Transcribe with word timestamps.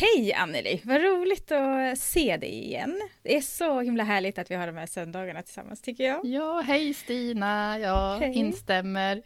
Hej 0.00 0.32
Anneli! 0.32 0.80
Vad 0.84 1.00
roligt 1.02 1.52
att 1.52 1.98
se 1.98 2.36
dig 2.36 2.64
igen. 2.64 3.00
Det 3.22 3.36
är 3.36 3.40
så 3.40 3.80
himla 3.80 4.04
härligt 4.04 4.38
att 4.38 4.50
vi 4.50 4.54
har 4.54 4.66
de 4.66 4.76
här 4.76 4.86
söndagarna 4.86 5.42
tillsammans 5.42 5.82
tycker 5.82 6.04
jag. 6.04 6.24
Ja, 6.26 6.60
hej 6.60 6.94
Stina! 6.94 7.78
Jag 7.78 8.18
Hej. 8.18 8.34
instämmer. 8.34 9.22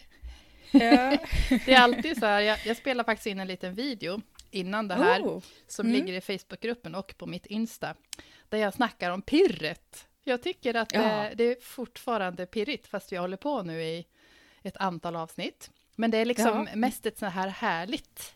Ja. 0.71 0.79
Det 1.67 1.73
är 1.73 1.81
alltid 1.81 2.19
så 2.19 2.27
här, 2.27 2.41
jag, 2.41 2.59
jag 2.67 2.77
spelar 2.77 3.05
faktiskt 3.05 3.27
in 3.27 3.41
en 3.41 3.47
liten 3.49 3.75
video 3.75 4.21
innan 4.51 4.89
det 4.89 4.95
här 4.95 5.21
Oh. 5.23 5.43
som 5.67 5.87
Mm. 5.87 5.99
ligger 6.01 6.13
i 6.13 6.21
Facebookgruppen 6.39 6.95
och 6.95 7.15
på 7.19 7.27
mitt 7.27 7.47
Insta, 7.47 7.95
där 8.49 8.59
jag 8.59 8.75
snackar 8.75 9.11
om 9.11 9.23
pirret. 9.23 10.09
Jag 10.25 10.43
tycker 10.43 10.75
att 10.75 10.93
Ja. 10.95 11.01
det, 11.01 11.33
det 11.35 11.45
är 11.45 11.57
fortfarande 11.61 12.47
pirrigt, 12.47 12.87
fast 12.87 13.13
vi 13.13 13.17
håller 13.17 13.37
på 13.37 13.63
nu 13.63 13.83
i 13.83 14.07
ett 14.63 14.77
antal 14.77 15.17
avsnitt. 15.17 15.71
Men 15.97 16.11
det 16.11 16.19
är 16.19 16.25
liksom 16.25 16.67
Ja. 16.71 16.77
mest 16.77 17.07
ett 17.07 17.19
så 17.19 17.27
här 17.27 17.49
härligt 17.49 18.35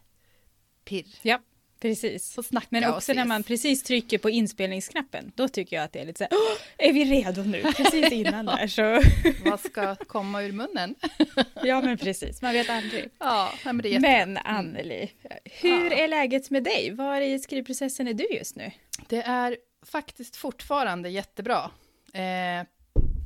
pirr. 0.85 1.07
Ja, 1.23 1.39
precis. 1.81 2.39
Men 2.69 2.85
också 2.85 3.13
när 3.13 3.25
man 3.25 3.43
precis 3.43 3.83
trycker 3.83 4.19
på 4.19 4.31
inspelningsknappen, 4.31 5.33
då 5.35 5.49
tycker 5.49 5.77
jag 5.77 5.85
att 5.85 5.93
det 5.93 5.99
är 6.01 6.05
lite 6.07 6.19
så 6.19 6.25
här, 6.25 6.31
"Åh, 6.33 6.87
är 6.89 6.93
vi 6.93 7.05
redo 7.05 7.43
nu? 7.43 7.63
Precis 7.63 8.13
innan 8.13 8.47
där 8.47 8.67
så, 8.67 9.01
Vad 9.51 9.61
ska 9.61 9.95
komma 9.95 10.43
ur 10.43 10.53
munnen? 10.53 10.95
ja 11.65 11.81
men 11.81 11.99
precis, 11.99 12.43
man 12.43 12.53
vet 12.53 12.71
aldrig. 12.71 13.09
Ja, 13.19 13.53
men 13.65 13.79
det 13.79 13.95
är. 13.95 14.01
Men 14.01 14.37
Anneli, 14.39 15.11
hur 15.45 15.91
Ja. 15.91 15.97
är 15.97 16.09
läget 16.09 16.51
med 16.51 16.63
dig? 16.65 16.91
Var 16.91 17.21
i 17.21 17.39
skrivprocessen 17.39 18.09
är 18.09 18.15
du 18.15 18.27
just 18.31 18.57
nu? 18.57 18.71
Det 19.09 19.23
är 19.23 19.57
faktiskt 19.87 20.37
fortfarande 20.37 21.09
jättebra. 21.09 21.71
Eh, 22.13 22.67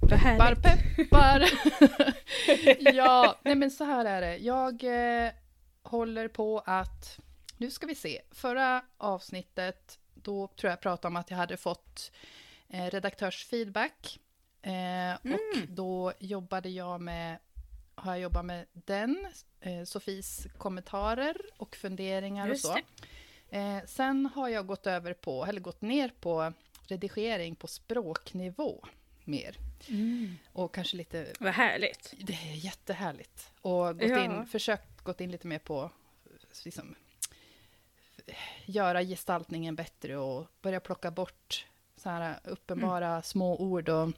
peppar, 0.09 0.55
peppar. 0.55 1.45
ja, 2.95 3.39
nej 3.45 3.55
men 3.55 3.71
så 3.71 3.85
här 3.85 4.05
är 4.05 4.21
det. 4.21 4.37
Jag 4.37 4.85
eh, 5.25 5.31
håller 5.83 6.29
på 6.29 6.63
att... 6.67 7.19
Nu 7.59 7.71
ska 7.71 7.87
vi 7.87 7.95
se. 7.95 8.23
Förra 8.31 8.83
avsnittet, 8.99 9.99
då 10.15 10.47
tror 10.47 10.69
jag 10.69 10.73
jag 10.73 10.81
pratade 10.81 11.09
om 11.09 11.17
att 11.17 11.31
jag 11.31 11.39
hade 11.39 11.57
fått 11.57 12.13
eh, 12.69 12.87
redaktörsfeedback. 12.91 14.19
Eh, 14.63 15.15
Och 15.15 15.25
Mm. 15.55 15.75
då 15.75 16.13
jobbade 16.19 16.69
jag 16.69 17.01
med... 17.01 17.39
Har 17.95 18.13
jag 18.13 18.21
jobbat 18.21 18.45
med 18.45 18.67
den, 18.73 19.27
eh, 19.61 19.85
Sofies 19.85 20.47
kommentarer 20.59 21.37
och 21.57 21.77
funderingar 21.77 22.49
Just 22.49 22.65
och 22.65 22.71
så. 22.71 22.79
Eh, 23.57 23.85
sen 23.87 24.27
har 24.35 24.49
jag 24.49 24.67
gått 24.67 24.87
över 24.87 25.15
på, 25.15 25.45
eller 25.47 25.61
gått 25.61 25.81
ner 25.81 26.13
på 26.21 26.53
redigering 26.89 27.55
på 27.55 27.67
språknivå 27.67 28.85
mer. 29.25 29.57
Mm. 29.89 30.39
Och 30.53 30.75
kanske 30.75 30.97
lite, 30.97 31.33
Vad 31.41 31.53
härligt. 31.53 32.15
det 32.19 32.33
är 32.33 32.55
jättehärligt. 32.55 33.53
Och 33.61 33.99
gått 33.99 34.09
Ja. 34.11 34.25
in, 34.25 34.47
försökt 34.47 35.01
gått 35.03 35.21
in 35.21 35.31
lite 35.31 35.47
mer 35.47 35.59
på, 35.59 35.91
liksom, 36.65 36.95
göra 38.67 39.03
gestaltningen 39.03 39.75
bättre 39.75 40.17
och 40.17 40.47
börja 40.63 40.81
plocka 40.81 41.11
bort 41.11 41.67
så 41.97 42.09
här 42.11 42.39
uppenbara 42.45 43.23
små 43.23 43.57
ord 43.57 43.89
och, 43.89 44.11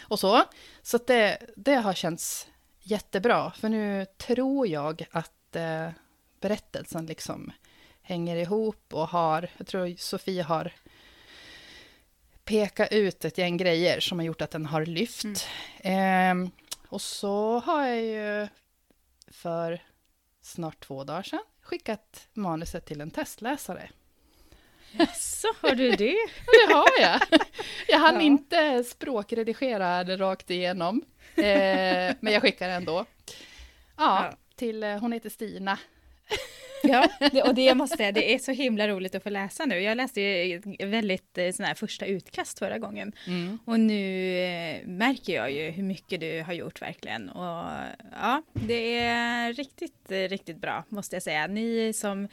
och 0.00 0.18
så. 0.18 0.42
Så 0.82 0.98
det, 0.98 1.38
det 1.56 1.74
har 1.74 1.94
känts 1.94 2.48
jättebra, 2.80 3.50
för 3.50 3.68
nu 3.68 4.06
tror 4.16 4.66
jag 4.66 5.06
att 5.10 5.56
eh, 5.56 5.88
berättelsen 6.40 7.06
liksom 7.06 7.52
hänger 8.02 8.36
ihop 8.36 8.94
och 8.94 9.08
har, 9.08 9.48
jag 9.56 9.66
tror 9.66 9.94
Sofie 9.98 10.42
har 10.42 10.72
pekat 12.44 12.92
ut 12.92 13.24
ett 13.24 13.38
gäng 13.38 13.56
grejer 13.56 14.00
som 14.00 14.18
har 14.18 14.26
gjort 14.26 14.42
att 14.42 14.50
den 14.50 14.66
har 14.66 14.86
lyft. 14.86 15.46
Ehm, 15.78 16.50
och 16.88 17.00
så 17.00 17.58
har 17.58 17.86
jag 17.86 18.02
ju 18.02 18.48
för 19.30 19.82
snart 20.40 20.80
två 20.80 21.04
dagar 21.04 21.22
sedan 21.22 21.44
skickat 21.64 22.28
manuset 22.32 22.86
till 22.86 23.00
en 23.00 23.10
testläsare. 23.10 23.90
Så 25.14 25.48
har 25.60 25.74
du 25.74 25.90
det? 25.90 26.16
Det 26.68 26.74
har 26.74 27.00
jag! 27.00 27.20
Jag 27.88 27.98
hann 27.98 28.14
Ja. 28.14 28.20
inte 28.20 28.84
språkredigera 28.84 30.04
det 30.04 30.16
rakt 30.16 30.50
igenom, 30.50 31.02
eh, 31.34 32.14
men 32.20 32.32
jag 32.32 32.42
skickar 32.42 32.68
ändå. 32.68 33.04
Ja, 33.96 34.24
Ja. 34.30 34.32
till, 34.56 34.82
eh, 34.82 34.98
hon 34.98 35.12
heter 35.12 35.30
Stina. 35.30 35.78
Ja, 36.88 37.08
det, 37.32 37.42
och 37.42 37.54
det 37.54 37.74
måste 37.74 38.02
jag, 38.02 38.14
det 38.14 38.34
är 38.34 38.38
så 38.38 38.52
himla 38.52 38.88
roligt 38.88 39.14
att 39.14 39.22
få 39.22 39.30
läsa 39.30 39.66
nu. 39.66 39.80
Jag 39.80 39.96
läste 39.96 40.20
ju 40.20 40.62
väldigt 40.78 41.38
eh, 41.38 41.50
sån 41.52 41.66
här 41.66 41.74
första 41.74 42.06
utkast 42.06 42.58
förra 42.58 42.78
gången. 42.78 43.12
Och 43.64 43.80
nu 43.80 44.36
eh, 44.38 44.86
märker 44.86 45.34
jag 45.34 45.52
ju 45.52 45.70
hur 45.70 45.82
mycket 45.82 46.20
du 46.20 46.42
har 46.42 46.52
gjort 46.52 46.82
verkligen. 46.82 47.28
Och 47.28 47.70
ja, 48.12 48.42
det 48.52 48.98
är 48.98 49.52
riktigt, 49.52 50.10
eh, 50.10 50.16
riktigt 50.16 50.56
bra 50.56 50.84
måste 50.88 51.16
jag 51.16 51.22
säga. 51.22 51.46
Ni 51.46 51.92
som 51.92 52.28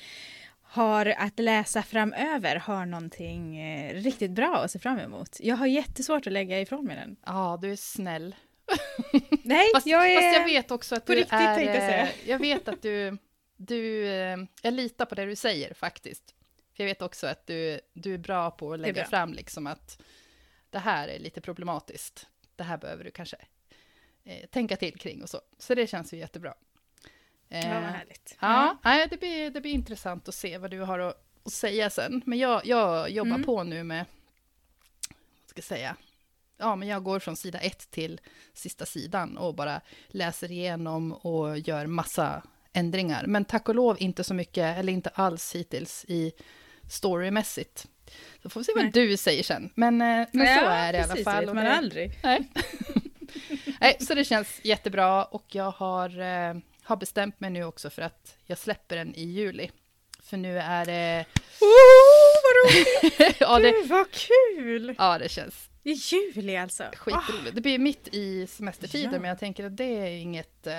har 0.64 1.14
att 1.18 1.40
läsa 1.40 1.84
framöver 1.84 2.56
har 2.56 2.86
någonting 2.86 3.64
riktigt 3.94 4.32
bra 4.32 4.58
att 4.58 4.72
se 4.72 4.80
fram 4.80 5.00
emot. 5.00 5.38
Jag 5.40 5.56
har 5.56 5.68
jättesvårt 5.68 6.28
att 6.28 6.34
lägga 6.34 6.62
ifrån 6.62 6.86
mig 6.86 6.96
den. 6.96 7.16
Ja, 7.26 7.60
du 7.62 7.72
är 7.72 7.76
snäll. 7.76 8.36
Nej, 9.44 9.72
Fast 9.76 9.88
jag 9.88 10.12
är... 10.12 10.16
fast 10.16 10.38
jag 10.38 10.46
vet 10.46 10.72
också 10.72 10.96
att 10.96 11.06
du 11.06 11.16
riktigt, 11.16 11.34
är... 11.34 11.60
jag 11.60 11.76
säga. 11.76 12.08
Jag 12.26 12.40
vet 12.40 12.68
att 12.68 12.82
du... 12.82 13.18
du 13.68 14.08
eh, 14.08 14.38
jag 14.62 14.74
litar 14.74 15.06
på 15.06 15.16
det 15.16 15.26
du 15.26 15.36
säger 15.36 15.74
faktiskt. 15.74 16.36
För 16.74 16.84
jag 16.84 16.86
vet 16.88 17.02
också 17.02 17.28
att 17.28 17.48
du, 17.48 17.80
du 17.94 18.14
är 18.14 18.18
bra 18.18 18.52
på 18.52 18.74
att 18.74 18.80
lägga 18.80 19.06
fram 19.06 19.34
liksom 19.34 19.68
att 19.68 20.02
det 20.70 20.80
här 20.80 21.08
är 21.08 21.20
lite 21.20 21.42
problematiskt. 21.42 22.28
Det 22.56 22.64
här 22.64 22.78
behöver 22.78 23.04
du 23.04 23.12
kanske 23.12 23.38
eh, 24.24 24.46
tänka 24.50 24.76
till 24.76 25.00
kring 25.00 25.24
och 25.24 25.30
så. 25.30 25.42
Så 25.58 25.76
det 25.76 25.88
känns 25.88 26.14
ju 26.14 26.18
jättebra. 26.18 26.54
Eh, 27.50 27.70
Ja, 27.70 27.74
vad 27.82 27.90
härligt. 27.90 28.38
Ja, 28.42 28.78
nej, 28.84 29.08
det, 29.10 29.18
blir, 29.18 29.50
det 29.52 29.62
blir 29.62 29.72
intressant 29.72 30.28
att 30.28 30.36
se 30.36 30.58
vad 30.58 30.72
du 30.72 30.80
har 30.80 31.00
att, 31.00 31.26
att 31.44 31.54
säga 31.54 31.90
sen. 31.90 32.22
Men 32.26 32.40
jag, 32.40 32.66
jag 32.66 33.10
jobbar 33.10 33.30
Mm. 33.36 33.44
på 33.44 33.64
nu 33.64 33.84
med, 33.84 34.06
vad 35.42 35.50
ska 35.50 35.58
jag 35.58 35.64
säga, 35.66 35.96
ja 36.58 36.76
men 36.76 36.88
jag 36.88 37.04
går 37.04 37.20
från 37.20 37.36
sida 37.36 37.60
ett 37.60 37.92
till 37.92 38.22
sista 38.54 38.86
sidan 38.86 39.38
och 39.38 39.56
bara 39.56 39.82
läser 40.08 40.52
igenom 40.52 41.12
och 41.14 41.60
gör 41.60 41.86
massa 41.86 42.44
ändringar. 42.74 43.24
Men 43.28 43.46
tack 43.46 43.70
och 43.70 43.76
lov 43.76 43.98
inte 44.00 44.24
så 44.24 44.34
mycket, 44.34 44.78
eller 44.78 44.94
inte 44.94 45.10
alls 45.14 45.56
hittills 45.56 46.06
i 46.08 46.32
storymässigt. 46.90 47.86
Så 48.44 48.50
får 48.50 48.60
vi 48.60 48.64
se 48.64 48.72
vad 48.76 48.84
Nej. 48.84 48.92
du 48.94 49.18
säger 49.18 49.44
sen. 49.44 49.72
Men, 49.76 50.02
eh, 50.02 50.28
men 50.32 50.48
så 50.48 50.54
Ja, 50.54 50.72
är 50.72 50.94
det 50.94 50.98
i 51.00 51.02
alla 51.02 51.10
precis, 51.14 51.24
fall. 51.26 51.46
vet 51.46 51.56
man 51.56 51.64
det- 51.66 51.76
aldrig. 51.76 52.20
Nej. 52.24 52.50
Nej, 53.82 53.98
så 54.00 54.14
det 54.14 54.26
känns 54.26 54.60
jättebra 54.64 55.24
och 55.26 55.46
jag 55.56 55.72
har, 55.72 56.20
eh, 56.20 56.56
har 56.84 56.96
bestämt 56.96 57.40
mig 57.40 57.50
nu 57.50 57.64
också 57.64 57.90
för 57.90 58.02
att 58.02 58.36
jag 58.46 58.58
släpper 58.58 58.96
den 58.96 59.16
i 59.16 59.24
juli. 59.24 59.72
För 60.24 60.38
nu 60.38 60.60
är 60.60 60.86
det... 60.86 61.26
Oh, 61.62 62.42
vad 62.44 62.74
roligt! 62.74 63.36
ja, 63.40 63.60
det, 63.60 63.72
Gud, 63.72 63.90
vad 63.90 64.08
kul! 64.12 64.96
ja, 64.98 65.18
det 65.18 65.30
känns 65.30 65.70
I 65.84 65.92
juli 65.94 66.58
alltså? 66.58 66.84
skitroligt. 66.96 67.56
Det 67.56 67.62
blir 67.62 67.80
mitt 67.80 68.08
i 68.12 68.48
semestertiden, 68.48 69.14
Ja. 69.14 69.20
men 69.20 69.30
jag 69.30 69.40
tänker 69.40 69.66
att 69.66 69.78
det 69.78 69.84
är 69.98 70.10
inget, 70.12 70.68
eh, 70.68 70.74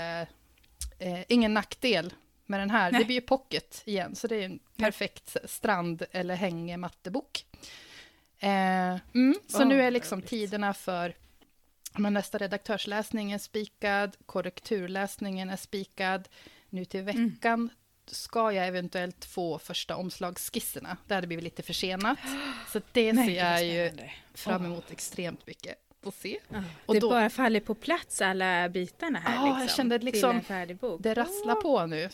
eh, 0.98 1.20
ingen 1.28 1.54
nackdel 1.54 2.14
med 2.46 2.60
den 2.60 2.70
här. 2.70 2.92
Nej. 2.92 2.98
Det 3.00 3.04
blir 3.04 3.14
ju 3.16 3.20
pocket 3.20 3.82
igen, 3.86 4.16
så 4.16 4.26
det 4.26 4.36
är 4.36 4.44
en 4.44 4.58
perfekt 4.76 5.36
strand 5.44 6.02
eller 6.10 6.34
hängemattebok. 6.34 7.44
Eh, 8.38 8.48
mm, 9.14 9.34
så 9.48 9.58
Åh, 9.62 9.66
nu 9.68 9.82
är 9.82 9.90
liksom 9.90 10.18
roligt. 10.18 10.30
tiderna 10.30 10.74
för 10.74 11.14
men 11.98 12.14
nästa 12.14 12.38
redaktörsläsning 12.38 13.32
är 13.32 13.38
spikad, 13.38 14.16
korrekturläsningen 14.26 15.50
är 15.50 15.56
spikad. 15.56 16.28
Nu 16.68 16.84
till 16.84 17.00
Mm. 17.00 17.28
veckan 17.28 17.70
ska 18.06 18.52
jag 18.52 18.66
eventuellt 18.66 19.24
få 19.24 19.58
första 19.58 19.96
omslagsskisserna. 19.96 20.96
Det 21.06 21.14
hade 21.14 21.26
blivit 21.26 21.44
lite 21.44 21.62
försenat. 21.62 22.18
Så 22.72 22.80
det 22.92 23.12
Nej, 23.12 23.26
ser 23.26 23.36
jag 23.44 23.64
ju 23.64 24.08
fram 24.34 24.64
emot 24.64 24.90
extremt 24.90 25.46
mycket. 25.46 25.78
Att 26.06 26.14
se. 26.14 26.38
Ja, 26.48 26.62
Och 26.86 26.94
det 26.94 27.00
då- 27.00 27.10
bara 27.10 27.30
faller 27.30 27.60
på 27.60 27.74
plats 27.74 28.20
alla 28.22 28.68
bitarna 28.68 29.18
här 29.18 29.34
Ja, 29.34 29.46
jag 29.48 29.60
liksom, 29.60 29.76
kände 29.76 29.98
liksom-. 29.98 30.40
Det 31.00 31.14
rasslar 31.14 31.54
på 31.54 31.86
nu. 31.86 32.08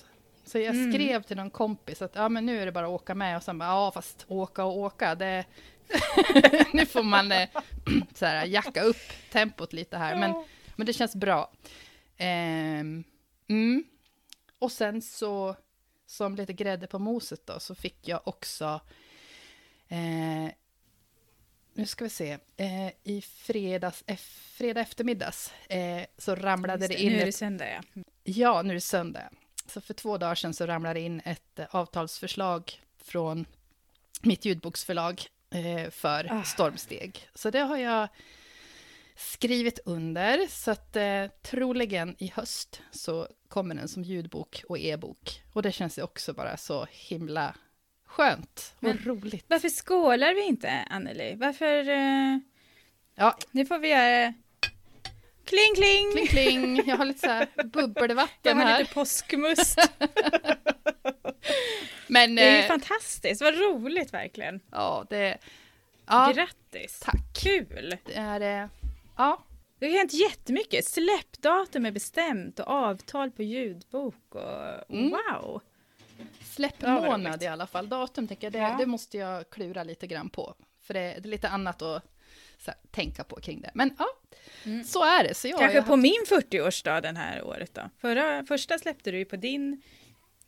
Så 0.44 0.58
jag 0.58 0.74
Mm. 0.74 0.92
skrev 0.92 1.22
till 1.22 1.36
någon 1.36 1.50
kompis 1.50 2.02
att 2.02 2.14
ja, 2.14 2.28
men 2.28 2.46
nu 2.46 2.60
är 2.60 2.66
det 2.66 2.72
bara 2.72 2.86
att 2.86 2.92
åka 2.92 3.14
med 3.14 3.36
och 3.36 3.42
sen 3.42 3.58
bara, 3.58 3.68
ja 3.68 3.90
fast 3.94 4.24
åka 4.28 4.64
och 4.64 4.76
åka, 4.78 5.14
det... 5.14 5.44
nu 6.72 6.86
får 6.86 7.02
man 7.02 7.32
eh, 7.32 7.48
så 8.14 8.26
här, 8.26 8.46
jacka 8.46 8.82
upp 8.82 8.96
tempot 9.32 9.72
lite 9.72 9.96
här, 9.96 10.16
men, 10.16 10.44
men 10.76 10.86
det 10.86 10.92
känns 10.92 11.14
bra. 11.16 11.50
Ehm, 12.16 13.04
mm. 13.48 13.84
Och 14.58 14.72
sen 14.72 15.02
så, 15.02 15.56
som 16.06 16.36
lite 16.36 16.52
grädde 16.52 16.86
på 16.86 16.98
moset 16.98 17.46
då, 17.46 17.60
så 17.60 17.74
fick 17.74 18.08
jag 18.08 18.20
också 18.28 18.80
eh, 19.88 20.52
nu 21.78 21.86
ska 21.86 22.04
vi 22.04 22.10
se. 22.10 22.38
Eh, 22.56 22.88
I 23.04 23.22
fredags, 23.22 24.04
eh, 24.06 24.16
fredag 24.56 24.80
eftermiddags 24.80 25.52
eh, 25.68 26.02
så 26.18 26.34
ramlade 26.34 26.84
Just 26.84 26.98
det 26.98 27.02
in... 27.02 27.12
Nu 27.12 27.20
är 27.20 27.26
det 27.26 27.32
söndag 27.32 27.68
ja. 27.68 28.02
ja, 28.24 28.62
nu 28.62 28.70
är 28.70 28.74
det 28.74 28.80
söndag. 28.80 29.30
Så 29.66 29.80
för 29.80 29.94
två 29.94 30.18
dagar 30.18 30.34
sedan 30.34 30.54
så 30.54 30.66
ramlade 30.66 30.94
det 30.94 31.00
in 31.00 31.20
ett 31.24 31.58
eh, 31.58 31.66
avtalsförslag 31.70 32.82
från 33.02 33.46
mitt 34.22 34.44
ljudboksförlag 34.44 35.22
eh, 35.50 35.90
för 35.90 36.32
Ah. 36.32 36.42
Stormsteg. 36.42 37.28
Så 37.34 37.50
det 37.50 37.60
har 37.60 37.76
jag 37.76 38.08
skrivit 39.16 39.78
under, 39.84 40.46
så 40.48 40.70
att 40.70 40.96
eh, 40.96 41.26
troligen 41.42 42.16
i 42.18 42.32
höst 42.34 42.82
så 42.90 43.28
kommer 43.48 43.74
den 43.74 43.88
som 43.88 44.02
ljudbok 44.02 44.64
och 44.68 44.78
e-bok. 44.78 45.42
Och 45.52 45.62
det 45.62 45.72
känns 45.72 45.98
ju 45.98 46.02
också 46.02 46.32
bara 46.32 46.56
så 46.56 46.86
himla 46.90 47.54
skönt 48.22 48.74
och 48.76 48.82
Men- 48.82 48.98
roligt. 48.98 49.44
Varför 49.48 49.68
skålar 49.68 50.34
vi 50.34 50.42
inte, 50.46 50.70
Anneli? 50.90 51.34
Varför... 51.34 51.88
eh, 51.88 52.38
Ja, 53.14 53.36
Nu 53.50 53.66
får 53.66 53.78
vi 53.78 53.88
göra... 53.88 54.34
Kling, 55.44 55.74
kling! 55.74 56.12
kling 56.12 56.26
kling, 56.26 56.82
jag 56.88 56.96
har 56.96 57.04
lite 57.04 57.20
så 57.20 57.26
här 57.26 57.46
Jag 57.56 57.66
bubbelvatten 57.70 58.56
har 58.58 58.64
här. 58.64 58.78
lite 58.78 58.94
påskmust. 58.94 59.78
Men 62.06 62.34
Det 62.34 62.42
är 62.42 62.52
ju 62.56 62.62
eh, 62.62 62.66
fantastiskt, 62.66 63.40
vad 63.42 63.54
roligt 63.58 64.12
verkligen. 64.14 64.60
ja, 64.72 65.06
det... 65.10 65.38
Ja, 66.06 66.32
Grattis! 66.34 67.00
tack. 67.00 67.20
Kul! 67.42 67.96
Det 68.04 68.14
är... 68.16 68.62
eh, 68.62 68.68
Ja, 69.16 69.44
Det 69.78 69.86
har 69.90 69.98
hänt 69.98 70.12
jättemycket. 70.14 70.84
Släppdatum 70.84 71.86
är 71.86 71.90
bestämt 71.90 72.58
och 72.60 72.68
avtal 72.68 73.30
på 73.30 73.42
ljudbok 73.42 74.34
och 74.34 74.90
Mm. 74.94 75.10
wow! 75.10 75.60
Släppmånad 76.54 77.42
i 77.42 77.46
alla 77.46 77.66
fall. 77.66 77.88
Datum 77.88 78.28
tänker 78.28 78.46
jag, 78.46 78.52
det, 78.52 78.58
Ja. 78.58 78.76
det 78.78 78.86
måste 78.86 79.16
jag 79.18 79.50
klura 79.50 79.82
lite 79.84 80.06
grann 80.06 80.30
på. 80.30 80.54
För 80.82 80.94
det, 80.94 81.00
det 81.00 81.28
är 81.28 81.30
lite 81.30 81.48
annat 81.48 81.82
att 81.82 82.02
här, 82.66 82.74
tänka 82.90 83.24
på 83.24 83.36
kring 83.40 83.60
det. 83.60 83.70
Men 83.74 83.90
ja, 83.98 84.06
Mm. 84.64 84.84
så 84.84 85.04
är 85.04 85.24
det. 85.24 85.34
Så 85.34 85.48
jag, 85.48 85.58
Kanske 85.58 85.78
jag 85.78 85.86
på 85.86 85.96
min 85.96 86.24
40-årsdag 86.28 87.00
den 87.00 87.16
här 87.16 87.42
året 87.42 87.74
då? 87.74 87.82
Förra, 88.00 88.44
första 88.44 88.78
släppte 88.78 89.10
du 89.10 89.18
ju 89.18 89.24
på 89.24 89.36
din 89.36 89.82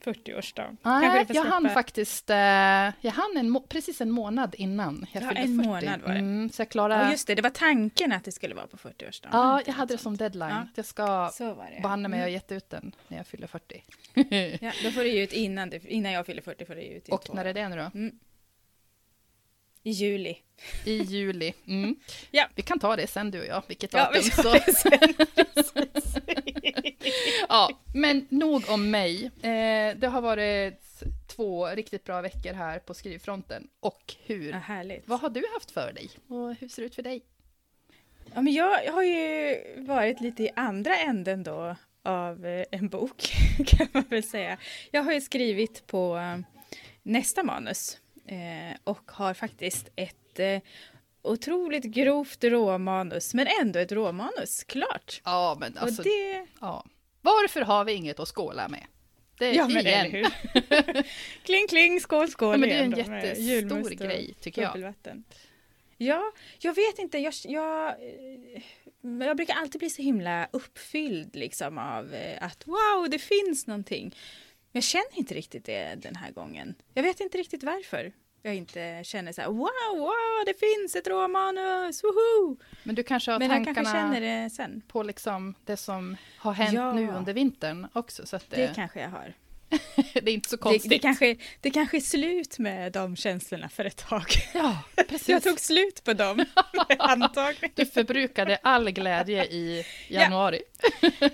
40-årsdag. 0.04 0.76
Kanske 0.82 1.08
Nej, 1.08 1.20
du 1.20 1.26
får 1.26 1.36
jag 1.36 1.44
hann 1.44 1.70
faktiskt, 1.70 2.30
eh, 2.30 2.36
jag 2.36 3.10
hann 3.12 3.36
en 3.36 3.62
precis 3.68 4.00
en 4.00 4.10
månad 4.10 4.54
innan 4.58 5.06
jag 5.12 5.22
Ja, 5.22 5.28
fyllde 5.28 5.40
en 5.40 5.56
40. 5.56 5.68
månad 5.68 6.00
var 6.02 6.12
det. 6.12 6.18
Mm, 6.18 6.50
så 6.50 6.62
jag 6.62 6.68
klarade... 6.68 7.04
Ja 7.04 7.10
just 7.10 7.26
det, 7.26 7.34
det 7.34 7.42
var 7.42 7.50
tanken 7.50 8.12
att 8.12 8.24
det 8.24 8.32
skulle 8.32 8.54
vara 8.54 8.66
på 8.66 8.76
40-årsdagen. 8.76 9.28
Ja, 9.32 9.62
jag 9.66 9.72
hade 9.74 9.94
det 9.94 9.98
som 9.98 10.16
deadline. 10.16 10.50
Ja. 10.50 10.66
Jag 10.74 10.84
ska 10.84 11.30
banne 11.82 12.08
mig 12.08 12.18
ha 12.20 12.26
Mm. 12.26 12.32
gett 12.34 12.52
ut 12.52 12.70
den 12.70 12.92
när 13.08 13.16
jag 13.16 13.26
fyller 13.26 13.46
40. 13.46 13.84
Ja, 14.60 14.72
då 14.84 14.90
får 14.90 15.00
du 15.00 15.08
ge 15.08 15.22
ut 15.22 15.32
innan, 15.32 15.70
det, 15.70 15.84
innan 15.84 16.12
jag 16.12 16.26
fyller 16.26 16.42
40 16.42 16.64
får 16.64 16.74
du 16.74 16.82
ut 16.82 17.08
Och 17.08 17.34
när 17.34 17.44
är 17.44 17.54
det 17.54 17.68
nu 17.68 17.76
då? 17.76 17.90
I 19.82 19.90
juli. 19.90 20.36
I 20.84 21.02
juli. 21.02 21.52
Mm. 21.66 21.96
Ja. 22.30 22.46
Vi 22.54 22.62
kan 22.62 22.78
ta 22.78 22.96
det 22.96 23.06
sen 23.06 23.30
du 23.30 23.40
och 23.40 23.46
jag, 23.46 23.62
vilket 23.68 23.92
Ja, 23.92 23.98
datum. 23.98 24.22
vi 24.24 24.30
så. 24.30 24.42
tar 24.42 24.52
det 25.94 26.00
sen. 26.02 26.46
Ja, 27.50 27.70
men 27.94 28.26
nog 28.28 28.70
om 28.70 28.90
mig. 28.90 29.24
Eh, 29.24 29.96
det 29.96 30.08
har 30.12 30.20
varit 30.20 31.02
två 31.26 31.66
riktigt 31.66 32.04
bra 32.04 32.20
veckor 32.20 32.52
här 32.52 32.78
på 32.78 32.94
skrivfronten. 32.94 33.68
Och 33.80 34.14
hur? 34.26 34.50
Ja, 34.50 34.58
härligt. 34.58 35.08
Vad 35.08 35.20
har 35.20 35.30
du 35.30 35.44
haft 35.54 35.70
för 35.70 35.92
dig? 35.92 36.10
Och 36.28 36.54
hur 36.54 36.68
ser 36.68 36.82
det 36.82 36.86
ut 36.86 36.94
för 36.94 37.02
dig? 37.02 37.22
Ja, 38.34 38.40
men 38.40 38.52
jag 38.52 38.92
har 38.92 39.02
ju 39.02 39.56
varit 39.76 40.20
lite 40.20 40.42
i 40.42 40.50
andra 40.56 40.96
änden 40.96 41.42
då 41.42 41.76
av 42.02 42.46
eh, 42.46 42.64
en 42.70 42.88
bok 42.88 43.32
kan 43.66 43.86
man 43.92 44.04
väl 44.08 44.22
säga. 44.22 44.58
Jag 44.90 45.02
har 45.02 45.12
ju 45.12 45.20
skrivit 45.20 45.86
på 45.86 46.16
eh, 46.16 46.38
nästa 47.02 47.42
manus 47.42 47.98
eh, 48.26 48.76
och 48.84 49.10
har 49.10 49.34
faktiskt 49.34 49.88
ett 49.96 50.38
eh, 50.38 50.60
otroligt 51.22 51.84
grovt 51.84 52.44
råmanus 52.44 53.34
men 53.34 53.46
ändå 53.62 53.78
ett 53.78 53.92
råmanus 53.92 54.64
klart. 54.64 55.20
Ja, 55.24 55.56
men 55.60 55.78
alltså, 55.78 56.02
och 56.02 56.04
det... 56.04 56.46
ja. 56.60 56.84
Varför 57.20 57.60
har 57.60 57.84
vi 57.84 57.92
inget 57.92 58.20
att 58.20 58.28
skåla 58.28 58.68
med? 58.68 58.86
Det, 59.38 59.52
Ja 59.52 59.68
men 59.68 59.86
igen. 59.86 60.06
eller 60.06 60.10
hur. 60.10 61.04
kling 61.44 61.68
kling, 61.68 62.00
skål 62.00 62.28
skål 62.30 62.52
Ja, 62.52 62.56
men 62.56 62.68
det 62.68 62.74
är 62.74 62.82
en 62.82 62.96
jättestor 62.96 63.90
grej, 63.90 64.34
tycker 64.40 64.62
jag. 64.62 64.94
Ja, 65.96 66.32
jag 66.58 66.74
vet 66.74 66.98
inte. 66.98 67.18
Jag, 67.18 67.34
jag, 67.44 67.88
eh, 67.88 68.62
jag 69.26 69.36
brukar 69.36 69.54
alltid 69.54 69.78
bli 69.78 69.90
så 69.90 70.02
himla 70.02 70.48
uppfylld 70.50 71.36
liksom 71.36 71.78
av 71.78 72.14
eh, 72.14 72.44
att 72.44 72.66
wow, 72.66 73.10
det 73.10 73.18
finns 73.18 73.66
någonting. 73.66 74.04
Men 74.72 74.80
jag 74.80 74.84
känner 74.84 75.18
inte 75.18 75.34
riktigt 75.34 75.64
det 75.64 75.94
den 75.94 76.16
här 76.16 76.30
gången. 76.30 76.74
Jag 76.94 77.02
vet 77.02 77.20
inte 77.20 77.38
riktigt 77.38 77.62
varför 77.62 78.12
jag 78.42 78.54
inte 78.54 79.00
känner 79.04 79.32
så 79.32 79.40
här 79.40 79.48
wow, 79.48 79.98
wow, 79.98 80.44
det 80.46 80.54
finns 80.60 80.96
ett 80.96 81.06
råmanus, 81.06 82.04
woho! 82.04 82.56
Men 82.82 82.94
du 82.94 83.02
kanske 83.02 83.32
har 83.32 83.38
Men 83.38 83.48
tankarna 83.50 83.74
kanske 83.74 83.92
känner 83.94 84.20
det 84.20 84.50
sen. 84.50 84.82
på 84.88 85.02
liksom 85.02 85.54
det 85.64 85.76
som 85.76 86.16
har 86.38 86.52
hänt 86.52 86.74
Ja. 86.74 86.92
nu 86.92 87.08
under 87.10 87.32
vintern 87.34 87.86
också. 87.92 88.26
Så 88.26 88.36
att 88.36 88.50
Det 88.50 88.56
det, 88.56 88.72
kanske 88.74 89.00
jag 89.00 89.08
har. 89.08 89.34
det, 90.12 90.30
är 90.30 90.34
inte 90.34 90.48
så 90.48 90.56
Det, 90.56 90.62
konstigt. 90.62 90.90
det, 90.90 90.98
kanske, 90.98 91.36
det 91.60 91.70
kanske 91.70 91.96
är 91.96 92.00
slut 92.00 92.58
med 92.58 92.92
de 92.92 93.16
känslorna 93.16 93.68
för 93.68 93.84
ett 93.84 93.96
tag. 93.96 94.24
Ja, 94.54 94.82
precis. 95.08 95.28
Jag 95.28 95.42
tog 95.42 95.60
slut 95.60 96.04
på 96.04 96.12
dem, 96.12 96.44
antagligen. 96.98 97.70
Du 97.74 97.86
förbrukade 97.86 98.56
all 98.62 98.90
glädje 98.90 99.44
i 99.44 99.84
januari. 100.08 100.62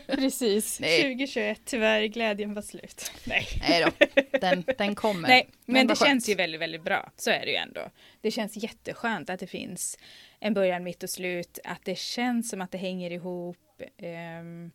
Precis. 0.06 0.80
Nej. 0.80 1.02
2021, 1.02 1.60
tyvärr, 1.64 2.04
glädjen 2.06 2.54
var 2.54 2.62
slut. 2.62 3.12
Nej, 3.24 3.46
Nej 3.68 3.84
då, 3.84 4.06
den, 4.40 4.64
den 4.78 4.94
kommer. 4.94 5.28
Nej 5.28 5.48
men 5.64 5.86
det 5.86 5.90
vad 5.90 5.98
skönt. 5.98 6.08
känns 6.08 6.28
ju 6.28 6.34
väldigt, 6.34 6.60
väldigt 6.60 6.82
bra. 6.84 7.10
Så 7.16 7.30
är 7.30 7.40
det 7.40 7.50
ju 7.50 7.56
ändå. 7.56 7.90
Det 8.20 8.30
känns 8.30 8.56
jätteskönt 8.56 9.30
att 9.30 9.40
det 9.40 9.46
finns 9.46 9.98
en 10.40 10.54
början, 10.54 10.84
mitt 10.84 11.02
och 11.02 11.10
slut. 11.10 11.58
Att 11.64 11.84
det 11.84 11.98
känns 11.98 12.50
som 12.50 12.60
att 12.60 12.72
det 12.72 12.78
hänger 12.78 13.10
ihop. 13.10 13.56
ehm, 14.02 14.70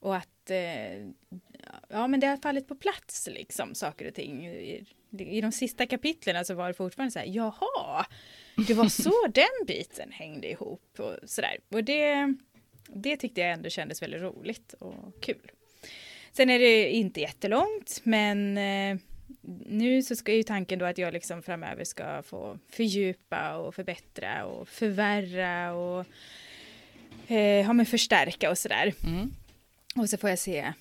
och 0.00 0.16
att 0.16 0.50
eh, 0.50 0.96
ja, 1.88 2.06
men 2.06 2.20
det 2.20 2.26
har 2.26 2.36
fallit 2.36 2.68
på 2.68 2.74
plats, 2.74 3.28
liksom, 3.32 3.74
saker 3.74 4.08
och 4.08 4.14
ting. 4.14 4.46
I, 4.46 4.84
I 5.18 5.40
de 5.40 5.52
sista 5.52 5.86
kapitlen 5.86 6.44
så 6.44 6.54
var 6.54 6.68
det 6.68 6.74
fortfarande 6.74 7.12
så 7.12 7.18
här, 7.18 7.26
jaha, 7.26 8.06
det 8.66 8.74
var 8.74 8.88
så 8.88 9.26
den 9.34 9.66
biten 9.66 10.12
hängde 10.12 10.50
ihop 10.50 11.00
och 11.00 11.16
sådär. 11.24 11.58
Och 11.68 11.84
det, 11.84 12.34
det 12.88 13.16
tyckte 13.16 13.40
jag 13.40 13.50
ändå 13.50 13.70
kändes 13.70 14.02
väldigt 14.02 14.22
roligt 14.22 14.72
och 14.72 15.20
kul. 15.20 15.50
Sen 16.32 16.50
är 16.50 16.58
det 16.58 16.90
inte 16.90 17.20
jättelångt, 17.20 18.00
men 18.02 18.58
eh, 18.58 18.96
nu 19.66 20.02
så 20.02 20.16
ska 20.16 20.32
ju 20.32 20.42
tanken 20.42 20.78
då 20.78 20.84
att 20.84 20.98
jag 20.98 21.12
liksom 21.12 21.42
framöver 21.42 21.84
ska 21.84 22.22
få 22.22 22.58
fördjupa 22.68 23.56
och 23.56 23.74
förbättra 23.74 24.44
och 24.44 24.68
förvärra 24.68 25.74
och 25.74 26.06
eh, 27.26 27.60
ja, 27.60 27.72
men 27.72 27.86
förstärka 27.86 28.50
och 28.50 28.58
sådär. 28.58 28.94
Mm. 29.04 29.32
Och 29.96 30.10
så 30.10 30.16
får 30.16 30.30
jag 30.30 30.38
se 30.38 30.72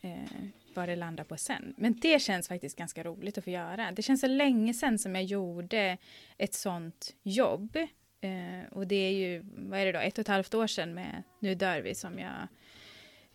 eh, 0.00 0.44
vad 0.74 0.88
det 0.88 0.96
landar 0.96 1.24
på 1.24 1.36
sen. 1.36 1.74
Men 1.76 2.00
det 2.00 2.22
känns 2.22 2.48
faktiskt 2.48 2.78
ganska 2.78 3.04
roligt 3.04 3.38
att 3.38 3.44
få 3.44 3.50
göra. 3.50 3.92
Det 3.92 4.02
känns 4.02 4.20
så 4.20 4.26
länge 4.26 4.74
sedan 4.74 4.98
som 4.98 5.14
jag 5.14 5.24
gjorde 5.24 5.98
ett 6.38 6.54
sånt 6.54 7.14
jobb. 7.22 7.76
Eh, 8.20 8.72
och 8.72 8.86
det 8.86 8.96
är 8.96 9.12
ju, 9.12 9.44
vad 9.44 9.80
är 9.80 9.86
det 9.86 9.92
då, 9.92 9.98
ett 9.98 10.18
och 10.18 10.22
ett 10.22 10.28
halvt 10.28 10.54
år 10.54 10.66
sedan 10.66 10.94
med 10.94 11.22
Nu 11.38 11.54
dör 11.54 11.80
vi 11.80 11.94
som 11.94 12.18
jag 12.18 12.48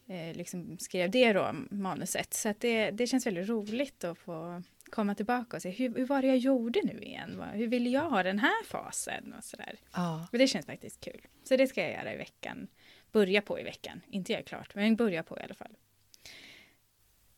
eh, 0.07 0.35
liksom 0.35 0.77
skrev 0.79 1.11
det 1.11 1.33
då, 1.33 1.55
manuset. 1.69 2.33
Så 2.33 2.53
det, 2.59 2.91
det 2.91 3.07
känns 3.07 3.25
väldigt 3.25 3.49
roligt 3.49 4.03
att 4.03 4.17
få 4.17 4.63
komma 4.89 5.15
tillbaka 5.15 5.57
och 5.57 5.61
se 5.61 5.69
hur, 5.69 5.95
hur 5.95 6.05
var 6.05 6.21
det 6.21 6.27
jag 6.27 6.37
gjorde 6.37 6.81
nu 6.83 6.99
igen? 6.99 7.43
Hur 7.53 7.67
ville 7.67 7.89
jag 7.89 8.09
ha 8.09 8.23
den 8.23 8.39
här 8.39 8.65
fasen? 8.65 9.33
Och 9.37 9.43
sådär. 9.43 9.75
Ja. 9.93 10.27
Och 10.31 10.37
det 10.37 10.47
känns 10.47 10.65
faktiskt 10.65 11.01
kul. 11.01 11.21
Så 11.43 11.57
det 11.57 11.67
ska 11.67 11.81
jag 11.81 11.91
göra 11.91 12.13
i 12.13 12.17
veckan. 12.17 12.67
Börja 13.15 13.41
på 13.41 13.59
i 13.59 13.63
veckan. 13.63 14.01
Inte 14.09 14.31
göra 14.33 14.43
klart, 14.43 14.75
men 14.75 14.95
börja 14.95 15.23
på 15.23 15.37
i 15.39 15.41
alla 15.43 15.53
fall. 15.55 15.71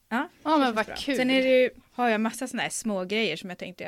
Ja, 0.10 0.29
Ja, 0.43 0.57
men 0.57 0.74
vad 0.75 0.86
bra. 0.86 0.96
kul. 0.96 1.15
Sen 1.15 1.29
ju- 1.29 1.69
har 1.91 2.10
jag 2.10 2.22
massa 2.22 2.48
sådana 2.48 2.63
här 2.63 2.69
små 2.69 3.03
grejer 3.05 3.36
som 3.38 3.50
jag 3.50 3.60
tänkte 3.60 3.84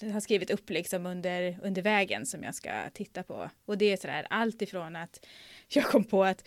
jag 0.00 0.12
har 0.12 0.20
skrivit 0.20 0.50
upp 0.50 0.70
liksom 0.70 1.06
under, 1.06 1.58
under 1.62 1.82
vägen 1.82 2.26
som 2.26 2.42
jag 2.42 2.54
ska 2.54 2.70
titta 2.92 3.22
på. 3.22 3.50
Och 3.64 3.78
det 3.78 3.92
är 3.92 3.96
sådär 3.96 4.26
allt 4.30 4.62
ifrån 4.62 4.96
att 4.96 5.26
jag 5.68 5.84
kom 5.84 6.04
på 6.04 6.24
att 6.24 6.44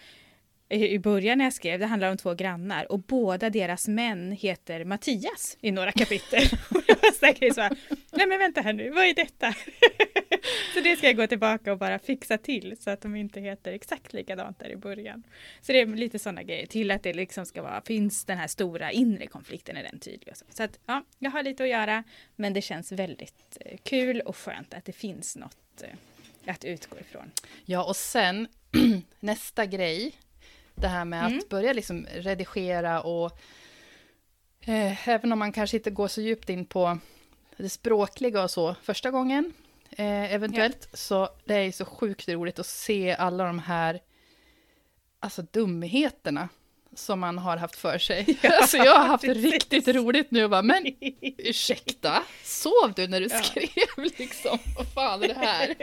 i 0.70 1.00
början 1.00 1.38
när 1.38 1.46
jag 1.46 1.54
skrev, 1.54 1.80
det 1.80 1.86
handlar 1.86 2.12
om 2.12 2.18
två 2.18 2.34
grannar 2.34 2.92
och 2.92 3.00
båda 3.00 3.50
deras 3.50 3.88
män 3.88 4.32
heter 4.32 4.86
Mattias 4.86 5.58
i 5.62 5.72
några 5.72 5.92
kapitel. 5.92 6.44
och 6.70 6.82
jag 6.88 6.96
var 6.96 7.12
säkert 7.12 7.56
så 7.56 7.62
här, 7.62 7.78
nej 8.12 8.28
men 8.28 8.40
vänta 8.40 8.62
här 8.62 8.74
nu, 8.74 8.90
vad 8.90 9.06
är 9.06 9.14
detta? 9.14 9.54
så 10.74 10.80
det 10.80 10.96
ska 10.96 11.08
jag 11.08 11.16
gå 11.16 11.28
tillbaka 11.28 11.72
och 11.72 11.78
bara 11.78 12.00
fixa 12.00 12.38
till 12.38 12.78
så 12.80 12.90
att 12.90 13.02
de 13.02 13.16
inte 13.16 13.40
heter 13.40 13.72
exakt 13.72 14.14
likadant 14.14 14.60
där 14.60 14.70
i 14.70 14.78
början. 14.78 15.24
Så 15.62 15.72
det 15.72 15.82
är 15.82 15.86
lite 15.86 16.20
sådana 16.20 16.44
grejer 16.44 16.66
till 16.66 16.92
att 16.92 17.04
det 17.04 17.14
liksom 17.14 17.46
ska 17.46 17.62
vara, 17.62 17.82
finns 17.82 18.26
den 18.26 18.38
här 18.38 18.48
stora 18.48 18.92
inre 18.92 19.28
konflikten, 19.28 19.78
är 19.78 19.84
den 19.84 20.00
tydlig? 20.00 20.38
Så, 20.38 20.46
så 20.50 20.64
att 20.64 20.80
ja, 20.86 21.04
jag 21.20 21.32
har 21.32 21.44
lite 21.44 21.64
att 21.64 21.70
göra, 21.70 22.04
men 22.36 22.54
det 22.54 22.62
känns 22.62 22.92
väldigt 22.92 23.58
eh, 23.66 23.78
kul 23.84 24.22
och 24.22 24.38
skönt 24.38 24.74
att 24.74 24.86
det 24.86 24.94
finst 24.94 25.38
något 25.38 25.84
eh, 25.84 26.52
att 26.52 26.66
utgå 26.66 27.00
ifrån. 27.00 27.32
ja, 27.66 27.84
och 27.84 27.96
sen 27.96 28.48
nästa 29.20 29.66
grej, 29.66 30.16
det 30.78 30.88
här 30.88 31.06
med 31.06 31.26
Mm. 31.26 31.38
att 31.38 31.50
börja 31.50 31.74
liksom 31.74 32.06
redigera 32.12 33.02
och 33.02 33.40
eh, 34.62 35.10
även 35.10 35.32
om 35.32 35.40
man 35.40 35.52
kanske 35.52 35.78
inte 35.78 35.90
går 35.92 36.08
så 36.08 36.22
djupt 36.22 36.50
in 36.50 36.66
på 36.66 36.98
det 37.58 37.70
språkliga 37.70 38.44
och 38.44 38.52
så 38.52 38.76
första 38.84 39.12
gången, 39.12 39.54
eh, 39.92 40.34
eventuellt. 40.34 40.90
Så 40.94 41.30
det 41.46 41.54
är 41.56 41.62
ju 41.64 41.72
så 41.72 41.86
sjukt 41.86 42.30
roligt 42.30 42.60
att 42.60 42.66
se 42.66 43.16
alla 43.16 43.44
de 43.44 43.60
här 43.60 44.00
alltså, 45.20 45.42
dumheterna 45.42 46.50
som 46.96 47.20
man 47.20 47.38
har 47.38 47.58
haft 47.58 47.76
för 47.76 47.98
sig. 47.98 48.38
Ja, 48.42 48.58
alltså 48.58 48.78
jag 48.78 49.00
har 49.00 49.06
haft 49.06 49.24
riktigt 49.24 49.88
roligt 49.88 50.32
nu 50.32 50.44
och 50.44 50.50
bara, 50.50 50.62
men 50.62 50.86
ursäkta, 51.38 52.24
sov 52.44 52.94
du 52.96 53.08
när 53.08 53.20
du 53.20 53.28
ja. 53.32 53.44
skrev 53.44 54.04
liksom? 54.18 54.60
Vad 54.78 54.94
fan 54.94 55.24
är 55.24 55.28
det 55.28 55.34
här? 55.34 55.76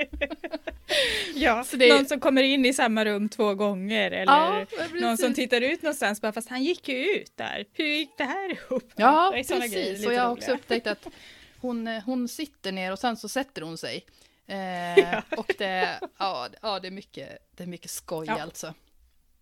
ja, 1.34 1.64
det... 1.72 1.94
någon 1.94 2.06
som 2.06 2.20
kommer 2.20 2.42
in 2.42 2.64
i 2.64 2.72
samma 2.72 3.04
rum 3.04 3.28
två 3.28 3.54
gånger 3.54 4.10
eller 4.10 4.32
ja, 4.32 4.66
någon 5.00 5.18
som 5.18 5.34
tittar 5.34 5.60
ut 5.60 5.82
någonstans 5.82 6.20
bara, 6.20 6.32
fast 6.32 6.48
han 6.48 6.64
gick 6.64 6.88
ju 6.88 6.94
ut 6.94 7.36
där. 7.36 7.64
Hur 7.72 7.86
gick 7.86 8.18
det 8.18 8.24
här 8.24 8.50
ihop? 8.52 8.92
Ja, 8.96 9.32
precis. 9.34 10.06
Och 10.06 10.12
jag 10.12 10.22
har 10.22 10.30
också 10.32 10.52
upptäckt 10.52 10.86
att 10.86 11.06
hon, 11.60 11.86
hon 11.86 12.28
sitter 12.28 12.72
ner 12.72 12.92
och 12.92 12.98
sen 12.98 13.16
så 13.16 13.28
sätter 13.28 13.62
hon 13.62 13.78
sig. 13.78 14.04
Eh, 14.46 15.22
och 15.36 15.54
det, 15.58 16.00
ja, 16.18 16.48
ja, 16.62 16.80
det, 16.80 16.88
är 16.88 16.92
mycket, 16.92 17.38
det 17.56 17.62
är 17.62 17.66
mycket 17.66 17.90
skoj 17.90 18.28
alltså. 18.28 18.74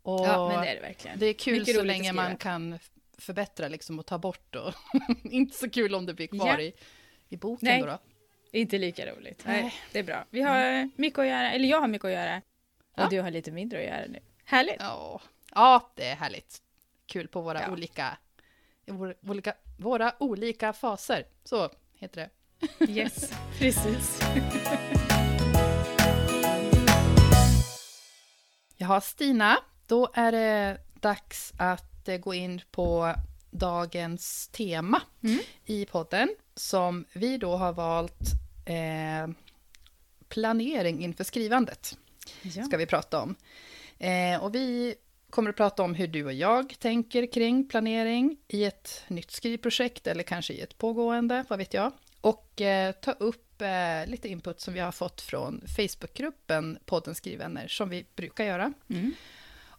Och 0.02 0.26
ja, 0.26 0.48
men 0.48 0.60
det 0.60 0.68
är 0.68 0.74
det 0.74 0.80
verkligen. 0.80 1.18
Det 1.18 1.26
är 1.26 1.32
kul 1.32 1.58
Mycket 1.58 1.76
så 1.76 1.82
länge 1.82 2.12
man 2.12 2.36
kan 2.36 2.78
förbättra 3.18 3.68
liksom 3.68 3.98
och 3.98 4.06
ta 4.06 4.18
bort 4.18 4.56
och 4.56 4.74
inte 5.24 5.58
så 5.58 5.70
kul 5.70 5.94
om 5.94 6.06
det 6.06 6.14
blir 6.14 6.26
kvar 6.26 6.46
ja. 6.46 6.60
i, 6.60 6.72
i 7.28 7.36
boken 7.36 7.68
Nej. 7.68 7.80
då, 7.80 7.86
då. 7.86 7.98
Inte 8.52 8.78
lika 8.78 9.06
roligt. 9.06 9.42
Nej, 9.46 9.74
det 9.92 9.98
är 9.98 10.02
bra. 10.02 10.24
Vi 10.30 10.42
har 10.42 10.56
mm. 10.56 10.90
mycket 10.96 11.18
att 11.18 11.26
göra, 11.26 11.52
eller 11.52 11.68
jag 11.68 11.80
har 11.80 11.88
mycket 11.88 12.04
att 12.04 12.12
göra. 12.12 12.36
Och 12.92 13.02
ja. 13.02 13.08
du 13.10 13.20
har 13.20 13.30
lite 13.30 13.50
mindre 13.50 13.78
att 13.78 13.84
göra 13.84 14.06
nu. 14.08 14.18
Härligt! 14.44 14.76
Ja, 14.78 15.20
ja 15.54 15.92
det 15.94 16.06
är 16.06 16.16
härligt. 16.16 16.62
Kul 17.06 17.28
på 17.28 17.40
våra 17.40 17.62
ja. 17.62 17.72
olika, 17.72 18.16
olika, 19.26 19.54
våra 19.78 20.14
olika 20.18 20.72
faser. 20.72 21.26
Så 21.44 21.70
heter 21.94 22.20
det. 22.20 22.30
Yes, 22.88 23.32
precis. 23.58 24.20
Jaha, 28.76 29.00
Stina, 29.00 29.58
då 29.92 30.08
är 30.14 30.32
det 30.32 30.78
dags 30.94 31.52
att 31.56 32.08
eh, 32.08 32.16
gå 32.16 32.34
in 32.34 32.60
på 32.70 33.14
dagens 33.50 34.48
tema 34.48 35.02
mm. 35.22 35.38
i 35.64 35.86
podden 35.86 36.28
som 36.54 37.04
vi 37.12 37.38
då 37.38 37.56
har 37.56 37.72
valt 37.72 38.20
eh, 38.66 39.34
planering 40.28 41.04
inför 41.04 41.24
skrivandet. 41.24 41.96
Ja. 42.42 42.64
Ska 42.64 42.76
vi 42.76 42.86
prata 42.86 43.20
om. 43.20 43.34
Eh, 43.98 44.44
och 44.44 44.54
vi 44.54 44.94
kommer 45.30 45.50
att 45.50 45.56
prata 45.56 45.82
om 45.82 45.94
hur 45.94 46.06
du 46.06 46.24
och 46.24 46.32
jag 46.32 46.78
tänker 46.78 47.32
kring 47.32 47.68
planering 47.68 48.36
i 48.48 48.64
ett 48.64 49.04
nytt 49.08 49.30
skrivprojekt 49.30 50.06
eller 50.06 50.22
kanske 50.22 50.52
i 50.52 50.60
ett 50.60 50.78
pågående, 50.78 51.44
vad 51.48 51.58
vet 51.58 51.74
jag. 51.74 51.92
Och 52.20 52.60
eh, 52.60 52.92
ta 52.92 53.12
upp 53.12 53.62
eh, 53.62 54.06
lite 54.06 54.28
input 54.28 54.60
som 54.60 54.74
vi 54.74 54.80
har 54.80 54.92
fått 54.92 55.20
från 55.20 55.62
Facebookgruppen 55.76 56.78
Podden 56.84 57.14
Skrivvänner, 57.14 57.68
som 57.68 57.88
vi 57.88 58.06
brukar 58.14 58.44
göra. 58.44 58.72
Mm. 58.88 59.12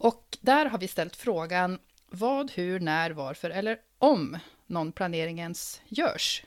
Och 0.04 0.38
där 0.42 0.66
har 0.66 0.78
vi 0.78 0.88
ställt 0.88 1.16
frågan 1.16 1.80
vad, 2.10 2.52
hur, 2.52 2.80
när, 2.80 3.12
varför 3.12 3.50
eller 3.50 3.78
om 3.98 4.38
någon 4.68 4.92
planering 4.92 5.40
ens 5.40 5.82
görs 5.88 6.44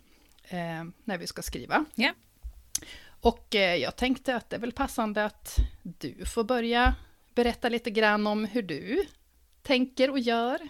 eh, 0.49 0.85
när 1.05 1.19
vi 1.19 1.27
ska 1.27 1.43
skriva. 1.43 1.85
Yeah. 1.97 2.15
Och 3.21 3.55
eh, 3.55 3.75
jag 3.75 3.97
tänkte 3.97 4.37
att 4.37 4.51
det 4.51 4.57
är 4.57 4.61
väl 4.61 4.73
passande 4.73 5.25
att 5.25 5.57
du 5.83 6.25
får 6.25 6.45
börja 6.45 6.95
berätta 7.35 7.69
lite 7.69 7.91
grann 7.91 8.27
om 8.27 8.45
hur 8.45 8.63
du 8.63 9.07
tänker 9.63 10.11
och 10.11 10.19
gör. 10.19 10.69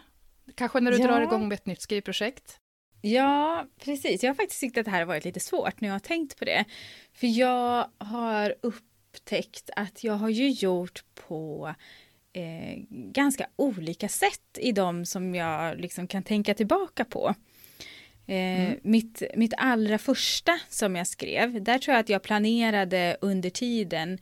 Kanske 0.55 0.81
när 0.81 0.93
du 0.93 0.99
ja. 0.99 1.07
drar 1.07 1.23
igång 1.23 1.49
med 1.49 1.55
ett 1.55 1.67
nytt 1.67 1.83
skrivprojekt. 1.83 2.61
Ja, 3.01 3.67
precis. 3.81 4.23
Jag 4.23 4.31
har 4.31 4.35
faktiskt 4.35 4.61
tyckt 4.61 4.79
att 4.79 4.85
det 4.85 4.91
här 4.91 4.99
har 4.99 5.07
varit 5.07 5.25
lite 5.25 5.41
svårt 5.41 5.81
när 5.81 5.89
jag 5.89 5.95
har 5.95 6.01
tänkt 6.01 6.39
på 6.39 6.45
det. 6.45 6.65
För 7.13 7.27
jag 7.27 7.91
har 7.99 8.55
upptäckt 8.63 9.71
att 9.77 10.05
jag 10.05 10.15
har 10.15 10.29
ju 10.29 10.51
gjort 10.51 11.05
på 11.15 11.75
eh, 12.37 12.83
ganska 12.91 13.47
olika 13.57 14.09
sätt 14.09 14.59
i 14.59 14.73
de 14.73 15.07
som 15.07 15.35
jag 15.35 15.81
liksom 15.81 16.07
kan 16.07 16.23
tänka 16.23 16.55
tillbaka 16.55 17.05
på. 17.05 17.35
Eh, 18.27 18.67
mm. 18.67 18.79
mitt, 18.83 19.23
mitt 19.35 19.55
allra 19.57 19.99
första 19.99 20.59
som 20.69 20.97
jag 20.97 21.07
skrev, 21.07 21.63
där 21.63 21.79
tror 21.79 21.95
jag 21.95 22.01
att 22.01 22.09
jag 22.09 22.23
planerade 22.23 23.17
under 23.21 23.51
tiden 23.51 24.19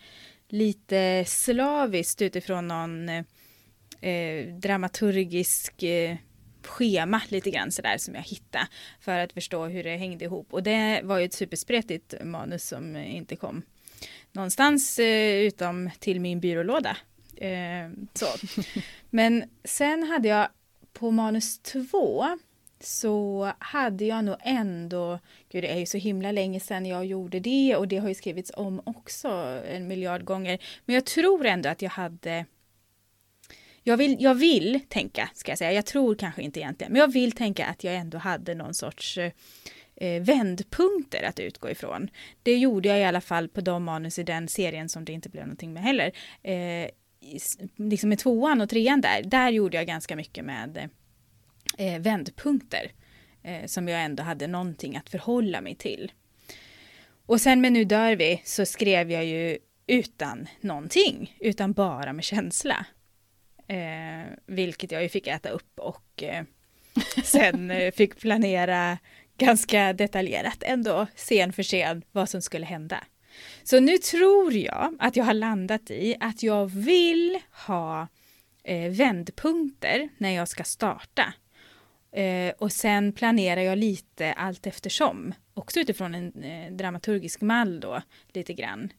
lite 0.48 1.24
slaviskt 1.26 2.22
utifrån 2.22 2.68
någon 2.68 3.08
eh, 4.00 4.46
dramaturgisk 4.60 5.82
eh, 5.82 6.16
schema 6.62 7.20
lite 7.28 7.50
grann 7.50 7.70
sådär 7.70 7.98
som 7.98 8.14
jag 8.14 8.22
hittade 8.22 8.66
för 9.00 9.18
att 9.18 9.32
förstå 9.32 9.66
hur 9.66 9.84
det 9.84 9.96
hängde 9.96 10.24
ihop. 10.24 10.52
Och 10.52 10.62
det 10.62 11.00
var 11.04 11.18
ju 11.18 11.24
ett 11.24 11.32
superspretigt 11.32 12.14
manus 12.24 12.68
som 12.68 12.96
inte 12.96 13.36
kom 13.36 13.62
någonstans 14.32 14.98
eh, 14.98 15.34
utom 15.34 15.90
till 15.98 16.20
min 16.20 16.40
byrålåda 16.40 16.96
Eh, 17.36 17.90
så. 18.14 18.26
Men 19.10 19.44
sen 19.64 20.02
hade 20.02 20.28
jag 20.28 20.48
på 20.92 21.10
manus 21.10 21.58
två 21.58 22.26
så 22.80 23.52
hade 23.58 24.04
jag 24.04 24.24
nog 24.24 24.36
ändå, 24.40 25.18
gud 25.48 25.64
det 25.64 25.72
är 25.72 25.78
ju 25.78 25.86
så 25.86 25.98
himla 25.98 26.32
länge 26.32 26.60
sedan 26.60 26.86
jag 26.86 27.06
gjorde 27.06 27.40
det 27.40 27.76
och 27.76 27.88
det 27.88 27.96
har 27.96 28.08
ju 28.08 28.14
skrivits 28.14 28.52
om 28.54 28.82
också 28.84 29.28
en 29.68 29.88
miljard 29.88 30.24
gånger. 30.24 30.58
Men 30.84 30.94
jag 30.94 31.04
tror 31.04 31.46
ändå 31.46 31.68
att 31.68 31.82
jag 31.82 31.90
hade 31.90 32.44
jag 33.86 33.96
vill, 33.96 34.16
jag 34.20 34.34
vill 34.34 34.80
tänka, 34.88 35.30
ska 35.34 35.50
jag 35.50 35.58
säga, 35.58 35.72
jag 35.72 35.86
tror 35.86 36.14
kanske 36.14 36.42
inte 36.42 36.60
egentligen, 36.60 36.92
men 36.92 37.00
jag 37.00 37.12
vill 37.12 37.32
tänka 37.32 37.66
att 37.66 37.84
jag 37.84 37.94
ändå 37.94 38.18
hade 38.18 38.54
någon 38.54 38.74
sorts 38.74 39.18
eh, 39.96 40.22
vändpunkter 40.22 41.22
att 41.22 41.40
utgå 41.40 41.70
ifrån. 41.70 42.08
Det 42.42 42.56
gjorde 42.56 42.88
jag 42.88 43.00
i 43.00 43.04
alla 43.04 43.20
fall 43.20 43.48
på 43.48 43.60
de 43.60 43.84
manus 43.84 44.18
i 44.18 44.22
den 44.22 44.48
serien 44.48 44.88
som 44.88 45.04
det 45.04 45.12
inte 45.12 45.28
blev 45.28 45.44
någonting 45.44 45.72
med 45.72 45.82
heller. 45.82 46.12
Eh, 46.42 46.88
liksom 47.76 48.08
med 48.08 48.18
tvåan 48.18 48.60
och 48.60 48.68
trean 48.68 49.00
där, 49.00 49.22
där 49.22 49.50
gjorde 49.50 49.76
jag 49.76 49.86
ganska 49.86 50.16
mycket 50.16 50.44
med 50.44 50.88
eh, 51.78 51.98
vändpunkter. 52.00 52.92
Eh, 53.44 53.66
som 53.66 53.88
jag 53.88 54.04
ändå 54.04 54.22
hade 54.22 54.46
någonting 54.46 54.96
att 54.96 55.10
förhålla 55.10 55.60
mig 55.60 55.74
till. 55.74 56.12
Och 57.26 57.40
sen 57.40 57.60
med 57.60 57.72
Nu 57.72 57.84
dör 57.84 58.16
vi 58.16 58.42
så 58.44 58.66
skrev 58.66 59.10
jag 59.10 59.24
ju 59.24 59.58
utan 59.86 60.48
någonting, 60.60 61.36
utan 61.40 61.72
bara 61.72 62.12
med 62.12 62.24
känsla. 62.24 62.86
Eh, 63.68 64.32
vilket 64.46 64.92
jag 64.92 65.02
ju 65.02 65.08
fick 65.08 65.26
äta 65.26 65.48
upp 65.48 65.78
och 65.78 66.22
eh, 66.22 66.44
sen 67.24 67.70
eh, 67.70 67.92
fick 67.92 68.20
planera 68.20 68.98
ganska 69.38 69.92
detaljerat 69.92 70.62
ändå, 70.62 71.06
scen 71.16 71.52
för 71.52 71.62
scen, 71.62 72.02
vad 72.12 72.28
som 72.28 72.42
skulle 72.42 72.66
hända. 72.66 73.04
Så 73.64 73.80
nu 73.80 73.98
tror 73.98 74.52
jag 74.52 74.96
att 74.98 75.16
jag 75.16 75.24
har 75.24 75.34
landat 75.34 75.90
i 75.90 76.16
att 76.20 76.42
jag 76.42 76.66
vill 76.66 77.38
ha 77.66 78.08
eh, 78.64 78.90
vändpunkter 78.90 80.08
när 80.18 80.30
jag 80.30 80.48
ska 80.48 80.64
starta. 80.64 81.34
Eh, 82.12 82.54
och 82.58 82.72
sen 82.72 83.12
planerar 83.12 83.60
jag 83.60 83.78
lite 83.78 84.32
allt 84.32 84.66
eftersom. 84.66 85.34
Också 85.54 85.80
utifrån 85.80 86.14
en 86.14 86.42
eh, 86.42 86.72
dramaturgisk 86.72 87.40
mall 87.40 87.80
då, 87.80 88.02
lite 88.32 88.52
grann. 88.52 88.92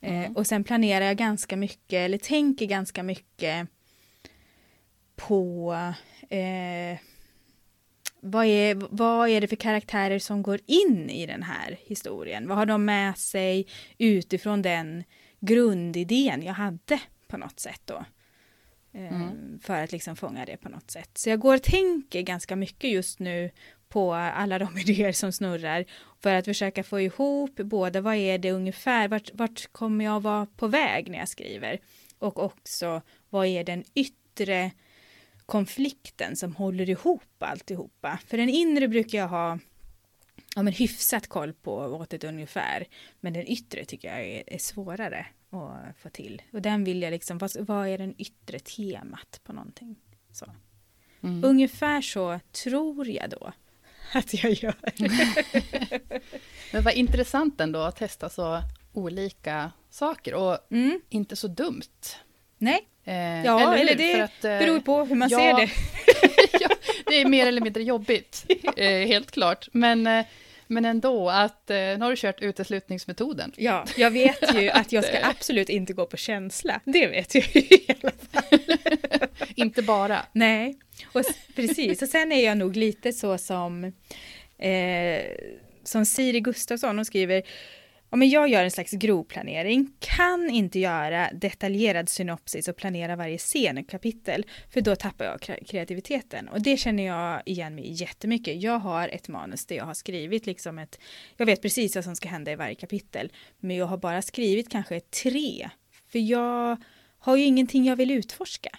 Mm. 0.00 0.36
Och 0.36 0.46
sen 0.46 0.64
planerar 0.64 1.04
jag 1.04 1.16
ganska 1.16 1.56
mycket, 1.56 1.98
eller 1.98 2.18
tänker 2.18 2.66
ganska 2.66 3.02
mycket 3.02 3.68
på 5.16 5.72
eh, 6.30 6.98
vad 8.20 8.46
är, 8.46 8.74
vad 8.90 9.28
är 9.28 9.40
det 9.40 9.48
för 9.48 9.56
karaktärer 9.56 10.18
som 10.18 10.42
går 10.42 10.60
in 10.66 11.10
i 11.10 11.26
den 11.26 11.42
här 11.42 11.78
historien? 11.80 12.48
Vad 12.48 12.58
har 12.58 12.66
de 12.66 12.84
med 12.84 13.18
sig 13.18 13.66
utifrån 13.98 14.62
den 14.62 15.04
grundidén 15.40 16.42
jag 16.42 16.54
hade 16.54 17.00
på 17.28 17.36
något 17.36 17.60
sätt 17.60 17.80
då? 17.84 18.04
Ehm, 18.92 19.14
mm. 19.14 19.58
För 19.62 19.82
att 19.84 19.92
liksom 19.92 20.16
fånga 20.16 20.44
det 20.44 20.56
på 20.56 20.68
något 20.68 20.90
sätt. 20.90 21.18
Så 21.18 21.30
jag 21.30 21.40
går 21.40 21.54
och 21.54 21.62
tänker 21.62 22.22
ganska 22.22 22.56
mycket 22.56 22.90
just 22.90 23.18
nu 23.18 23.50
på 23.88 24.14
alla 24.14 24.58
de 24.58 24.78
idéer 24.78 25.12
som 25.12 25.32
snurrar 25.32 25.84
för 26.22 26.34
att 26.34 26.44
försöka 26.44 26.82
få 26.82 27.00
ihop 27.00 27.56
både 27.56 28.00
vad 28.00 28.14
är 28.14 28.38
det 28.38 28.50
ungefär, 28.50 29.08
vart, 29.08 29.30
vart 29.34 29.72
kommer 29.72 30.04
jag 30.04 30.20
vara 30.20 30.46
på 30.46 30.66
väg 30.66 31.10
när 31.10 31.18
jag 31.18 31.28
skriver 31.28 31.80
och 32.18 32.44
också 32.44 33.02
vad 33.30 33.46
är 33.46 33.64
den 33.64 33.84
yttre 33.94 34.70
konflikten 35.48 36.36
som 36.36 36.56
håller 36.56 36.90
ihop 36.90 37.42
alltihopa. 37.42 38.18
För 38.26 38.36
den 38.36 38.48
inre 38.48 38.88
brukar 38.88 39.18
jag 39.18 39.28
ha 39.28 39.58
ja, 40.56 40.62
men 40.62 40.72
hyfsat 40.72 41.26
koll 41.26 41.52
på 41.52 41.74
åt 41.74 42.12
ett 42.12 42.24
ungefär. 42.24 42.86
Men 43.20 43.32
den 43.32 43.46
yttre 43.46 43.84
tycker 43.84 44.08
jag 44.08 44.26
är, 44.26 44.42
är 44.46 44.58
svårare 44.58 45.26
att 45.50 45.96
få 45.98 46.08
till. 46.08 46.42
Och 46.52 46.62
den 46.62 46.84
vill 46.84 47.02
jag 47.02 47.10
liksom, 47.10 47.38
vad, 47.38 47.56
vad 47.56 47.88
är 47.88 47.98
den 47.98 48.14
yttre 48.18 48.58
temat 48.58 49.40
på 49.44 49.52
någonting? 49.52 49.96
Så. 50.32 50.46
Mm. 51.22 51.44
Ungefär 51.44 52.00
så 52.00 52.40
tror 52.64 53.08
jag 53.08 53.30
då 53.30 53.52
att 54.12 54.42
jag 54.42 54.52
gör. 54.52 54.76
men 56.72 56.82
vad 56.82 56.94
intressant 56.94 57.60
ändå 57.60 57.78
att 57.78 57.96
testa 57.96 58.28
så 58.28 58.62
olika 58.92 59.72
saker 59.90 60.34
och 60.34 60.72
mm. 60.72 61.00
inte 61.08 61.36
så 61.36 61.48
dumt. 61.48 62.16
Nej, 62.58 62.88
Eh, 63.08 63.44
ja, 63.44 63.60
eller, 63.60 63.82
eller 63.82 63.94
det 63.94 64.20
att, 64.20 64.44
eh, 64.44 64.58
beror 64.58 64.80
på 64.80 65.04
hur 65.04 65.16
man 65.16 65.28
ja, 65.28 65.38
ser 65.38 65.54
det. 65.54 65.70
ja, 66.60 66.68
det 67.06 67.20
är 67.20 67.28
mer 67.28 67.46
eller 67.46 67.60
mindre 67.60 67.82
jobbigt, 67.82 68.46
eh, 68.76 68.86
helt 68.86 69.30
klart. 69.30 69.68
Men, 69.72 70.06
eh, 70.06 70.26
Men 70.66 70.84
ändå, 70.84 71.30
att 71.30 71.70
eh, 71.70 71.76
nu 71.76 71.98
har 72.00 72.10
du 72.10 72.16
kört 72.16 72.42
uteslutningsmetoden. 72.42 73.52
Ja, 73.56 73.84
jag 73.96 74.10
vet 74.10 74.54
ju 74.54 74.70
att 74.70 74.92
jag 74.92 75.04
ska 75.04 75.18
absolut 75.22 75.68
inte 75.68 75.92
gå 75.92 76.06
på 76.06 76.16
känsla. 76.16 76.80
Det 76.84 77.06
vet 77.06 77.34
jag 77.34 77.44
ju 77.52 77.60
i 77.60 77.86
alla 78.02 78.12
fall. 78.32 78.76
inte 79.54 79.82
bara. 79.82 80.26
Nej, 80.32 80.78
och 81.12 81.22
precis. 81.56 82.02
Och 82.02 82.08
sen 82.08 82.32
är 82.32 82.44
jag 82.44 82.58
nog 82.58 82.76
lite 82.76 83.12
så 83.12 83.38
som, 83.38 83.84
eh, 84.58 85.22
som 85.84 86.06
Siri 86.06 86.40
Gustafsson, 86.40 86.96
hon 86.98 87.04
skriver 87.04 87.42
om 88.10 88.22
jag 88.22 88.48
gör 88.48 88.64
en 88.64 88.70
slags 88.70 88.92
grovplanering, 88.92 89.92
kan 89.98 90.50
inte 90.50 90.78
göra 90.78 91.30
detaljerad 91.32 92.08
synopsis 92.08 92.68
och 92.68 92.76
planera 92.76 93.16
varje 93.16 93.38
scen 93.38 93.78
och 93.78 93.88
kapitel, 93.88 94.46
för 94.70 94.80
då 94.80 94.96
tappar 94.96 95.24
jag 95.24 95.66
kreativiteten. 95.66 96.48
Och 96.48 96.62
det 96.62 96.76
känner 96.76 97.06
jag 97.06 97.42
igen 97.46 97.74
mig 97.74 97.92
jättemycket. 97.92 98.62
Jag 98.62 98.78
har 98.78 99.08
ett 99.08 99.28
manus 99.28 99.66
där 99.66 99.76
jag 99.76 99.84
har 99.84 99.94
skrivit 99.94 100.46
liksom 100.46 100.78
ett, 100.78 101.00
jag 101.36 101.46
vet 101.46 101.62
precis 101.62 101.94
vad 101.94 102.04
som 102.04 102.16
ska 102.16 102.28
hända 102.28 102.52
i 102.52 102.56
varje 102.56 102.74
kapitel, 102.74 103.32
men 103.58 103.76
jag 103.76 103.86
har 103.86 103.98
bara 103.98 104.22
skrivit 104.22 104.70
kanske 104.70 105.00
tre, 105.00 105.70
för 106.12 106.18
jag 106.18 106.82
har 107.18 107.36
ju 107.36 107.44
ingenting 107.44 107.84
jag 107.84 107.96
vill 107.96 108.10
utforska. 108.10 108.70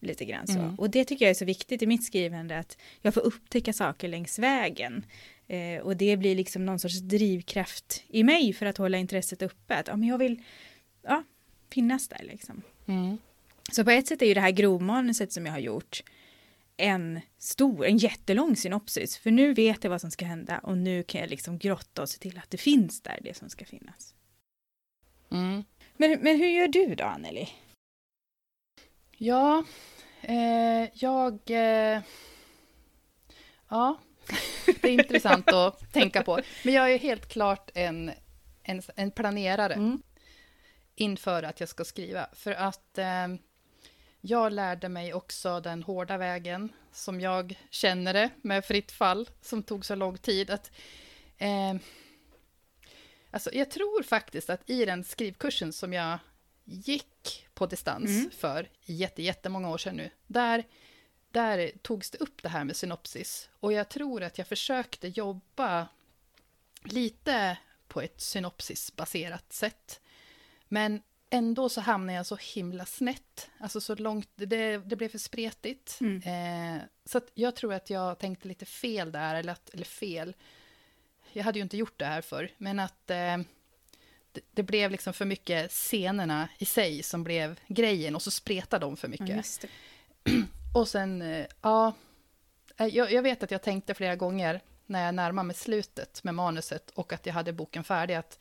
Lite 0.00 0.24
grann 0.24 0.46
så. 0.46 0.58
Mm. 0.58 0.74
Och 0.74 0.90
det 0.90 1.04
tycker 1.04 1.24
jag 1.24 1.30
är 1.30 1.34
så 1.34 1.44
viktigt 1.44 1.82
i 1.82 1.86
mitt 1.86 2.04
skrivande, 2.04 2.58
att 2.58 2.78
jag 3.02 3.14
får 3.14 3.20
upptäcka 3.20 3.72
saker 3.72 4.08
längs 4.08 4.38
vägen. 4.38 5.04
Eh, 5.48 5.80
och 5.80 5.96
det 5.96 6.16
blir 6.16 6.34
liksom 6.34 6.66
någon 6.66 6.78
sorts 6.78 6.98
drivkraft 6.98 8.04
i 8.08 8.24
mig 8.24 8.52
för 8.52 8.66
att 8.66 8.78
hålla 8.78 8.98
intresset 8.98 9.42
uppe. 9.42 9.76
Att 9.76 9.88
ja, 9.88 9.96
men 9.96 10.08
jag 10.08 10.18
vill 10.18 10.42
ja, 11.02 11.24
finnas 11.70 12.08
där 12.08 12.22
liksom. 12.22 12.62
Mm. 12.86 13.18
Så 13.72 13.84
på 13.84 13.90
ett 13.90 14.06
sätt 14.06 14.22
är 14.22 14.26
ju 14.26 14.34
det 14.34 14.40
här 14.40 14.50
grovmanuset 14.50 15.32
som 15.32 15.46
jag 15.46 15.52
har 15.52 15.58
gjort 15.58 16.02
en 16.76 17.20
stor, 17.38 17.86
en 17.86 17.98
jättelång 17.98 18.56
synopsis. 18.56 19.16
För 19.16 19.30
nu 19.30 19.54
vet 19.54 19.84
jag 19.84 19.90
vad 19.90 20.00
som 20.00 20.10
ska 20.10 20.24
hända 20.24 20.58
och 20.58 20.78
nu 20.78 21.02
kan 21.02 21.20
jag 21.20 21.30
liksom 21.30 21.58
grotta 21.58 22.02
och 22.02 22.08
se 22.08 22.18
till 22.18 22.38
att 22.38 22.50
det 22.50 22.56
finns 22.56 23.00
där, 23.00 23.18
det 23.22 23.36
som 23.36 23.48
ska 23.48 23.64
finnas. 23.64 24.14
Mm. 25.30 25.64
Men, 25.96 26.20
men 26.20 26.36
hur 26.36 26.48
gör 26.48 26.68
du 26.68 26.94
då, 26.94 27.04
Anneli? 27.04 27.48
Ja, 29.16 29.64
eh, 30.22 30.88
jag... 30.94 31.40
Eh, 31.46 32.02
ja, 33.68 33.98
det 34.82 34.88
är 34.88 34.92
intressant 34.92 35.52
att 35.52 35.92
tänka 35.92 36.22
på. 36.22 36.40
Men 36.64 36.74
jag 36.74 36.92
är 36.92 36.98
helt 36.98 37.28
klart 37.28 37.70
en, 37.74 38.10
en, 38.62 38.82
en 38.96 39.10
planerare 39.10 39.74
mm. 39.74 40.02
inför 40.94 41.42
att 41.42 41.60
jag 41.60 41.68
ska 41.68 41.84
skriva. 41.84 42.28
För 42.32 42.52
att 42.52 42.98
eh, 42.98 43.28
jag 44.20 44.52
lärde 44.52 44.88
mig 44.88 45.14
också 45.14 45.60
den 45.60 45.82
hårda 45.82 46.16
vägen, 46.16 46.72
som 46.92 47.20
jag 47.20 47.58
känner 47.70 48.12
det, 48.12 48.30
med 48.42 48.64
fritt 48.64 48.92
fall, 48.92 49.28
som 49.40 49.62
tog 49.62 49.84
så 49.84 49.94
lång 49.94 50.18
tid. 50.18 50.50
att 50.50 50.70
eh, 51.38 51.74
Alltså, 53.30 53.50
jag 53.54 53.70
tror 53.70 54.02
faktiskt 54.02 54.50
att 54.50 54.70
i 54.70 54.84
den 54.84 55.04
skrivkursen 55.04 55.72
som 55.72 55.92
jag 55.92 56.18
gick 56.64 57.46
på 57.54 57.66
distans 57.66 58.10
mm. 58.10 58.30
för 58.30 58.68
jättemånga 59.16 59.70
år 59.70 59.78
sedan 59.78 59.96
nu, 59.96 60.10
där 60.26 60.64
där 61.30 61.72
togs 61.82 62.10
det 62.10 62.18
upp 62.18 62.42
det 62.42 62.48
här 62.48 62.64
med 62.64 62.76
synopsis. 62.76 63.50
Och 63.60 63.72
jag 63.72 63.88
tror 63.88 64.22
att 64.22 64.38
jag 64.38 64.46
försökte 64.46 65.08
jobba 65.08 65.88
lite 66.84 67.58
på 67.88 68.00
ett 68.00 68.20
synopsisbaserat 68.20 69.52
sätt. 69.52 70.00
Men 70.68 71.02
ändå 71.30 71.68
så 71.68 71.80
hamnade 71.80 72.16
jag 72.16 72.26
så 72.26 72.36
himla 72.36 72.86
snett. 72.86 73.50
Alltså 73.58 73.80
så 73.80 73.94
långt, 73.94 74.28
det, 74.34 74.78
det 74.78 74.96
blev 74.96 75.08
för 75.08 75.18
spretigt. 75.18 75.98
Mm. 76.00 76.22
Eh, 76.76 76.82
så 77.04 77.20
jag 77.34 77.56
tror 77.56 77.74
att 77.74 77.90
jag 77.90 78.18
tänkte 78.18 78.48
lite 78.48 78.66
fel 78.66 79.12
där, 79.12 79.34
eller, 79.34 79.52
att, 79.52 79.70
eller 79.70 79.84
fel. 79.84 80.36
Jag 81.32 81.44
hade 81.44 81.58
ju 81.58 81.62
inte 81.62 81.76
gjort 81.76 81.98
det 81.98 82.06
här 82.06 82.20
för 82.20 82.50
men 82.58 82.78
att 82.78 83.10
eh, 83.10 83.36
det, 84.32 84.40
det, 84.52 84.62
blev 84.62 84.90
liksom 84.90 85.12
för 85.12 85.24
mycket 85.24 85.70
scenerna 85.70 86.48
i 86.58 86.64
sig 86.64 87.02
som 87.02 87.24
blev 87.24 87.60
grejen 87.68 88.14
och 88.14 88.22
så 88.22 88.30
spretade 88.30 88.86
de 88.86 88.96
för 88.96 89.08
mycket. 89.08 89.68
Ja, 90.24 90.32
Och 90.72 90.88
sen, 90.88 91.22
eh, 91.22 91.46
ja, 91.62 91.92
eh, 92.76 92.86
jag, 92.86 93.12
jag, 93.12 93.22
vet 93.22 93.42
att 93.42 93.50
jag 93.50 93.62
tänkte 93.62 93.94
flera 93.94 94.16
gånger 94.16 94.60
när 94.86 95.04
jag 95.04 95.14
närmade 95.14 95.46
mig 95.46 95.56
slutet 95.56 96.24
med 96.24 96.34
manuset 96.34 96.90
och 96.90 97.12
att 97.12 97.26
jag 97.26 97.34
hade 97.34 97.52
boken 97.52 97.84
färdig 97.84 98.14
att 98.14 98.38